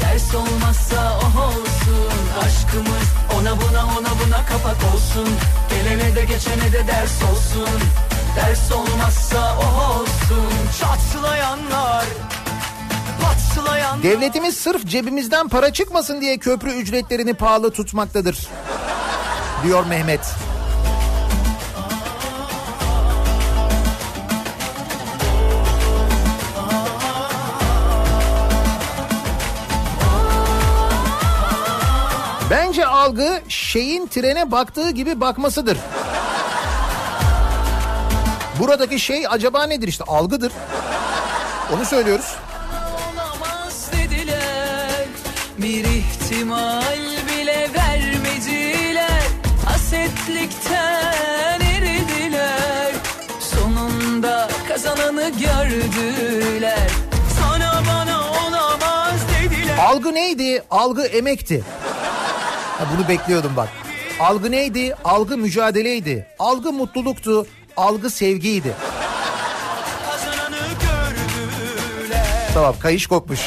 Ders 0.00 0.34
olmazsa 0.34 1.18
oh 1.18 1.48
olsun 1.48 2.18
Aşkımız 2.42 3.08
ona 3.40 3.60
buna 3.60 3.86
ona 3.86 4.26
buna 4.26 4.46
kapak 4.46 4.94
olsun 4.94 5.28
Gelene 5.70 6.16
de 6.16 6.20
geçene 6.24 6.72
de 6.72 6.86
ders 6.86 7.22
olsun 7.22 7.80
Ders 8.38 8.72
olmazsa 8.72 9.56
oh 9.60 10.00
olsun 10.00 10.48
Çatlayanlar 10.80 12.04
Patlayanlar 13.22 14.02
Devletimiz 14.02 14.56
sırf 14.56 14.86
cebimizden 14.86 15.48
para 15.48 15.72
çıkmasın 15.72 16.20
diye 16.20 16.38
köprü 16.38 16.70
ücretlerini 16.70 17.34
pahalı 17.34 17.70
tutmaktadır. 17.70 18.48
Diyor 19.64 19.86
Mehmet. 19.86 20.20
Bence 32.50 32.86
algı 32.86 33.40
şeyin 33.48 34.06
trene 34.06 34.50
baktığı 34.50 34.90
gibi 34.90 35.20
bakmasıdır. 35.20 35.78
Buradaki 38.58 39.00
şey 39.00 39.26
acaba 39.28 39.66
nedir 39.66 39.88
işte 39.88 40.04
algıdır. 40.04 40.52
Onu 41.74 41.84
söylüyoruz. 41.84 42.34
olamaz 43.12 43.90
dediler 43.92 45.04
Bir 45.58 45.84
ihtimal 45.84 46.98
bile 47.28 47.68
vermediler 47.74 49.22
Hasetlikten 49.66 51.60
eridiler 51.60 52.92
Sonunda 53.40 54.48
kazananı 54.68 55.30
gördüler 55.30 56.90
Sana 57.40 57.82
bana 57.88 58.20
olamaz 58.20 59.20
dediler 59.40 59.78
Algı 59.78 60.14
neydi? 60.14 60.62
Algı 60.70 61.02
emekti. 61.02 61.64
Ha, 62.78 62.84
bunu 62.96 63.08
bekliyordum 63.08 63.52
bak. 63.56 63.68
Algı 64.20 64.50
neydi? 64.50 64.94
Algı 65.04 65.36
mücadeleydi. 65.38 66.26
Algı 66.38 66.72
mutluluktu. 66.72 67.46
Algı 67.78 68.10
sevgiydi. 68.10 68.74
Tamam 72.54 72.74
kayış 72.80 73.06
kopmuş. 73.06 73.40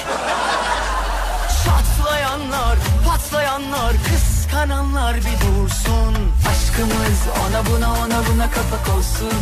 Çatlayanlar, 1.63 2.77
patlayanlar, 3.07 3.93
kıskananlar 3.93 5.15
bir 5.15 5.21
dursun 5.23 6.31
Aşkımız 6.51 7.19
ona 7.49 7.65
buna 7.65 7.91
ona 7.91 8.27
buna 8.33 8.51
kapak 8.51 8.97
olsun 8.97 9.33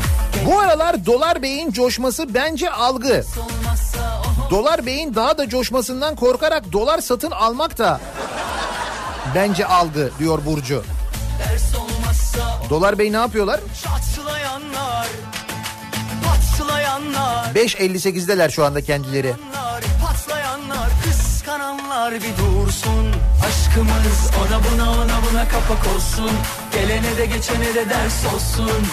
Bu 0.45 0.59
aralar 0.59 1.05
dolar 1.05 1.41
beyin 1.41 1.71
coşması 1.71 2.33
bence 2.33 2.71
algı. 2.71 3.23
Dolar 4.49 4.85
beyin 4.85 5.15
daha 5.15 5.37
da 5.37 5.49
coşmasından 5.49 6.15
korkarak 6.15 6.71
dolar 6.71 7.01
satın 7.01 7.31
almak 7.31 7.77
da 7.77 7.99
bence 9.35 9.65
algı 9.65 10.11
diyor 10.19 10.39
Burcu. 10.45 10.83
ders 11.39 11.88
Dolar 12.70 12.99
bey 12.99 13.11
ne 13.11 13.17
yapıyorlar? 13.17 13.59
Çatlayanlar, 13.84 15.07
patlayanlar. 16.26 17.55
5.58'deler 17.55 18.51
şu 18.51 18.65
anda 18.65 18.82
kendileri. 18.82 19.34
Patlayanlar, 20.05 20.89
kıskananlar 21.03 22.13
bir 22.13 22.38
dursun. 22.38 23.13
Aşkımız 23.47 24.32
ona 24.39 24.61
buna 24.63 24.91
ona 24.91 25.20
buna 25.32 25.47
kapak 25.47 25.95
olsun. 25.95 26.32
Gelene 26.74 27.17
de 27.17 27.26
geçene 27.26 27.76
de 27.76 27.89
ders 27.89 28.34
olsun. 28.34 28.88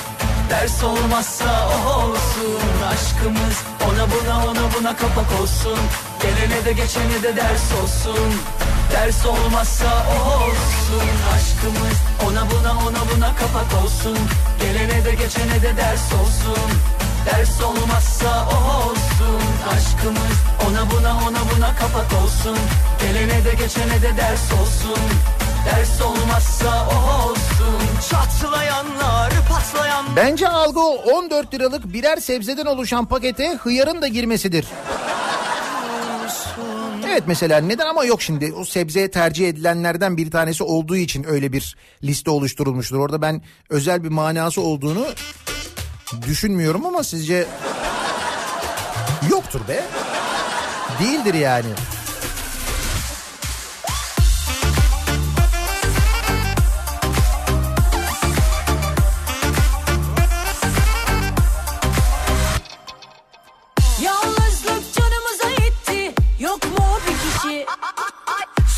Ders 0.51 0.85
olmazsa 0.85 1.68
o 1.68 1.91
olsun. 1.91 2.61
Aşkımız 2.93 3.62
ona 3.85 4.07
buna 4.11 4.47
ona 4.47 4.74
buna 4.79 4.97
kapak 4.97 5.41
olsun. 5.41 5.79
Gelene 6.22 6.64
de 6.64 6.72
geçene 6.72 7.22
de 7.22 7.37
ders 7.37 7.72
olsun 7.83 8.33
Ders 8.97 9.26
olmazsa 9.26 9.86
olsun. 9.86 11.09
Aşkımız 11.34 11.97
ona 12.26 12.51
buna 12.51 12.72
ona 12.72 13.14
buna 13.14 13.36
kapak 13.36 13.84
olsun. 13.84 14.18
Gelene 14.61 15.05
de 15.05 15.11
geçene 15.11 15.62
de 15.62 15.76
ders 15.76 16.12
olsun. 16.12 16.70
Ders 17.26 17.62
olmazsa 17.62 18.44
olsun. 18.44 19.42
Aşkımız 19.72 20.36
ona 20.68 20.90
buna 20.90 21.12
ona 21.12 21.38
buna 21.57 21.76
kapak 21.76 22.22
olsun. 22.24 22.59
Gelene 23.01 23.44
de 23.44 23.51
geçene 23.51 24.03
de 24.03 24.16
ders 24.16 24.53
olsun. 24.53 25.03
Ders 25.66 26.03
olmazsa 26.03 26.86
olsun. 26.86 28.11
Çatlayanlar 28.11 29.32
patlayan 29.49 30.05
Bence 30.16 30.49
algı 30.49 30.80
o 30.80 30.94
14 30.94 31.55
liralık 31.55 31.92
birer 31.92 32.16
sebzeden 32.16 32.66
oluşan 32.66 33.05
pakete 33.05 33.55
hıyarın 33.62 34.03
da 34.03 34.09
girmesidir. 34.09 34.66
Evet 37.17 37.29
mesela 37.29 37.61
neden 37.61 37.87
ama 37.87 38.05
yok 38.05 38.23
şimdi 38.23 38.53
o 38.53 38.64
sebze 38.64 39.11
tercih 39.11 39.49
edilenlerden 39.49 40.17
bir 40.17 40.31
tanesi 40.31 40.64
olduğu 40.64 40.97
için 40.97 41.25
öyle 41.29 41.53
bir 41.53 41.77
liste 42.03 42.31
oluşturulmuştur. 42.31 42.99
Orada 42.99 43.23
ben 43.23 43.43
özel 43.71 44.05
bir 44.05 44.09
manası 44.09 44.61
olduğunu 44.61 45.07
düşünmüyorum 46.27 46.87
ama 46.87 47.05
sizce 47.05 47.47
yoktur 49.31 49.61
be. 49.69 49.85
Değildir 51.01 51.35
yani. 51.35 51.69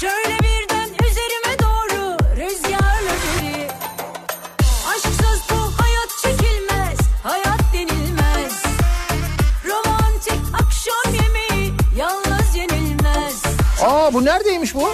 Şöyle 0.01 0.39
birden 0.39 0.89
üzerime 1.11 1.59
doğru 1.63 2.17
rüzgarla 2.37 3.13
Aşksız 4.89 5.41
bu 5.51 5.83
hayat 5.83 6.09
çekilmez, 6.23 6.99
hayat 7.23 7.61
denilmez 7.73 8.63
Romantik 9.65 10.55
akşam 10.55 11.15
yemeği 11.15 11.73
yalnız 11.97 12.57
yenilmez 12.57 13.43
Aa 13.83 14.15
bu 14.15 14.25
neredeymiş 14.25 14.75
bu? 14.75 14.91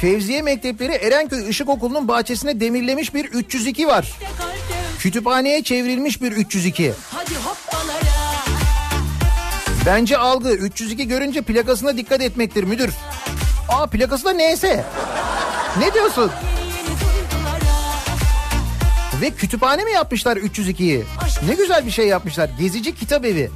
Fevziye 0.00 0.42
Mektepleri 0.42 0.92
Erenköy 0.92 1.50
Işık 1.50 1.68
Okulu'nun 1.68 2.08
bahçesine 2.08 2.60
demirlemiş 2.60 3.14
bir 3.14 3.24
302 3.24 3.86
var. 3.86 4.12
Kütüphaneye 4.98 5.62
çevrilmiş 5.62 6.22
bir 6.22 6.32
302. 6.32 6.92
Bence 9.86 10.18
algı 10.18 10.52
302 10.52 11.08
görünce 11.08 11.42
plakasına 11.42 11.96
dikkat 11.96 12.20
etmektir 12.20 12.64
müdür. 12.64 12.90
Aa 13.70 13.86
plakası 13.86 14.24
da 14.24 14.32
neyse. 14.32 14.84
Ne 15.78 15.94
diyorsun? 15.94 16.30
Ve 19.20 19.30
kütüphane 19.30 19.84
mi 19.84 19.92
yapmışlar 19.92 20.36
302'yi? 20.36 21.04
Ne 21.48 21.54
güzel 21.54 21.86
bir 21.86 21.90
şey 21.90 22.08
yapmışlar. 22.08 22.50
Gezici 22.58 22.94
kitap 22.94 23.24
evi. 23.24 23.50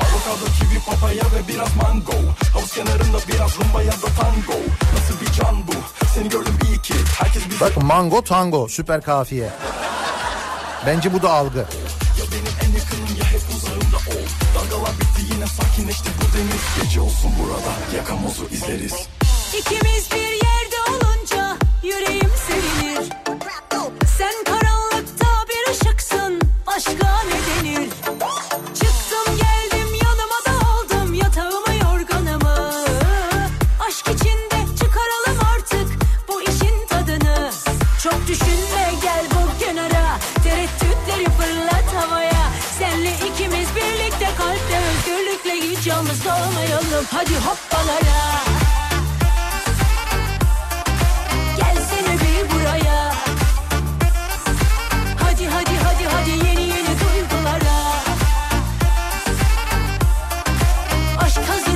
Avokado, 0.00 0.44
kivi, 0.58 0.80
papaya 0.86 1.24
ve 1.24 1.48
biraz 1.48 1.76
mango 1.76 2.12
Havuz 2.52 2.72
kenarında 2.72 3.18
biraz 3.32 3.58
rumba 3.60 3.82
ya 3.82 3.92
da 3.92 4.06
tango 4.20 4.58
Nasıl 4.94 5.20
bir 5.20 5.32
can 5.32 5.66
bu? 5.66 5.72
Seni 6.14 6.28
gördüm 6.28 6.58
iyi 6.68 6.82
ki 6.82 6.94
Herkes 7.18 7.42
bize 7.50 7.60
Bak 7.64 7.82
mango 7.82 8.24
tango 8.24 8.68
süper 8.68 9.02
kafiye. 9.02 9.50
Bence 10.86 11.12
bu 11.12 11.22
da 11.22 11.30
algı. 11.30 11.66
Sakinleşti 15.50 16.08
bu 16.18 16.36
deniz. 16.38 16.82
Gece 16.82 17.00
olsun 17.00 17.30
burada 17.42 17.96
yakamozu 17.96 18.48
izleriz. 18.50 19.08
İkimiz 19.58 20.08
bir 20.10 20.32
yerde 20.32 20.76
olunca 20.90 21.56
yüreğim 21.82 22.30
sevinir. 22.48 23.08
Sen 24.18 24.44
karanlıkta 24.44 25.26
bir 25.48 25.72
ışıksın 25.72 26.40
başka 26.66 27.22
ne 27.24 27.64
denir 27.64 27.88
kalmayalım 47.00 47.06
Hadi 47.10 47.32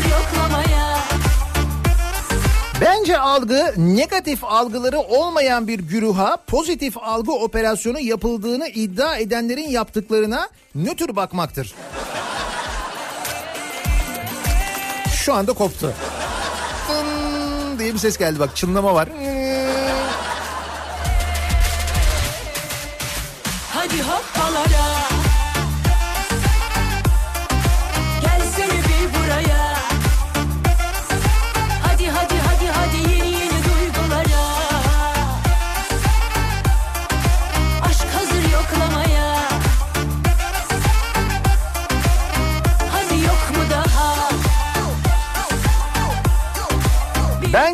yoklamaya. 0.09 0.99
Bence 2.81 3.19
algı 3.19 3.75
negatif 3.77 4.45
algıları 4.45 4.99
olmayan 5.01 5.69
bir 5.69 5.79
güruha 5.79 6.37
pozitif 6.47 6.99
algı 6.99 7.33
operasyonu 7.33 8.01
yapıldığını 8.01 8.69
iddia 8.69 9.17
edenlerin 9.17 9.69
yaptıklarına 9.69 10.49
nötr 10.75 11.17
bakmaktır. 11.17 11.75
Şu 15.25 15.35
anda 15.35 15.53
koptu. 15.53 15.93
Fın 16.87 17.79
diye 17.79 17.95
bir 17.95 17.99
ses 17.99 18.19
geldi 18.19 18.39
bak 18.41 18.57
çınlama 18.57 18.95
var. 18.95 19.09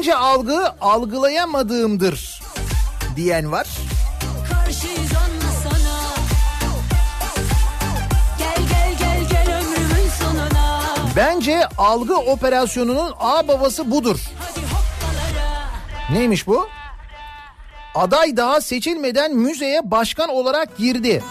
Bence 0.01 0.15
algı 0.15 0.73
algılayamadığımdır 0.81 2.43
diyen 3.17 3.53
var. 3.53 3.69
Bence 11.17 11.67
algı 11.79 12.17
operasyonunun 12.17 13.13
A 13.21 13.49
babası 13.49 13.91
budur. 13.91 14.21
Neymiş 16.13 16.47
bu? 16.47 16.69
Aday 17.95 18.37
daha 18.37 18.61
seçilmeden 18.61 19.35
müzeye 19.35 19.91
başkan 19.91 20.29
olarak 20.29 20.77
girdi. 20.77 21.23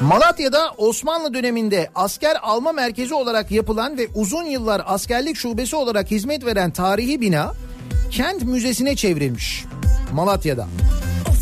Malatya'da 0.00 0.70
Osmanlı 0.76 1.34
döneminde 1.34 1.90
asker 1.94 2.36
alma 2.42 2.72
merkezi 2.72 3.14
olarak 3.14 3.50
yapılan 3.50 3.98
ve 3.98 4.08
uzun 4.14 4.44
yıllar 4.44 4.82
askerlik 4.86 5.36
şubesi 5.36 5.76
olarak 5.76 6.10
hizmet 6.10 6.44
veren 6.46 6.70
tarihi 6.70 7.20
bina 7.20 7.52
kent 8.10 8.42
müzesine 8.42 8.96
çevrilmiş. 8.96 9.64
Malatya'da. 10.12 10.66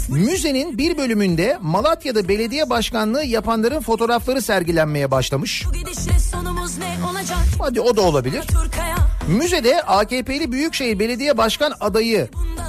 Müzenin 0.09 0.79
bir 0.79 0.99
bölümünde 0.99 1.59
Malatya'da 1.63 2.29
belediye 2.29 2.71
başkanlığı 2.71 3.25
yapanların 3.25 3.81
fotoğrafları 3.81 4.43
sergilenmeye 4.43 5.11
başlamış. 5.11 5.67
Bu 5.69 5.73
gidişle 5.73 6.19
sonumuz 6.19 6.79
ne 6.79 6.97
olacak 7.11 7.39
Hadi 7.59 7.81
o 7.81 7.97
da 7.97 8.01
olabilir. 8.03 8.45
Müzede 9.29 9.83
AKP'li 9.83 10.53
Büyükşehir 10.53 10.99
Belediye 10.99 11.39
Başkan 11.39 11.73
adayı 11.81 12.29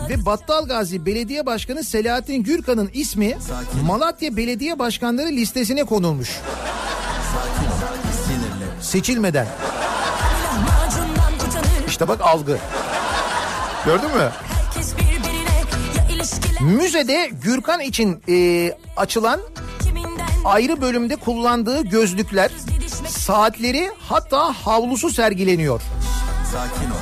ve 0.10 0.26
Battalgazi 0.26 1.06
Belediye 1.06 1.46
Başkanı 1.46 1.84
Selahattin 1.84 2.44
Gürkan'ın 2.44 2.90
ismi 2.94 3.38
Malatya 3.86 4.38
Belediye 4.38 4.80
Başkanları 4.80 5.28
listesine 5.28 5.84
konulmuş. 5.84 6.38
Seçilmeden. 8.82 9.48
İşte 11.88 12.08
bak 12.08 12.22
algı. 12.22 12.58
Gördün 13.86 14.10
mü? 14.16 14.32
Müzede 16.62 17.30
Gürkan 17.44 17.80
için 17.80 18.22
e, 18.30 18.72
açılan 18.98 19.40
ayrı 20.46 20.82
bölümde 20.82 21.16
kullandığı 21.16 21.82
gözlükler, 21.82 22.52
saatleri 23.08 23.92
hatta 24.00 24.54
havlusu 24.54 25.10
sergileniyor. 25.10 25.82
Sakin 26.52 26.92
ol. 26.92 26.96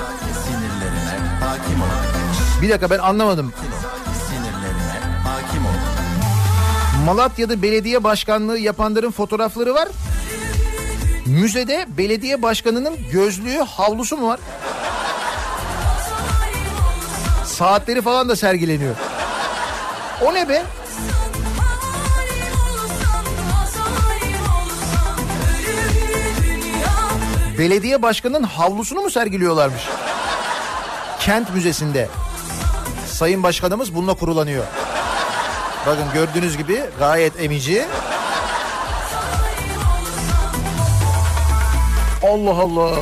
Sinirlerine 0.45 1.39
hakim 1.39 1.81
ol. 1.81 2.61
Bir 2.61 2.69
dakika 2.69 2.89
ben 2.89 2.99
anlamadım. 2.99 3.53
Sinirlerine 4.27 5.17
hakim 5.23 5.65
ol. 5.65 5.69
Malatya'da 7.05 7.61
belediye 7.61 8.03
başkanlığı 8.03 8.59
yapanların 8.59 9.11
fotoğrafları 9.11 9.73
var. 9.73 9.87
Müzede 11.25 11.85
belediye 11.97 12.41
başkanının 12.41 12.95
gözlüğü 13.11 13.57
havlusu 13.57 14.17
mu 14.17 14.27
var? 14.27 14.39
Saatleri 17.45 18.01
falan 18.01 18.29
da 18.29 18.35
sergileniyor. 18.35 18.95
O 20.25 20.33
ne 20.33 20.49
be? 20.49 20.63
Belediye 27.57 28.01
başkanının 28.01 28.43
havlusunu 28.43 29.01
mu 29.01 29.09
sergiliyorlarmış? 29.09 29.81
Kent 31.19 31.53
Müzesi'nde. 31.53 32.09
Sayın 33.07 33.43
Başkanımız 33.43 33.95
bununla 33.95 34.13
kurulanıyor. 34.13 34.63
Bakın 35.87 36.05
gördüğünüz 36.13 36.57
gibi 36.57 36.81
gayet 36.99 37.41
emici. 37.41 37.85
Allah 42.23 42.61
Allah. 42.61 42.95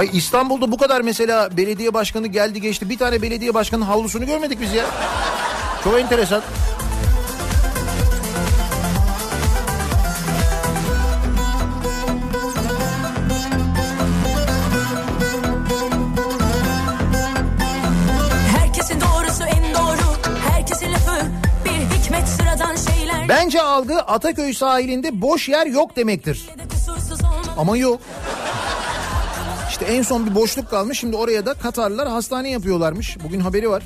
Hay 0.00 0.10
İstanbul'da 0.12 0.72
bu 0.72 0.76
kadar 0.76 1.00
mesela 1.00 1.56
belediye 1.56 1.94
başkanı 1.94 2.26
geldi 2.26 2.60
geçti. 2.60 2.90
Bir 2.90 2.98
tane 2.98 3.22
belediye 3.22 3.54
başkanının 3.54 3.86
havlusunu 3.86 4.26
görmedik 4.26 4.60
biz 4.60 4.72
ya. 4.72 4.84
Çok 5.84 6.00
enteresan. 6.00 6.42
Bence 23.28 23.62
algı 23.62 23.98
Ataköy 23.98 24.54
sahilinde 24.54 25.20
boş 25.20 25.48
yer 25.48 25.66
yok 25.66 25.96
demektir. 25.96 26.48
Ama 27.56 27.76
yok. 27.76 28.00
İşte 29.80 29.92
en 29.92 30.02
son 30.02 30.26
bir 30.26 30.34
boşluk 30.34 30.70
kalmış. 30.70 30.98
Şimdi 30.98 31.16
oraya 31.16 31.46
da 31.46 31.54
Katarlılar 31.54 32.08
hastane 32.08 32.50
yapıyorlarmış. 32.50 33.16
Bugün 33.24 33.40
haberi 33.40 33.70
var. 33.70 33.82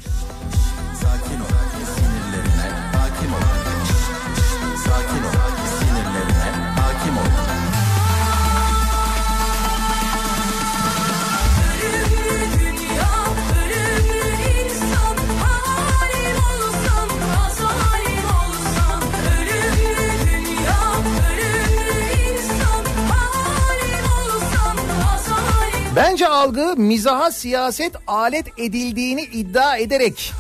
Algı 26.29 26.77
mizaha 26.77 27.31
siyaset 27.31 27.93
alet 28.07 28.59
edildiğini 28.59 29.23
iddia 29.23 29.77
ederek 29.77 30.33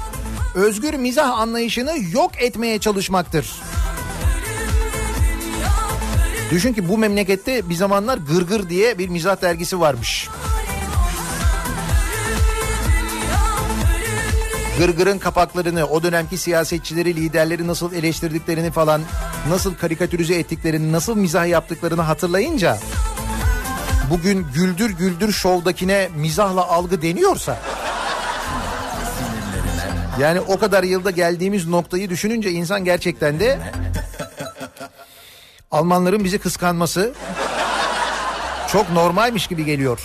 özgür 0.54 0.94
mizah 0.94 1.38
anlayışını 1.38 1.92
yok 2.12 2.42
etmeye 2.42 2.78
çalışmaktır. 2.78 3.52
Düşün 6.50 6.72
ki 6.72 6.88
bu 6.88 6.98
memlekette 6.98 7.68
bir 7.68 7.74
zamanlar 7.74 8.18
Gırgır 8.18 8.68
diye 8.68 8.98
bir 8.98 9.08
mizah 9.08 9.42
dergisi 9.42 9.80
varmış. 9.80 10.28
Gırgır'ın 14.78 15.18
kapaklarını, 15.18 15.86
o 15.86 16.02
dönemki 16.02 16.38
siyasetçileri, 16.38 17.16
liderleri 17.16 17.66
nasıl 17.66 17.92
eleştirdiklerini 17.92 18.70
falan, 18.70 19.02
nasıl 19.48 19.74
karikatürize 19.74 20.34
ettiklerini, 20.34 20.92
nasıl 20.92 21.16
mizah 21.16 21.46
yaptıklarını 21.46 22.02
hatırlayınca 22.02 22.78
bugün 24.10 24.46
güldür 24.54 24.90
güldür 24.90 25.32
şovdakine 25.32 26.08
mizahla 26.16 26.68
algı 26.68 27.02
deniyorsa 27.02 27.58
yani 30.20 30.40
o 30.40 30.58
kadar 30.58 30.82
yılda 30.82 31.10
geldiğimiz 31.10 31.66
noktayı 31.68 32.10
düşününce 32.10 32.50
insan 32.50 32.84
gerçekten 32.84 33.40
de 33.40 33.58
Almanların 35.70 36.24
bizi 36.24 36.38
kıskanması 36.38 37.12
çok 38.68 38.90
normalmiş 38.90 39.46
gibi 39.46 39.64
geliyor. 39.64 40.00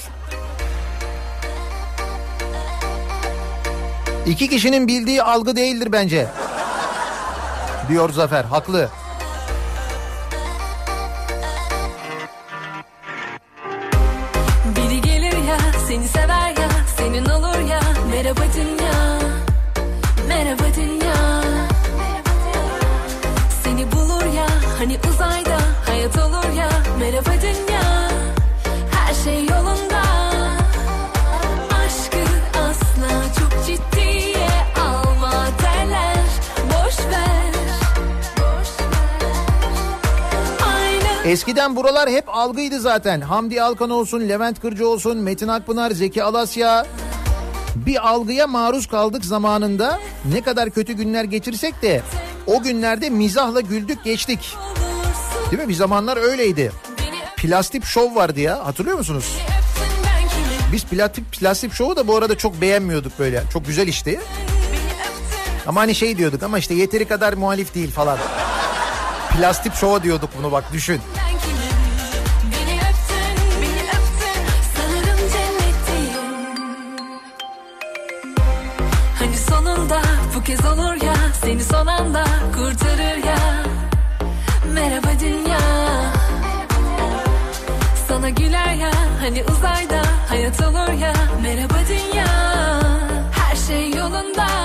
İki 4.25 4.49
kişinin 4.49 4.87
bildiği 4.87 5.23
algı 5.23 5.55
değildir 5.55 5.91
bence. 5.91 6.27
Diyor 7.89 8.09
Zafer, 8.09 8.43
haklı. 8.43 8.89
Eskiden 41.69 41.83
buralar 41.83 42.09
hep 42.09 42.29
algıydı 42.29 42.79
zaten. 42.79 43.21
Hamdi 43.21 43.61
Alkan 43.61 43.89
olsun, 43.89 44.29
Levent 44.29 44.61
Kırcı 44.61 44.87
olsun, 44.87 45.17
Metin 45.17 45.47
Akpınar, 45.47 45.91
Zeki 45.91 46.23
Alasya. 46.23 46.85
Bir 47.75 48.09
algıya 48.09 48.47
maruz 48.47 48.87
kaldık 48.87 49.25
zamanında. 49.25 49.99
Ne 50.33 50.41
kadar 50.41 50.69
kötü 50.69 50.93
günler 50.93 51.23
geçirsek 51.23 51.81
de 51.81 52.01
o 52.47 52.61
günlerde 52.61 53.09
mizahla 53.09 53.61
güldük 53.61 54.03
geçtik. 54.03 54.55
Değil 55.51 55.63
mi? 55.63 55.69
Bir 55.69 55.73
zamanlar 55.73 56.17
öyleydi. 56.17 56.71
Plastik 57.37 57.85
şov 57.85 58.15
vardı 58.15 58.39
ya 58.39 58.65
hatırlıyor 58.65 58.97
musunuz? 58.97 59.37
Biz 60.71 60.85
plastik 60.85 61.31
plastik 61.31 61.73
şovu 61.73 61.95
da 61.95 62.07
bu 62.07 62.15
arada 62.15 62.37
çok 62.37 62.61
beğenmiyorduk 62.61 63.19
böyle. 63.19 63.43
Çok 63.53 63.65
güzel 63.65 63.87
işti. 63.87 64.19
Ama 65.67 65.81
hani 65.81 65.95
şey 65.95 66.17
diyorduk 66.17 66.43
ama 66.43 66.59
işte 66.59 66.73
yeteri 66.73 67.07
kadar 67.07 67.33
muhalif 67.33 67.75
değil 67.75 67.91
falan. 67.91 68.17
Plastik 69.37 69.75
şova 69.75 70.03
diyorduk 70.03 70.29
bunu 70.37 70.51
bak 70.51 70.63
düşün. 70.73 71.01
Seni 81.41 81.63
son 81.63 81.87
anda 81.87 82.23
kurtarır 82.55 83.23
ya. 83.23 83.39
Merhaba 84.73 85.07
dünya. 85.19 85.59
Sana 88.07 88.29
güler 88.29 88.73
ya, 88.73 88.91
hani 89.21 89.43
uzayda 89.43 90.01
hayat 90.29 90.61
olur 90.61 90.93
ya. 91.01 91.13
Merhaba 91.41 91.75
dünya. 91.89 92.25
Her 93.31 93.55
şey 93.67 93.91
yolunda. 93.91 94.58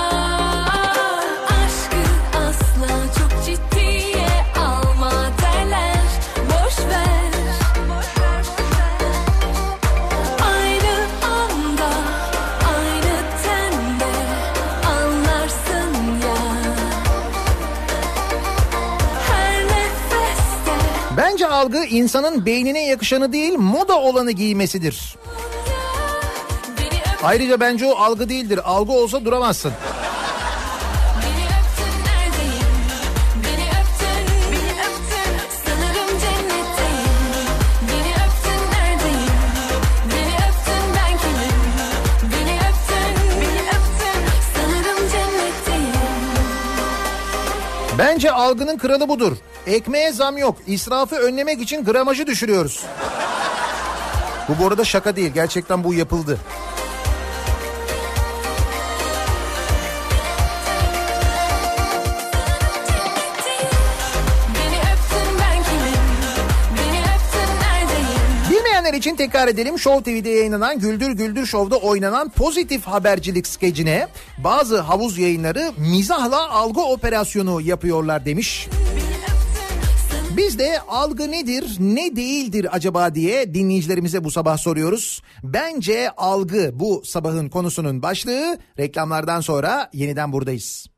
Algı 21.64 21.84
insanın 21.84 22.46
beynine 22.46 22.86
yakışanı 22.86 23.32
değil 23.32 23.52
moda 23.52 24.00
olanı 24.00 24.30
giymesidir. 24.30 25.16
Ayrıca 27.22 27.60
bence 27.60 27.86
o 27.86 27.96
algı 27.96 28.28
değildir. 28.28 28.60
Algı 28.64 28.92
olsa 28.92 29.24
duramazsın. 29.24 29.72
Bence 48.04 48.30
algının 48.30 48.78
kralı 48.78 49.08
budur. 49.08 49.36
Ekmeğe 49.66 50.12
zam 50.12 50.38
yok. 50.38 50.56
İsrafı 50.66 51.16
önlemek 51.16 51.60
için 51.60 51.84
gramajı 51.84 52.26
düşürüyoruz. 52.26 52.84
Bu 54.48 54.62
bu 54.62 54.66
arada 54.66 54.84
şaka 54.84 55.16
değil. 55.16 55.32
Gerçekten 55.34 55.84
bu 55.84 55.94
yapıldı. 55.94 56.38
Tekrar 69.24 69.48
edelim. 69.48 69.78
Show 69.78 70.02
TV'de 70.02 70.30
yayınlanan 70.30 70.78
Güldür 70.78 71.10
Güldür 71.10 71.46
Show'da 71.46 71.76
oynanan 71.76 72.28
pozitif 72.28 72.84
habercilik 72.84 73.46
skecine 73.46 74.08
bazı 74.38 74.80
havuz 74.80 75.18
yayınları 75.18 75.72
mizahla 75.76 76.50
algı 76.50 76.80
operasyonu 76.80 77.60
yapıyorlar 77.60 78.24
demiş. 78.24 78.68
Biz 80.36 80.58
de 80.58 80.80
algı 80.80 81.30
nedir, 81.30 81.76
ne 81.78 82.16
değildir 82.16 82.66
acaba 82.70 83.14
diye 83.14 83.54
dinleyicilerimize 83.54 84.24
bu 84.24 84.30
sabah 84.30 84.56
soruyoruz. 84.56 85.22
Bence 85.42 86.10
algı 86.10 86.70
bu 86.74 87.02
sabahın 87.04 87.48
konusunun 87.48 88.02
başlığı. 88.02 88.58
Reklamlardan 88.78 89.40
sonra 89.40 89.90
yeniden 89.92 90.32
buradayız. 90.32 90.93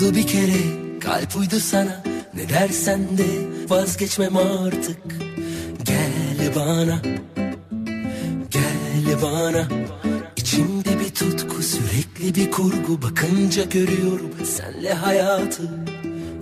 Oldu 0.00 0.14
bir 0.14 0.26
kere? 0.26 0.60
Kalp 1.00 1.36
uydu 1.36 1.60
sana. 1.60 2.02
Ne 2.34 2.48
dersen 2.48 3.18
de 3.18 3.26
vazgeçmem 3.68 4.36
artık. 4.36 4.96
Gel 5.84 6.54
bana 6.56 7.02
Gel 8.50 9.22
bana. 9.22 9.68
İçimde 10.36 11.00
bir 11.00 11.10
tutku 11.10 11.62
sürekli 11.62 12.34
bir 12.34 12.50
kurgu. 12.50 13.02
Bakınca 13.02 13.64
görüyorum 13.64 14.30
senle 14.44 14.94
hayatı. 14.94 15.62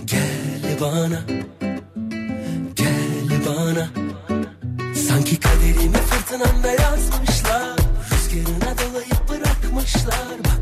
Gel 0.05 0.80
bana 0.80 1.20
Gel 2.74 3.47
bana. 3.47 3.89
Sanki 5.09 5.40
kaderimi 5.40 5.97
fırtınamda 5.97 6.68
yazmışlar 6.68 7.76
Rüzgarına 8.10 8.74
dolayıp 8.78 9.28
bırakmışlar. 9.28 10.39
Bak 10.44 10.57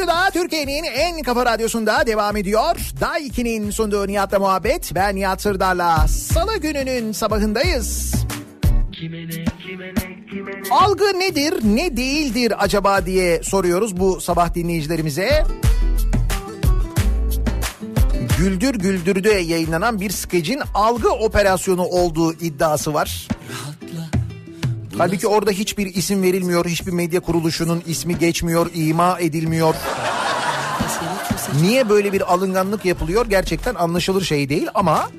Radyo'da 0.00 0.30
Türkiye'nin 0.30 0.84
en 0.84 1.22
kafa 1.22 1.46
radyosunda 1.46 2.06
devam 2.06 2.36
ediyor. 2.36 2.76
Day 3.00 3.26
2'nin 3.26 3.70
sunduğu 3.70 4.08
Nihat'la 4.08 4.38
muhabbet. 4.38 4.94
Ben 4.94 5.16
Nihat 5.16 5.42
Sırdar'la 5.42 6.08
Salı 6.08 6.56
gününün 6.56 7.12
sabahındayız. 7.12 8.14
Algı 10.70 11.04
nedir, 11.04 11.54
ne 11.64 11.96
değildir 11.96 12.52
acaba 12.58 13.06
diye 13.06 13.42
soruyoruz 13.42 14.00
bu 14.00 14.20
sabah 14.20 14.54
dinleyicilerimize. 14.54 15.44
Güldür 18.38 18.74
Güldür'de 18.74 19.32
yayınlanan 19.32 20.00
bir 20.00 20.10
skecin 20.10 20.60
algı 20.74 21.10
operasyonu 21.10 21.82
olduğu 21.82 22.32
iddiası 22.32 22.94
var. 22.94 23.28
Halbuki 25.00 25.26
orada 25.26 25.50
hiçbir 25.50 25.94
isim 25.94 26.22
verilmiyor, 26.22 26.66
hiçbir 26.66 26.92
medya 26.92 27.20
kuruluşunun 27.20 27.82
ismi 27.86 28.18
geçmiyor, 28.18 28.70
ima 28.74 29.20
edilmiyor. 29.20 29.74
Niye 31.60 31.88
böyle 31.88 32.12
bir 32.12 32.32
alınganlık 32.32 32.84
yapılıyor 32.84 33.26
gerçekten 33.26 33.74
anlaşılır 33.74 34.24
şey 34.24 34.48
değil 34.48 34.68
ama 34.74 35.10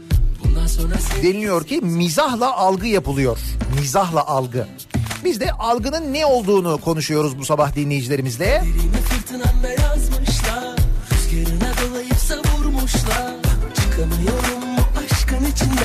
deniliyor 1.24 1.64
ki 1.66 1.82
mizahla 1.82 2.58
algı 2.58 2.88
yapılıyor. 2.88 3.38
Mizahla 3.80 4.28
algı. 4.28 4.68
Biz 5.24 5.40
de 5.40 5.52
algının 5.52 6.14
ne 6.14 6.26
olduğunu 6.26 6.78
konuşuyoruz 6.78 7.40
bu 7.40 7.46
sabah 7.46 7.76
dinleyicilerimizle. 7.76 8.64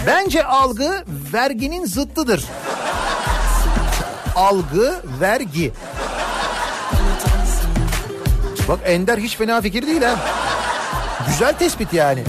Bence 0.07 0.45
algı 0.45 1.05
verginin 1.33 1.87
zıttıdır. 1.87 2.45
Algı, 4.37 5.03
vergi. 5.21 5.73
Bak 8.69 8.81
Ender 8.85 9.19
hiç 9.19 9.37
fena 9.37 9.61
fikir 9.61 9.87
değil 9.87 10.03
ha. 10.03 10.17
Güzel 11.29 11.53
tespit 11.53 11.93
yani. 11.93 12.23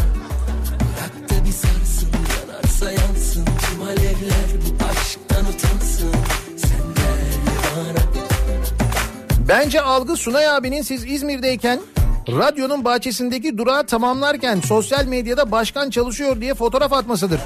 Bence 9.47 9.81
algı 9.81 10.17
Sunay 10.17 10.47
abinin 10.47 10.81
siz 10.81 11.05
İzmir'deyken 11.05 11.79
radyonun 12.27 12.85
bahçesindeki 12.85 13.57
durağı 13.57 13.85
tamamlarken 13.85 14.61
sosyal 14.61 15.05
medyada 15.05 15.51
başkan 15.51 15.89
çalışıyor 15.89 16.41
diye 16.41 16.53
fotoğraf 16.53 16.93
atmasıdır. 16.93 17.41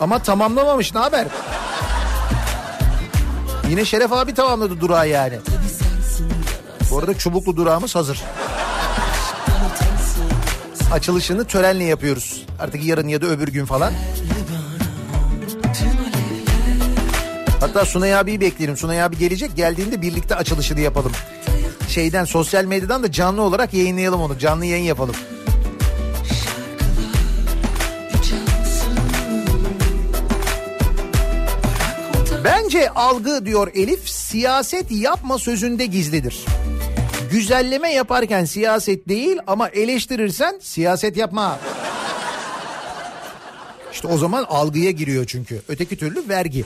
Ama 0.00 0.18
tamamlamamış 0.18 0.94
ne 0.94 1.00
haber? 1.00 1.26
Yine 3.74 3.84
Şeref 3.84 4.12
abi 4.12 4.34
tamamladı 4.34 4.80
durağı 4.80 5.08
yani. 5.08 5.38
Bu 6.90 6.98
arada 6.98 7.18
çubuklu 7.18 7.56
durağımız 7.56 7.94
hazır. 7.94 8.22
Açılışını 10.92 11.44
törenle 11.44 11.84
yapıyoruz. 11.84 12.46
Artık 12.60 12.84
yarın 12.84 13.08
ya 13.08 13.22
da 13.22 13.26
öbür 13.26 13.48
gün 13.48 13.64
falan. 13.64 13.92
Hatta 17.60 17.84
Sunay 17.84 18.14
abiyi 18.14 18.40
bekleyelim. 18.40 18.76
Sunay 18.76 19.02
abi 19.02 19.18
gelecek. 19.18 19.56
Geldiğinde 19.56 20.02
birlikte 20.02 20.36
açılışını 20.36 20.80
yapalım. 20.80 21.12
Şeyden 21.88 22.24
sosyal 22.24 22.64
medyadan 22.64 23.02
da 23.02 23.12
canlı 23.12 23.42
olarak 23.42 23.74
yayınlayalım 23.74 24.20
onu. 24.20 24.38
Canlı 24.38 24.64
yayın 24.64 24.84
yapalım. 24.84 25.14
Bence 32.64 32.90
algı 32.90 33.46
diyor 33.46 33.70
Elif 33.74 34.08
siyaset 34.08 34.90
yapma 34.90 35.38
sözünde 35.38 35.86
gizlidir. 35.86 36.44
Güzelleme 37.30 37.92
yaparken 37.92 38.44
siyaset 38.44 39.08
değil 39.08 39.38
ama 39.46 39.68
eleştirirsen 39.68 40.58
siyaset 40.62 41.16
yapma. 41.16 41.58
İşte 43.92 44.08
o 44.08 44.18
zaman 44.18 44.44
algıya 44.48 44.90
giriyor 44.90 45.24
çünkü. 45.26 45.62
Öteki 45.68 45.96
türlü 45.96 46.28
vergi. 46.28 46.64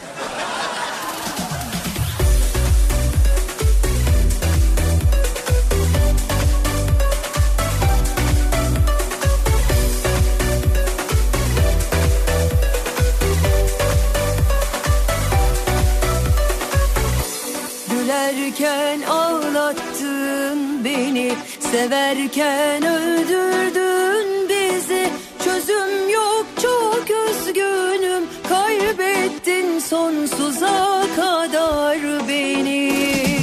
Severken 21.72 22.82
öldürdün 22.86 24.48
bizi. 24.48 25.10
Çözüm 25.44 26.08
yok 26.08 26.46
çok 26.62 27.04
üzgünüm. 27.10 28.24
Kaybettin 28.48 29.78
sonsuza 29.78 31.04
kadar 31.16 32.28
beni. 32.28 33.38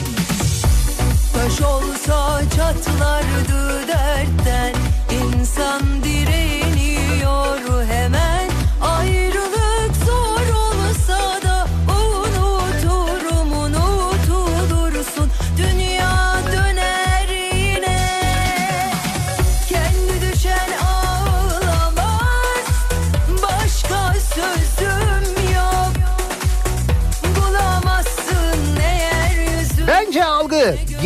Taş 1.34 1.62
olsa 1.62 2.42
çatlardı 2.56 3.88
dertten. 3.88 4.74
İnsan 5.12 5.82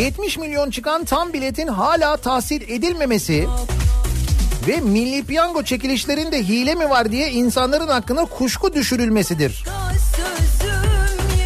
70 0.00 0.38
milyon 0.38 0.70
çıkan 0.70 1.04
tam 1.04 1.32
biletin 1.32 1.66
hala 1.66 2.16
tahsil 2.16 2.62
edilmemesi 2.62 3.48
ve 4.68 4.80
milli 4.80 5.24
piyango 5.24 5.62
çekilişlerinde 5.62 6.38
hile 6.38 6.74
mi 6.74 6.90
var 6.90 7.12
diye 7.12 7.30
insanların 7.30 7.88
hakkında 7.88 8.24
kuşku 8.24 8.74
düşürülmesidir. 8.74 9.64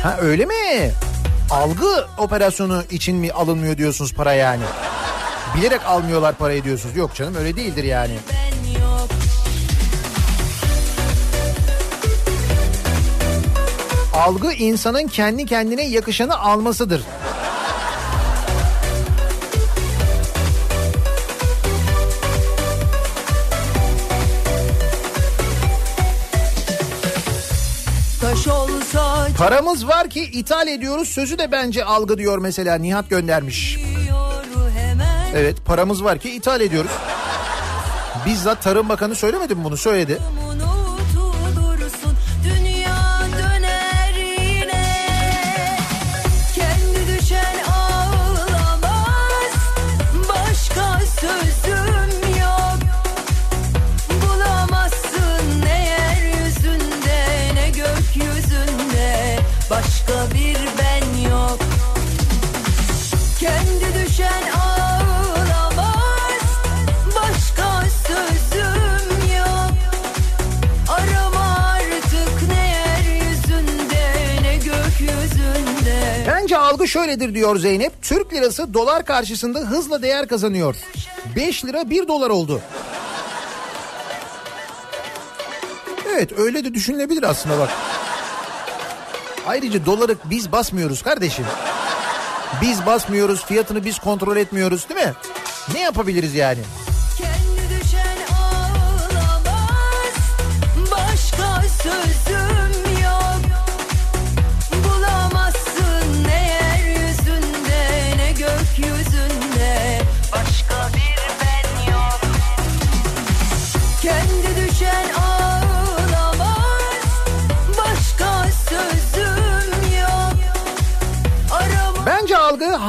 Ha 0.02 0.16
öyle 0.20 0.44
mi? 0.46 0.92
Algı 1.50 2.06
operasyonu 2.18 2.82
için 2.90 3.16
mi 3.16 3.32
alınmıyor 3.32 3.76
diyorsunuz 3.76 4.12
para 4.14 4.32
yani? 4.32 4.64
Bilerek 5.56 5.80
almıyorlar 5.86 6.34
parayı 6.34 6.64
diyorsunuz. 6.64 6.96
Yok 6.96 7.14
canım 7.14 7.34
öyle 7.34 7.56
değildir 7.56 7.84
yani. 7.84 8.14
Algı 14.14 14.52
insanın 14.52 15.06
kendi 15.06 15.46
kendine 15.46 15.84
yakışanı 15.84 16.38
almasıdır. 16.38 17.02
Paramız 29.38 29.88
var 29.88 30.10
ki 30.10 30.22
ithal 30.22 30.68
ediyoruz 30.68 31.08
sözü 31.08 31.38
de 31.38 31.52
bence 31.52 31.84
algı 31.84 32.18
diyor 32.18 32.38
mesela 32.38 32.74
Nihat 32.74 33.10
göndermiş. 33.10 33.78
Evet 35.34 35.56
paramız 35.64 36.04
var 36.04 36.18
ki 36.18 36.30
ithal 36.30 36.60
ediyoruz. 36.60 36.90
Bizzat 38.26 38.62
Tarım 38.62 38.88
Bakanı 38.88 39.14
söylemedi 39.14 39.54
mi 39.54 39.64
bunu? 39.64 39.76
Söyledi. 39.76 40.18
Şöyledir 76.94 77.34
diyor 77.34 77.56
Zeynep. 77.56 78.02
Türk 78.02 78.32
lirası 78.32 78.74
dolar 78.74 79.04
karşısında 79.04 79.58
hızla 79.58 80.02
değer 80.02 80.28
kazanıyor. 80.28 80.76
5 81.36 81.64
lira 81.64 81.90
1 81.90 82.08
dolar 82.08 82.30
oldu. 82.30 82.60
Evet 86.08 86.38
öyle 86.38 86.64
de 86.64 86.74
düşünülebilir 86.74 87.22
aslında 87.22 87.58
bak. 87.58 87.70
Ayrıca 89.46 89.86
doları 89.86 90.16
biz 90.24 90.52
basmıyoruz 90.52 91.02
kardeşim. 91.02 91.44
Biz 92.62 92.86
basmıyoruz 92.86 93.44
fiyatını 93.44 93.84
biz 93.84 93.98
kontrol 93.98 94.36
etmiyoruz 94.36 94.88
değil 94.88 95.06
mi? 95.06 95.12
Ne 95.74 95.80
yapabiliriz 95.80 96.34
yani? 96.34 96.60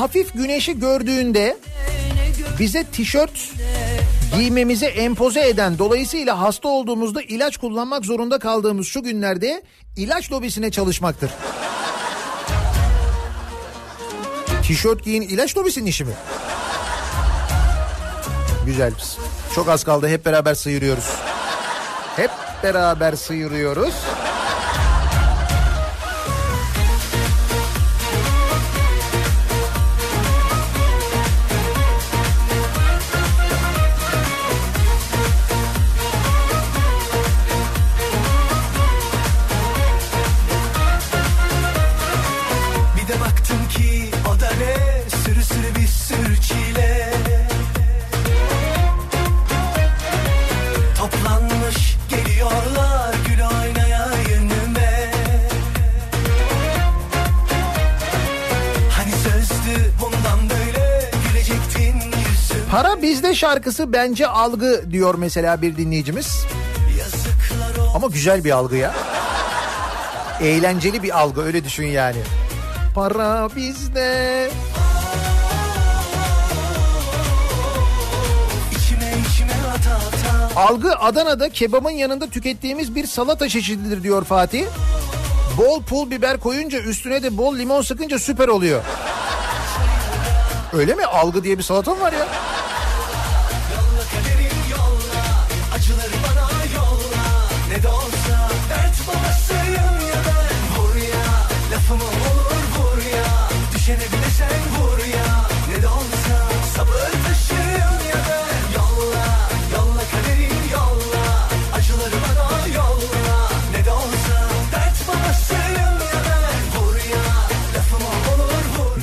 Hafif 0.05 0.33
güneşi 0.33 0.79
gördüğünde 0.79 1.57
bize 2.59 2.83
tişört 2.83 3.49
giymemizi 4.37 4.85
empoze 4.85 5.47
eden 5.49 5.79
dolayısıyla 5.79 6.41
hasta 6.41 6.67
olduğumuzda 6.67 7.21
ilaç 7.21 7.57
kullanmak 7.57 8.05
zorunda 8.05 8.39
kaldığımız 8.39 8.87
şu 8.87 9.03
günlerde 9.03 9.63
ilaç 9.97 10.31
lobisine 10.31 10.71
çalışmaktır. 10.71 11.31
Tişört 14.63 15.03
giyin 15.03 15.21
ilaç 15.21 15.57
lobisinin 15.57 15.85
işi 15.85 16.05
mi? 16.05 16.13
Güzel. 18.65 18.93
Çok 19.55 19.69
az 19.69 19.83
kaldı 19.83 20.07
hep 20.07 20.25
beraber 20.25 20.55
sıyırıyoruz. 20.55 21.09
Hep 22.15 22.31
beraber 22.63 23.13
sıyırıyoruz. 23.13 23.93
Şarkısı 63.35 63.93
bence 63.93 64.27
algı 64.27 64.91
diyor 64.91 65.15
mesela 65.17 65.61
bir 65.61 65.77
dinleyicimiz. 65.77 66.45
Ama 67.95 68.07
güzel 68.07 68.43
bir 68.43 68.51
algı 68.51 68.75
ya. 68.75 68.93
Eğlenceli 70.41 71.03
bir 71.03 71.19
algı 71.19 71.41
öyle 71.41 71.63
düşün 71.63 71.87
yani. 71.87 72.17
Para 72.95 73.49
bizde. 73.55 74.49
Algı 80.55 80.95
Adana'da 80.95 81.49
kebabın 81.49 81.89
yanında 81.89 82.27
tükettiğimiz 82.27 82.95
bir 82.95 83.07
salata 83.07 83.49
çeşididir 83.49 84.03
diyor 84.03 84.23
Fatih. 84.23 84.65
Bol 85.57 85.83
pul 85.83 86.11
biber 86.11 86.39
koyunca 86.39 86.79
üstüne 86.79 87.23
de 87.23 87.37
bol 87.37 87.57
limon 87.57 87.81
sıkınca 87.81 88.19
süper 88.19 88.47
oluyor. 88.47 88.81
Öyle 90.73 90.95
mi? 90.95 91.05
Algı 91.05 91.43
diye 91.43 91.57
bir 91.57 91.63
salata 91.63 91.95
mı 91.95 92.01
var 92.01 92.13
ya? 92.13 92.27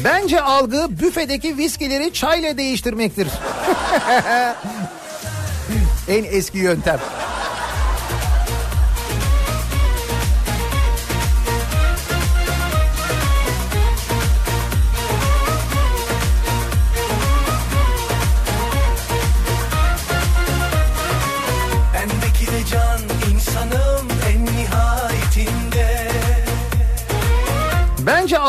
Bence 0.05 0.41
algı 0.41 0.87
büfedeki 0.91 1.59
viskileri 1.59 2.13
çayla 2.13 2.59
değiştirmektir. 2.59 3.29
en 6.09 6.25
eski 6.25 6.59
yöntem. 6.59 7.01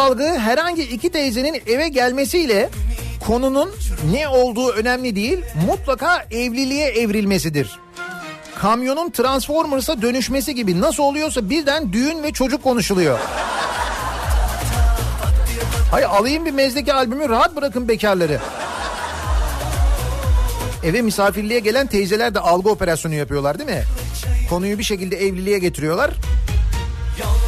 Algı 0.04 0.40
herhangi 0.40 0.84
iki 0.84 1.10
teyzenin 1.10 1.62
eve 1.68 1.88
gelmesiyle 1.88 2.70
konunun 3.28 3.72
ne 4.12 4.28
olduğu 4.28 4.70
önemli 4.72 5.16
değil. 5.16 5.40
Mutlaka 5.68 6.26
evliliğe 6.32 6.88
evrilmesidir. 6.88 7.80
Kamyonun 8.56 9.10
Transformers'a 9.10 10.02
dönüşmesi 10.02 10.56
gibi 10.56 10.82
nasıl 10.82 11.04
oluyorsa 11.04 11.50
birden 11.50 11.94
düğün 11.94 12.24
ve 12.24 12.32
çocuk 12.32 12.64
konuşuluyor. 12.64 13.20
Hayır 15.92 16.08
alayım 16.08 16.46
bir 16.46 16.52
mezdeki 16.52 16.94
albümü 16.94 17.30
rahat 17.30 17.56
bırakın 17.56 17.88
bekarları. 17.88 18.40
Eve 20.84 21.02
misafirliğe 21.02 21.60
gelen 21.60 21.88
teyzeler 21.88 22.34
de 22.34 22.40
algı 22.40 22.70
operasyonu 22.70 23.16
yapıyorlar 23.16 23.60
değil 23.60 23.70
mi? 23.70 23.84
Konuyu 24.50 24.80
bir 24.80 24.84
şekilde 24.84 25.18
evliliğe 25.18 25.60
getiriyorlar. 25.60 26.12
Yolla, 27.20 27.43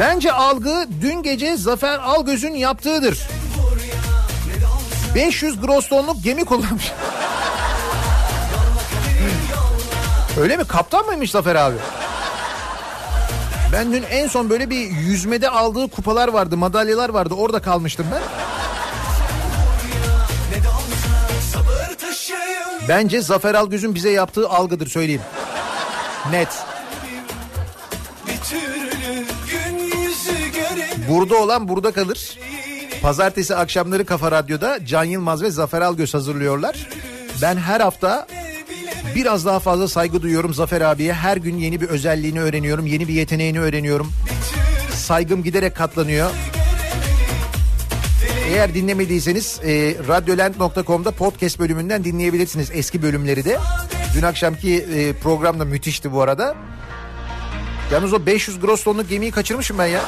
Bence 0.00 0.32
algı 0.32 0.86
dün 1.00 1.22
gece 1.22 1.56
Zafer 1.56 1.98
Algöz'ün 1.98 2.54
yaptığıdır. 2.54 3.18
500 5.14 5.60
gross 5.60 5.88
tonluk 5.88 6.24
gemi 6.24 6.44
kullanmış. 6.44 6.92
Öyle 10.40 10.56
mi? 10.56 10.64
Kaptan 10.64 11.06
mıymış 11.06 11.30
Zafer 11.30 11.54
abi? 11.54 11.76
Ben 13.72 13.92
dün 13.92 14.02
en 14.02 14.28
son 14.28 14.50
böyle 14.50 14.70
bir 14.70 14.90
yüzmede 14.90 15.48
aldığı 15.48 15.88
kupalar 15.88 16.28
vardı, 16.28 16.56
madalyalar 16.56 17.08
vardı. 17.08 17.34
Orada 17.34 17.62
kalmıştım 17.62 18.06
ben. 18.12 18.22
Bence 22.88 23.20
Zafer 23.20 23.54
Algöz'ün 23.54 23.94
bize 23.94 24.10
yaptığı 24.10 24.48
algıdır 24.48 24.86
söyleyeyim. 24.86 25.22
Net. 26.30 26.73
Burada 31.08 31.36
olan 31.36 31.68
burada 31.68 31.92
kalır. 31.92 32.38
Pazartesi 33.02 33.56
akşamları 33.56 34.04
Kafa 34.04 34.30
Radyo'da 34.30 34.86
Can 34.86 35.04
Yılmaz 35.04 35.42
ve 35.42 35.50
Zafer 35.50 35.80
Algöz 35.80 36.14
hazırlıyorlar. 36.14 36.88
Ben 37.42 37.56
her 37.56 37.80
hafta 37.80 38.26
biraz 39.14 39.46
daha 39.46 39.58
fazla 39.58 39.88
saygı 39.88 40.22
duyuyorum 40.22 40.54
Zafer 40.54 40.80
abiye. 40.80 41.12
Her 41.12 41.36
gün 41.36 41.58
yeni 41.58 41.80
bir 41.80 41.88
özelliğini 41.88 42.40
öğreniyorum, 42.40 42.86
yeni 42.86 43.08
bir 43.08 43.14
yeteneğini 43.14 43.60
öğreniyorum. 43.60 44.12
Saygım 44.94 45.42
giderek 45.42 45.76
katlanıyor. 45.76 46.30
Eğer 48.48 48.74
dinlemediyseniz 48.74 49.60
e, 49.64 49.96
radyolent.com'da 50.08 51.10
podcast 51.10 51.58
bölümünden 51.58 52.04
dinleyebilirsiniz 52.04 52.70
eski 52.72 53.02
bölümleri 53.02 53.44
de. 53.44 53.58
Dün 54.14 54.22
akşamki 54.22 54.76
e, 54.76 55.12
program 55.12 55.60
da 55.60 55.64
müthişti 55.64 56.12
bu 56.12 56.22
arada. 56.22 56.54
Yalnız 57.92 58.12
o 58.12 58.26
500 58.26 58.60
gross 58.60 58.84
tonluk 58.84 59.08
gemiyi 59.08 59.32
kaçırmışım 59.32 59.78
ben 59.78 59.86
ya. 59.86 60.00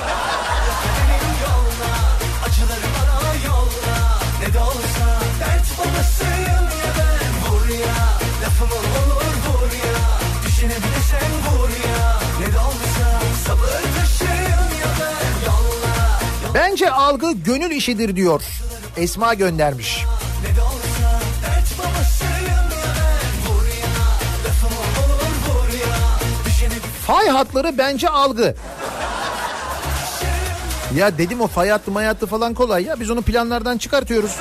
Bence 16.56 16.90
algı 16.90 17.32
gönül 17.32 17.70
işidir 17.70 18.16
diyor. 18.16 18.42
Esma 18.96 19.34
göndermiş. 19.34 20.04
Fay 27.06 27.28
hatları 27.28 27.78
bence 27.78 28.08
algı. 28.08 28.54
Ya 30.94 31.18
dedim 31.18 31.40
o 31.40 31.46
fay 31.46 31.68
hattı 31.68 31.90
may 31.90 32.14
falan 32.14 32.54
kolay 32.54 32.84
ya. 32.84 33.00
Biz 33.00 33.10
onu 33.10 33.22
planlardan 33.22 33.78
çıkartıyoruz. 33.78 34.36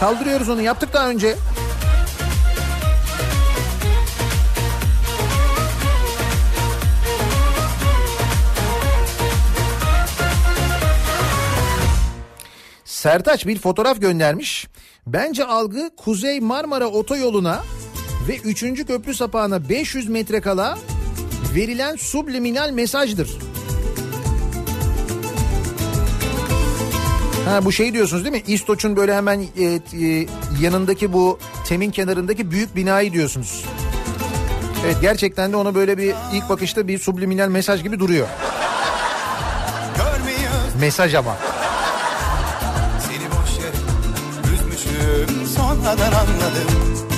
Kaldırıyoruz 0.00 0.48
onu 0.48 0.62
yaptık 0.62 0.92
daha 0.92 1.08
önce. 1.08 1.36
Sertaç 13.02 13.46
bir 13.46 13.58
fotoğraf 13.58 14.00
göndermiş. 14.00 14.68
Bence 15.06 15.44
algı 15.44 15.90
Kuzey 15.96 16.40
Marmara 16.40 16.86
otoyoluna 16.86 17.62
ve 18.28 18.36
3. 18.36 18.86
köprü 18.86 19.14
sapağına 19.14 19.68
500 19.68 20.08
metre 20.08 20.40
kala 20.40 20.78
verilen 21.54 21.96
subliminal 21.96 22.70
mesajdır. 22.70 23.38
Ha 27.44 27.64
bu 27.64 27.72
şey 27.72 27.92
diyorsunuz 27.92 28.24
değil 28.24 28.36
mi? 28.36 28.42
İstoç'un 28.46 28.96
böyle 28.96 29.16
hemen 29.16 29.40
e, 29.40 29.64
e, 29.64 30.26
yanındaki 30.60 31.12
bu 31.12 31.38
temin 31.66 31.90
kenarındaki 31.90 32.50
büyük 32.50 32.76
binayı 32.76 33.12
diyorsunuz. 33.12 33.64
Evet 34.84 34.96
gerçekten 35.00 35.52
de 35.52 35.56
ona 35.56 35.74
böyle 35.74 35.98
bir 35.98 36.14
ilk 36.32 36.48
bakışta 36.48 36.88
bir 36.88 36.98
subliminal 36.98 37.48
mesaj 37.48 37.82
gibi 37.82 37.98
duruyor. 37.98 38.28
Mesaj 40.80 41.14
ama. 41.14 41.51
Sonradan 45.82 46.12
anladım. 46.12 47.08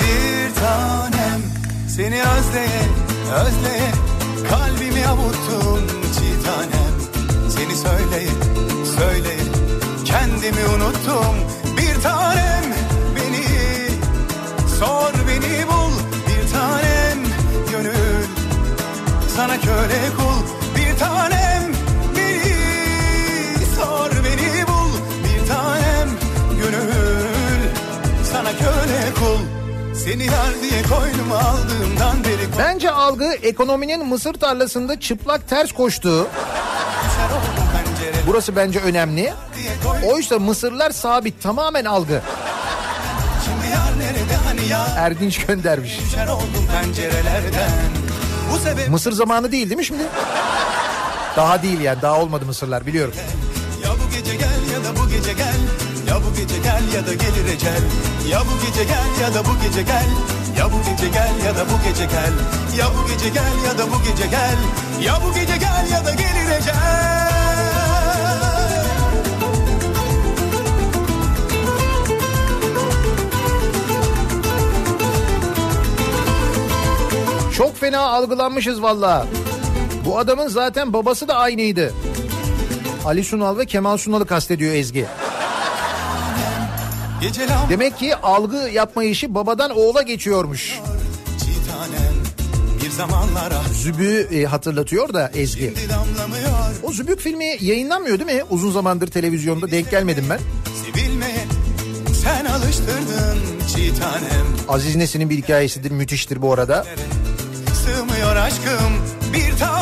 Bir 0.00 0.54
tanem 0.54 1.42
seni 1.88 2.22
özleye 2.22 2.82
özleye 3.34 3.90
kalbimi 4.50 5.06
avuttun 5.06 5.86
çiğ 5.88 6.44
tanem. 6.44 6.94
Seni 7.50 7.76
söyleye 7.76 8.30
söyleye 8.98 9.44
kendimi 10.04 10.66
unuttum. 10.66 11.36
Bir 11.76 12.02
tanem 12.02 12.64
beni 13.16 13.44
sor 14.78 15.12
beni 15.28 15.66
bul. 15.66 15.92
Bir 16.28 16.52
tanem 16.52 17.18
gönül 17.72 18.26
sana 19.36 19.60
köle 19.60 20.00
kul. 20.16 20.42
Bir 20.76 20.98
tanem 20.98 21.41
kul 29.22 29.38
Seni 29.94 30.26
yar 30.26 30.62
diye 30.62 30.82
koynuma 30.82 31.38
aldığımdan 31.38 32.24
beri 32.24 32.58
Bence 32.58 32.90
algı 32.90 33.32
ekonominin 33.42 34.06
mısır 34.06 34.34
tarlasında 34.34 35.00
çıplak 35.00 35.48
ters 35.48 35.72
koştuğu. 35.72 36.28
Burası 38.26 38.56
bence 38.56 38.80
önemli. 38.80 39.32
Oysa 40.06 40.38
mısırlar 40.38 40.90
sabit 40.90 41.42
tamamen 41.42 41.84
algı. 41.84 42.20
Hani 44.44 44.60
Erdinç 44.96 45.46
göndermiş. 45.46 45.98
Mısır 48.88 49.12
zamanı 49.12 49.52
değil 49.52 49.66
değil 49.66 49.78
mi 49.78 49.84
şimdi? 49.84 50.02
Daha 51.36 51.62
değil 51.62 51.80
yani 51.80 52.02
daha 52.02 52.20
olmadı 52.20 52.46
mısırlar 52.46 52.86
biliyorum. 52.86 53.14
Ya 56.12 56.18
bu 56.18 56.36
gece 56.36 56.58
gel 56.58 56.82
ya 56.94 57.06
da 57.06 57.14
gelir 57.14 57.54
ecel 57.54 57.82
Ya 58.30 58.40
bu 58.40 58.66
gece 58.66 58.84
gel 58.84 59.22
ya 59.22 59.34
da 59.34 59.44
bu 59.44 59.62
gece 59.62 59.82
gel 59.82 60.08
Ya 60.58 60.66
bu 60.72 60.76
gece 60.90 61.08
gel 61.08 61.46
ya 61.46 61.56
da 61.56 61.64
bu 61.64 61.88
gece 61.88 62.04
gel 62.04 62.32
Ya 62.78 62.86
bu 62.94 63.08
gece 63.08 63.28
gel 63.28 63.52
ya 63.66 63.78
da 63.78 63.86
bu 63.92 63.98
gece 64.04 64.26
gel 64.26 64.56
Ya 65.06 65.14
bu 65.24 65.34
gece 65.34 65.56
gel 65.56 65.90
ya 65.92 66.04
da 66.04 66.10
gelir 66.10 66.60
ecel 66.60 66.74
Çok 77.56 77.76
fena 77.76 78.00
algılanmışız 78.00 78.82
valla. 78.82 79.26
Bu 80.04 80.18
adamın 80.18 80.48
zaten 80.48 80.92
babası 80.92 81.28
da 81.28 81.34
aynıydı. 81.34 81.94
Ali 83.04 83.24
Sunal 83.24 83.58
ve 83.58 83.66
Kemal 83.66 83.96
Sunal'ı 83.96 84.26
kastediyor 84.26 84.74
Ezgi. 84.74 85.06
Demek 87.68 87.98
ki 87.98 88.16
algı 88.16 88.56
yapma 88.56 89.04
işi 89.04 89.34
babadan 89.34 89.70
oğula 89.70 90.02
geçiyormuş. 90.02 90.80
Zübü 93.72 94.28
e, 94.32 94.44
hatırlatıyor 94.44 95.14
da 95.14 95.30
Ezgi. 95.34 95.74
O 96.82 96.92
Zübük 96.92 97.20
filmi 97.20 97.56
yayınlanmıyor 97.60 98.18
değil 98.18 98.38
mi? 98.38 98.42
Uzun 98.50 98.72
zamandır 98.72 99.06
televizyonda 99.06 99.70
denk 99.70 99.90
gelmedim 99.90 100.24
ben. 100.30 100.38
Sevilmeye 100.84 101.44
sen 102.24 102.44
alıştırdın 102.44 103.38
çiğ 103.74 104.00
tanem 104.00 104.46
Aziz 104.68 104.96
Nesin'in 104.96 105.30
bir 105.30 105.36
hikayesidir 105.36 105.90
müthiştir 105.90 106.42
bu 106.42 106.52
arada. 106.52 106.86
Sığmıyor 107.84 108.36
aşkım 108.36 108.92
bir 109.32 109.56
tanem 109.58 109.81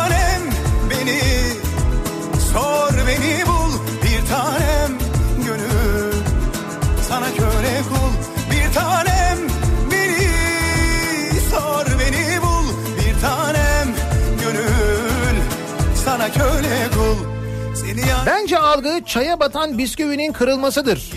Bence 18.27 18.59
algı 18.59 19.01
çaya 19.07 19.41
batan 19.41 19.79
bisküvinin 19.79 20.33
kırılmasıdır. 20.33 21.13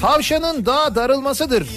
Tavşanın 0.00 0.66
dağa 0.66 0.94
darılmasıdır. 0.94 1.68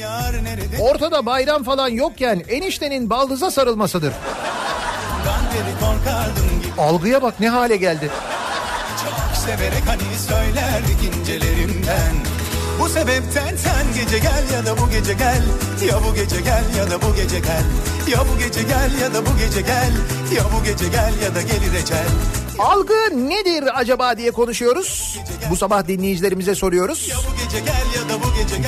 Ortada 0.80 1.26
bayram 1.26 1.64
falan 1.64 1.88
yokken 1.89 2.43
eniştenin 2.49 3.10
baldıza 3.10 3.52
sarılmasıdır. 3.52 4.14
Algıya 6.77 7.22
bak 7.22 7.39
ne 7.39 7.49
hale 7.49 7.76
geldi. 7.76 8.10
Çok 9.03 9.38
severek 9.38 9.84
hani 9.88 10.18
söylerdik 10.27 11.15
incelerimden 11.15 12.14
Bu 12.80 12.89
sebepten 12.89 13.56
sen 13.56 14.03
gece 14.03 14.18
gel 14.19 14.43
ya 14.53 14.65
da 14.65 14.77
bu 14.77 14.89
gece 14.89 15.14
gel 15.14 15.41
Ya 15.88 15.99
bu 16.10 16.15
gece 16.15 16.41
gel 16.41 16.64
ya 16.77 16.91
da 16.91 17.02
bu 17.02 17.15
gece 17.15 17.39
gel 17.39 17.64
Ya 18.07 18.19
bu 18.19 18.39
gece 18.39 18.61
gel 18.64 18.91
ya 19.02 19.14
da 19.14 19.26
bu 19.26 19.38
gece 19.38 19.61
gel 19.61 19.91
Ya 20.35 20.43
bu 20.53 20.64
gece 20.64 20.85
gel 20.88 21.14
ya 21.23 21.35
da 21.35 21.41
gelir 21.41 21.73
ecel 21.84 22.06
Algı 22.60 22.94
nedir 23.30 23.80
acaba 23.80 24.18
diye 24.18 24.32
konuşuyoruz. 24.32 25.19
Bu 25.49 25.56
sabah 25.56 25.88
dinleyicilerimize 25.88 26.56
soruyoruz. 26.56 27.11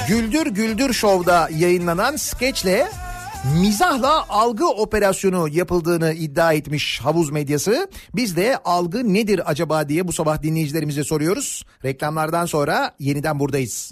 Güldür 0.07 0.47
Güldür 0.47 0.93
Show'da 0.93 1.49
yayınlanan 1.57 2.15
skeçle 2.15 2.87
mizahla 3.61 4.25
algı 4.29 4.67
operasyonu 4.67 5.47
yapıldığını 5.49 6.13
iddia 6.13 6.53
etmiş 6.53 6.99
havuz 6.99 7.29
medyası. 7.29 7.89
Biz 8.15 8.35
de 8.35 8.57
algı 8.65 9.13
nedir 9.13 9.41
acaba 9.51 9.89
diye 9.89 10.07
bu 10.07 10.13
sabah 10.13 10.43
dinleyicilerimize 10.43 11.03
soruyoruz. 11.03 11.65
Reklamlardan 11.85 12.45
sonra 12.45 12.95
yeniden 12.99 13.39
buradayız. 13.39 13.91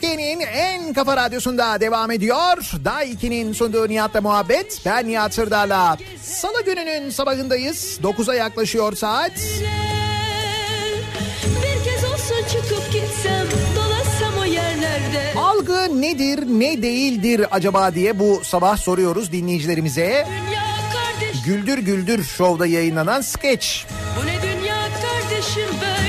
Türkiye'nin 0.00 0.40
en 0.40 0.92
kafa 0.92 1.16
radyosunda 1.16 1.80
devam 1.80 2.10
ediyor. 2.10 2.56
Day 2.84 3.12
2'nin 3.12 3.52
sunduğu 3.52 3.88
Nihat'la 3.88 4.20
muhabbet. 4.20 4.82
Ben 4.86 5.08
Nihat 5.08 5.34
Sırdar'la. 5.34 5.96
Salı 6.22 6.64
gününün 6.64 7.10
sabahındayız. 7.10 7.98
9'a 8.02 8.34
yaklaşıyor 8.34 8.92
saat. 8.96 9.32
Bir 11.46 11.84
kez 11.84 12.04
olsun 12.04 12.36
çıkıp 12.52 12.92
gitsem 12.92 13.46
Dolaşsam 13.76 14.38
o 14.40 14.44
yerlerde 14.44 15.32
Algı 15.36 16.00
nedir 16.00 16.44
ne 16.46 16.82
değildir 16.82 17.46
acaba 17.50 17.94
diye 17.94 18.18
bu 18.18 18.40
sabah 18.44 18.76
soruyoruz 18.76 19.32
dinleyicilerimize. 19.32 20.26
Güldür 21.44 21.78
Güldür 21.78 22.24
Show'da 22.24 22.66
yayınlanan 22.66 23.20
skeç. 23.20 23.86
bu 24.20 24.26
ne 24.26 24.42
dünya 24.42 24.76
kardeşim 24.76 25.68
böyle 25.80 26.07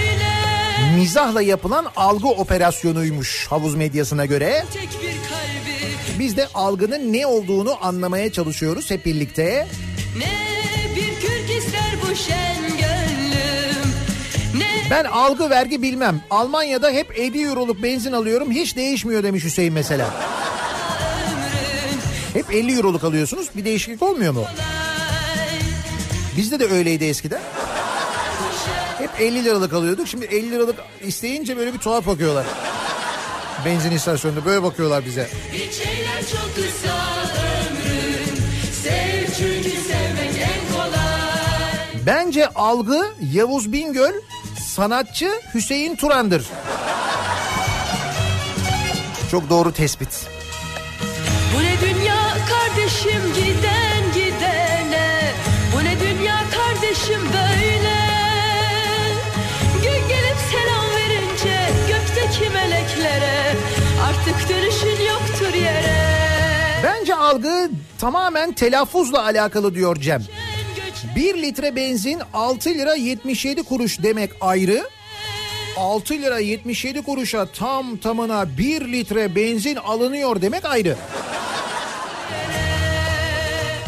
Mizahla 0.99 1.41
yapılan 1.41 1.85
algı 1.95 2.27
operasyonuymuş 2.27 3.47
havuz 3.49 3.75
medyasına 3.75 4.25
göre. 4.25 4.65
Biz 6.19 6.37
de 6.37 6.47
algının 6.53 7.13
ne 7.13 7.27
olduğunu 7.27 7.85
anlamaya 7.85 8.31
çalışıyoruz 8.31 8.91
hep 8.91 9.05
birlikte. 9.05 9.67
ne 10.17 10.95
bir 10.95 11.21
kürk 11.21 11.57
ister 11.57 11.91
bu 12.01 12.15
şen 12.15 12.67
gönlüm 12.67 13.91
Ne 14.55 14.89
Ben 14.91 15.05
algı 15.05 15.49
vergi 15.49 15.81
bilmem. 15.81 16.21
Almanya'da 16.29 16.91
hep 16.91 17.19
50 17.19 17.43
euroluk 17.43 17.83
benzin 17.83 18.11
alıyorum 18.11 18.51
hiç 18.51 18.75
değişmiyor 18.75 19.23
demiş 19.23 19.43
Hüseyin 19.43 19.73
mesela. 19.73 20.13
Hep 22.33 22.53
50 22.53 22.75
euroluk 22.75 23.03
alıyorsunuz 23.03 23.49
bir 23.55 23.65
değişiklik 23.65 24.03
olmuyor 24.03 24.33
mu? 24.33 24.45
Bizde 26.37 26.59
de 26.59 26.65
öyleydi 26.65 27.05
eskiden. 27.05 27.41
Hep 29.19 29.25
50 29.25 29.45
liralık 29.45 29.73
alıyorduk. 29.73 30.07
Şimdi 30.07 30.25
50 30.25 30.51
liralık 30.51 30.75
isteyince 31.01 31.57
böyle 31.57 31.73
bir 31.73 31.79
tuhaf 31.79 32.07
bakıyorlar. 32.07 32.45
Benzin 33.65 33.91
istasyonunda 33.91 34.45
böyle 34.45 34.63
bakıyorlar 34.63 35.05
bize. 35.05 35.29
Şeyler 35.51 36.19
çok 36.31 36.55
kısa 36.55 37.25
ömrün 37.39 38.35
Sev 38.83 39.25
çünkü 39.37 39.69
sevmek 39.69 40.41
en 40.41 40.75
kolay 40.75 42.05
Bence 42.05 42.47
algı 42.47 43.05
Yavuz 43.33 43.73
Bingöl, 43.73 44.13
sanatçı 44.75 45.31
Hüseyin 45.53 45.95
Turan'dır. 45.95 46.45
Çok 49.31 49.49
doğru 49.49 49.73
tespit. 49.73 50.27
Bu 51.55 51.63
ne 51.63 51.81
dünya 51.81 52.37
kardeşim 52.49 53.21
giden 53.35 53.68
meleklere 63.19 63.55
Artık 64.03 64.49
dönüşün 64.49 65.05
yoktur 65.05 65.53
yere 65.53 65.83
Bence 66.83 67.15
algı 67.15 67.69
tamamen 67.99 68.51
telaffuzla 68.51 69.23
alakalı 69.23 69.75
diyor 69.75 69.95
Cem. 69.95 70.23
1 71.15 71.41
litre 71.41 71.75
benzin 71.75 72.21
6 72.33 72.69
lira 72.69 72.95
77 72.95 73.63
kuruş 73.63 74.03
demek 74.03 74.31
ayrı. 74.41 74.89
6 75.77 76.13
lira 76.13 76.39
77 76.39 77.01
kuruşa 77.01 77.45
tam 77.45 77.97
tamına 77.97 78.57
1 78.57 78.91
litre 78.91 79.35
benzin 79.35 79.75
alınıyor 79.75 80.41
demek 80.41 80.65
ayrı. 80.65 80.95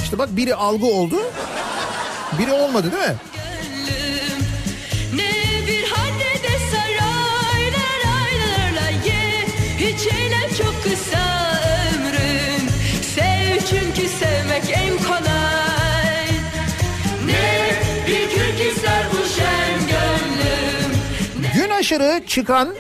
İşte 0.04 0.18
bak 0.18 0.36
biri 0.38 0.56
algı 0.56 0.86
oldu. 0.86 1.16
Biri 2.40 2.52
olmadı 2.52 2.92
değil 2.92 3.10
mi? 3.10 3.16
Eğlen 10.08 10.50
çok 10.58 10.84
kısa 10.84 11.60
ömrün 11.96 12.70
Sev 13.16 13.60
çünkü 13.70 14.10
sevmek 14.10 14.64
en 14.74 14.98
kolay. 14.98 16.28
Ne 17.26 17.72
bir 18.08 18.30
kürk 18.30 18.72
ister 18.72 19.04
bu 19.12 19.28
şen 19.36 19.80
gönlüm. 19.80 21.02
Gün 21.54 21.70
aşırı 21.70 22.22
çıkan 22.28 22.76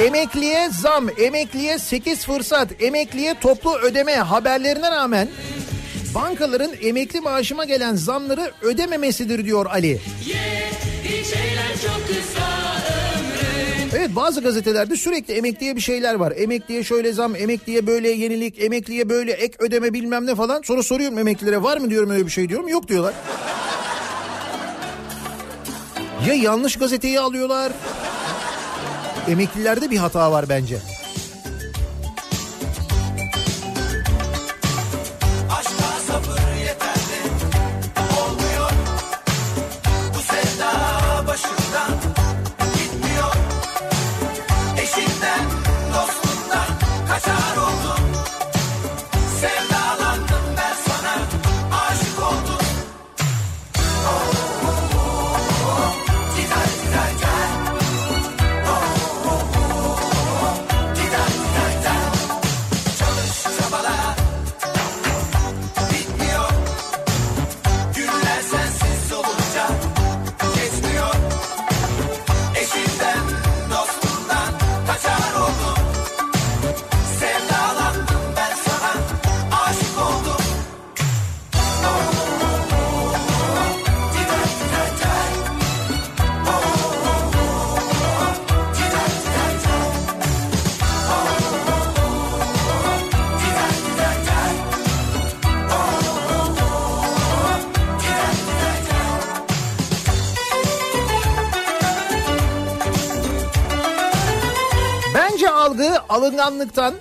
emekliye 0.00 0.68
zam, 0.70 1.08
emekliye 1.18 1.78
8 1.78 2.24
fırsat, 2.24 2.82
emekliye 2.82 3.34
toplu 3.40 3.78
ödeme 3.78 4.16
haberlerine 4.16 4.90
rağmen 4.90 5.28
bankaların 6.14 6.72
emekli 6.82 7.20
maaşıma 7.20 7.64
gelen 7.64 7.94
zamları 7.94 8.52
ödememesidir 8.62 9.44
diyor 9.44 9.66
Ali. 9.66 10.00
Ye 10.26 10.58
Evet 13.96 14.16
bazı 14.16 14.40
gazetelerde 14.40 14.96
sürekli 14.96 15.34
emekliye 15.34 15.76
bir 15.76 15.80
şeyler 15.80 16.14
var. 16.14 16.32
Emekliye 16.36 16.84
şöyle 16.84 17.12
zam, 17.12 17.36
emekliye 17.36 17.86
böyle 17.86 18.10
yenilik, 18.10 18.62
emekliye 18.62 19.08
böyle 19.08 19.32
ek 19.32 19.56
ödeme 19.58 19.92
bilmem 19.92 20.26
ne 20.26 20.34
falan. 20.34 20.62
Sonra 20.62 20.82
soruyorum 20.82 21.18
emeklilere 21.18 21.62
var 21.62 21.76
mı 21.78 21.90
diyorum 21.90 22.10
öyle 22.10 22.26
bir 22.26 22.30
şey 22.30 22.48
diyorum. 22.48 22.68
Yok 22.68 22.88
diyorlar. 22.88 23.14
Ya 26.26 26.34
yanlış 26.34 26.76
gazeteyi 26.76 27.20
alıyorlar. 27.20 27.72
Emeklilerde 29.28 29.90
bir 29.90 29.96
hata 29.96 30.32
var 30.32 30.48
bence. 30.48 30.78
Alınganlıktan, 106.28 106.94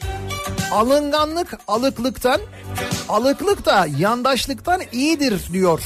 alınganlık 0.71 1.57
alıklıktan, 1.67 2.41
alıklık 3.09 3.65
da 3.65 3.87
yandaşlıktan 3.97 4.81
iyidir 4.91 5.53
diyor. 5.53 5.83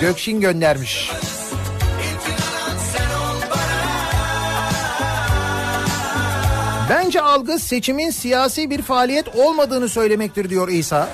Gökşin 0.00 0.40
göndermiş. 0.40 1.10
Bence 6.90 7.20
algı 7.20 7.58
seçimin 7.58 8.10
siyasi 8.10 8.70
bir 8.70 8.82
faaliyet 8.82 9.36
olmadığını 9.36 9.88
söylemektir 9.88 10.50
diyor 10.50 10.68
İsa. 10.68 11.08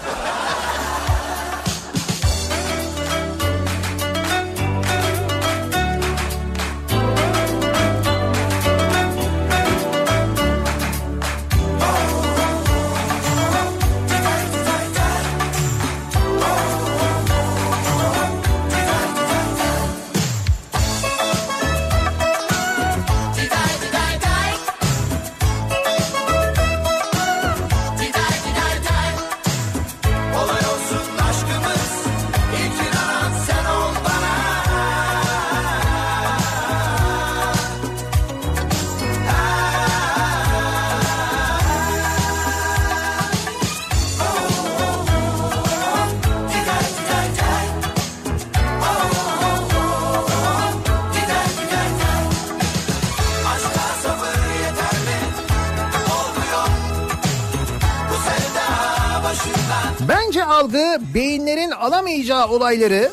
Beyinlerin 62.06 62.30
alamayacağı 62.30 62.48
olayları 62.48 63.10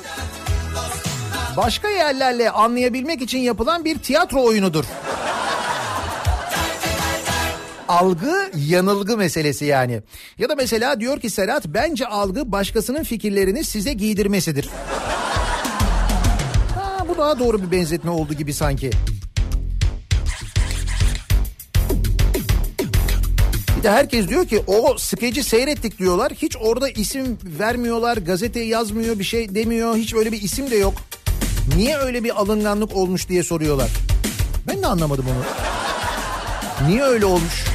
başka 1.57 1.89
yerlerle 1.89 2.51
anlayabilmek 2.51 3.21
için 3.21 3.39
yapılan 3.39 3.85
bir 3.85 3.99
tiyatro 3.99 4.43
oyunudur. 4.43 4.85
Algı 7.87 8.51
yanılgı 8.55 9.17
meselesi 9.17 9.65
yani. 9.65 10.01
Ya 10.37 10.49
da 10.49 10.55
mesela 10.55 10.99
diyor 10.99 11.19
ki 11.19 11.29
Serhat 11.29 11.65
bence 11.65 12.07
algı 12.07 12.51
başkasının 12.51 13.03
fikirlerini 13.03 13.63
size 13.63 13.93
giydirmesidir. 13.93 14.69
Ha, 16.75 17.05
bu 17.09 17.17
daha 17.17 17.39
doğru 17.39 17.61
bir 17.61 17.71
benzetme 17.71 18.11
oldu 18.11 18.33
gibi 18.33 18.53
sanki. 18.53 18.91
De 23.84 23.91
herkes 23.91 24.27
diyor 24.27 24.45
ki 24.45 24.64
o 24.68 24.97
skeci 24.97 25.43
seyrettik 25.43 25.99
diyorlar. 25.99 26.34
Hiç 26.34 26.57
orada 26.57 26.89
isim 26.89 27.38
vermiyorlar. 27.43 28.18
Gazete 28.18 28.60
yazmıyor 28.60 29.19
bir 29.19 29.23
şey 29.23 29.55
demiyor. 29.55 29.95
Hiç 29.95 30.14
öyle 30.14 30.31
bir 30.31 30.41
isim 30.41 30.72
de 30.72 30.76
yok. 30.76 30.93
Niye 31.76 31.97
öyle 31.97 32.23
bir 32.23 32.41
alınganlık 32.41 32.95
olmuş 32.95 33.30
diye 33.30 33.43
soruyorlar. 33.43 33.89
Ben 34.68 34.81
de 34.81 34.88
anlamadım 34.88 35.26
onu. 35.27 35.43
Niye 36.89 37.03
öyle 37.03 37.26
olmuş? 37.26 37.65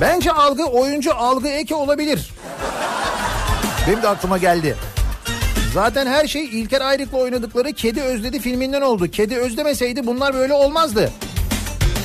Bence 0.00 0.32
algı 0.32 0.64
oyuncu 0.64 1.14
algı 1.14 1.48
eki 1.48 1.74
olabilir. 1.74 2.30
Benim 3.88 4.02
de 4.02 4.08
aklıma 4.08 4.38
geldi. 4.38 4.76
Zaten 5.74 6.06
her 6.06 6.26
şey 6.26 6.44
İlker 6.44 6.80
Ayrık'la 6.80 7.18
oynadıkları 7.18 7.72
Kedi 7.72 8.02
Özledi 8.02 8.40
filminden 8.40 8.80
oldu. 8.80 9.10
Kedi 9.10 9.36
özlemeseydi 9.36 10.06
bunlar 10.06 10.34
böyle 10.34 10.52
olmazdı. 10.52 11.12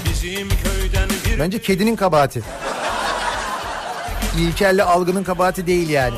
Bizim 0.09 0.49
köyden 0.49 1.09
bir 1.25 1.39
Bence 1.39 1.61
kedinin 1.61 1.95
kabahati. 1.95 2.41
İlker'le 4.39 4.79
algının 4.83 5.23
kabahati 5.23 5.67
değil 5.67 5.89
yani. 5.89 6.15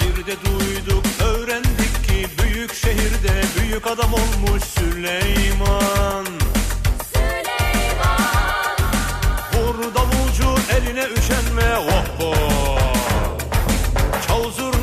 Bir 0.00 0.26
de 0.26 0.36
duyduk 0.44 1.04
öğrendik 1.24 2.08
ki 2.08 2.26
büyük 2.42 2.74
şehirde 2.74 3.42
büyük 3.60 3.86
adam 3.86 4.12
olmuş 4.12 4.62
Süleyman. 4.64 6.26
Vur 9.54 9.94
davulcu 9.94 10.60
eline 10.76 11.04
üşenme 11.18 11.76
oh 11.78 12.13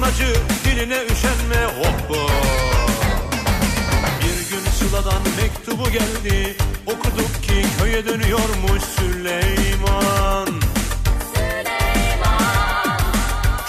zurnacı 0.02 0.36
diline 0.65 0.98
üşenme 1.06 1.68
oh. 1.84 2.30
Bir 4.19 4.49
gün 4.49 4.72
Sıla'dan 4.80 5.22
mektubu 5.41 5.84
geldi 5.84 6.57
okuduk 6.86 7.44
ki 7.44 7.65
köye 7.80 8.06
dönüyormuş 8.06 8.84
Süleyman. 8.98 10.48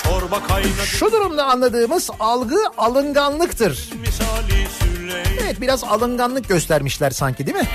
Çorba 0.03 0.47
kaynadı 0.49 0.87
Şu 0.87 1.13
durumda 1.13 1.45
anladığımız 1.45 2.11
algı 2.21 2.59
alınganlıktır. 2.79 3.91
Evet 5.43 5.61
biraz 5.61 5.85
alınganlık 5.85 6.49
göstermişler 6.49 7.11
sanki 7.11 7.47
değil 7.47 7.57
mi? 7.57 7.69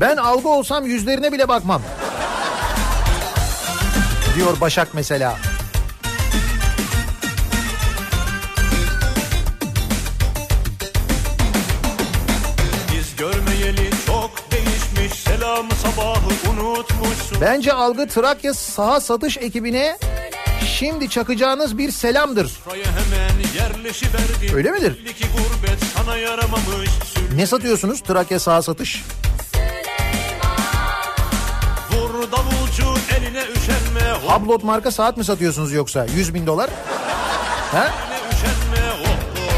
Ben 0.00 0.16
algı 0.16 0.48
olsam 0.48 0.86
yüzlerine 0.86 1.32
bile 1.32 1.48
bakmam. 1.48 1.82
Diyor 4.36 4.60
Başak 4.60 4.88
mesela. 4.94 5.36
Biz 12.92 13.16
görmeyeli 13.16 13.90
çok 14.06 14.30
değişmiş 14.50 15.20
selamı 15.20 15.72
sabahı 15.74 16.50
unutmuşsun. 16.50 17.40
Bence 17.40 17.72
algı 17.72 18.08
Trakya 18.08 18.54
saha 18.54 19.00
satış 19.00 19.36
ekibine 19.36 19.98
şimdi 20.66 21.10
çakacağınız 21.10 21.78
bir 21.78 21.90
selamdır. 21.90 22.52
Öyle 24.54 24.70
midir? 24.70 25.04
Ne 27.36 27.46
satıyorsunuz 27.46 28.00
Trakya 28.00 28.40
saha 28.40 28.62
satış? 28.62 29.04
Hablot 34.28 34.64
marka 34.64 34.90
saat 34.90 35.16
mi 35.16 35.24
satıyorsunuz 35.24 35.72
yoksa? 35.72 36.04
100 36.04 36.34
bin 36.34 36.46
dolar? 36.46 36.70
Ha? 37.72 37.88
oh 37.88 39.06
oh. 39.06 39.56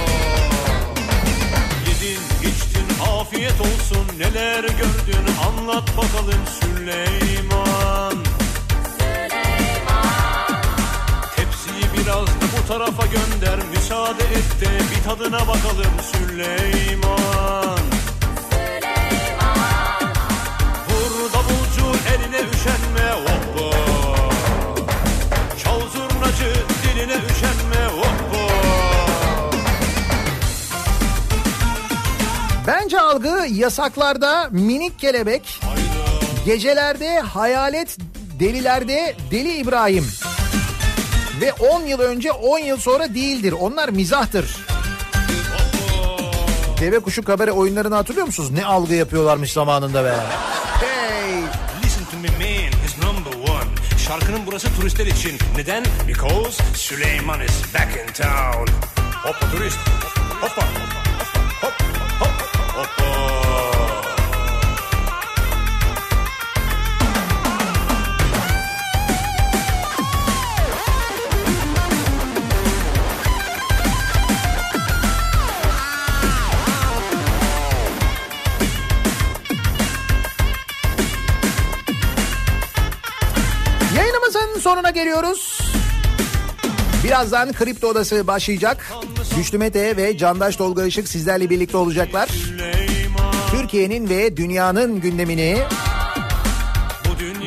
Yedin 1.89 2.21
içtin 2.51 2.87
afiyet 3.21 3.61
olsun 3.61 4.07
neler 4.19 4.63
gördün 4.63 5.27
anlat 5.47 5.89
bakalım 5.97 6.43
Süleyman. 6.61 8.15
Tepsiyi 11.37 11.85
biraz 11.95 12.27
da 12.27 12.47
bu 12.59 12.69
tarafa 12.69 13.07
gönder 13.07 13.59
müsaade 13.71 14.23
et 14.23 14.61
de 14.61 14.71
bir 14.91 15.03
tadına 15.05 15.41
bakalım 15.41 15.95
Süleyman. 16.13 17.81
Vur 20.89 21.33
davulcu 21.33 21.99
eline 22.15 22.41
üşenme 22.55 23.30
Bence 32.71 33.01
algı 33.01 33.47
yasaklarda 33.51 34.49
minik 34.51 34.99
kelebek, 34.99 35.61
gecelerde 36.47 37.21
hayalet, 37.21 37.99
delilerde 38.41 39.17
deli 39.31 39.57
İbrahim. 39.57 40.07
Ve 41.41 41.53
10 41.53 41.83
yıl 41.83 42.01
önce 42.01 42.33
10 42.33 42.59
yıl 42.59 42.77
sonra 42.77 43.15
değildir. 43.15 43.55
Onlar 43.61 43.89
mizahtır. 43.89 44.57
Deve 46.81 46.99
kuşu 46.99 47.25
kabare 47.25 47.53
oyunlarını 47.53 47.95
hatırlıyor 47.95 48.27
musunuz? 48.27 48.51
Ne 48.51 48.65
algı 48.65 48.95
yapıyorlarmış 48.95 49.53
zamanında 49.53 50.05
be. 50.05 50.15
Hey! 50.81 51.43
Listen 51.85 52.05
to 52.05 52.17
me 52.17 52.29
man, 52.29 52.85
is 52.87 52.99
number 53.05 53.51
one. 53.53 53.71
Şarkının 54.07 54.41
burası 54.47 54.75
turistler 54.77 55.07
için. 55.07 55.39
Neden? 55.57 55.85
Because 56.09 56.63
Süleyman 56.75 57.41
is 57.41 57.75
back 57.75 57.97
in 57.97 58.13
town. 58.13 58.73
Hoppa 59.23 59.51
turist. 59.51 59.79
Hoppa. 60.41 60.63
Hop, 60.63 61.00
sonuna 84.71 84.91
geliyoruz. 84.91 85.61
Birazdan 87.05 87.53
Kripto 87.53 87.89
Odası 87.89 88.27
başlayacak. 88.27 88.93
Güçlü 89.37 89.59
Mete 89.59 89.97
ve 89.97 90.19
Candaş 90.19 90.57
Tolga 90.57 90.85
Işık 90.85 91.09
sizlerle 91.09 91.51
birlikte 91.51 91.77
olacaklar. 91.77 92.29
Türkiye'nin 93.51 94.09
ve 94.09 94.37
dünyanın 94.37 95.01
gündemini 95.01 95.59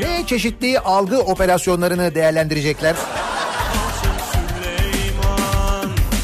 ve 0.02 0.26
çeşitli 0.28 0.80
algı 0.80 1.20
operasyonlarını 1.20 2.16
değerlendirecekler. 2.16 2.96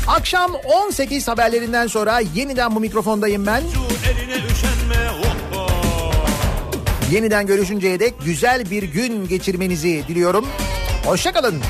Akşam 0.08 0.52
18 0.56 1.28
haberlerinden 1.28 1.88
sonra 1.88 2.20
yeniden 2.36 2.76
bu 2.76 2.80
mikrofondayım 2.80 3.46
ben. 3.46 3.64
Yeniden 7.12 7.48
görüşünceye 7.48 8.00
dek 8.00 8.14
güzel 8.26 8.70
bir 8.70 8.84
gün 8.84 9.28
geçirmenizi 9.28 10.04
diliyorum. 10.08 10.46
Hoşçakalın. 11.06 11.62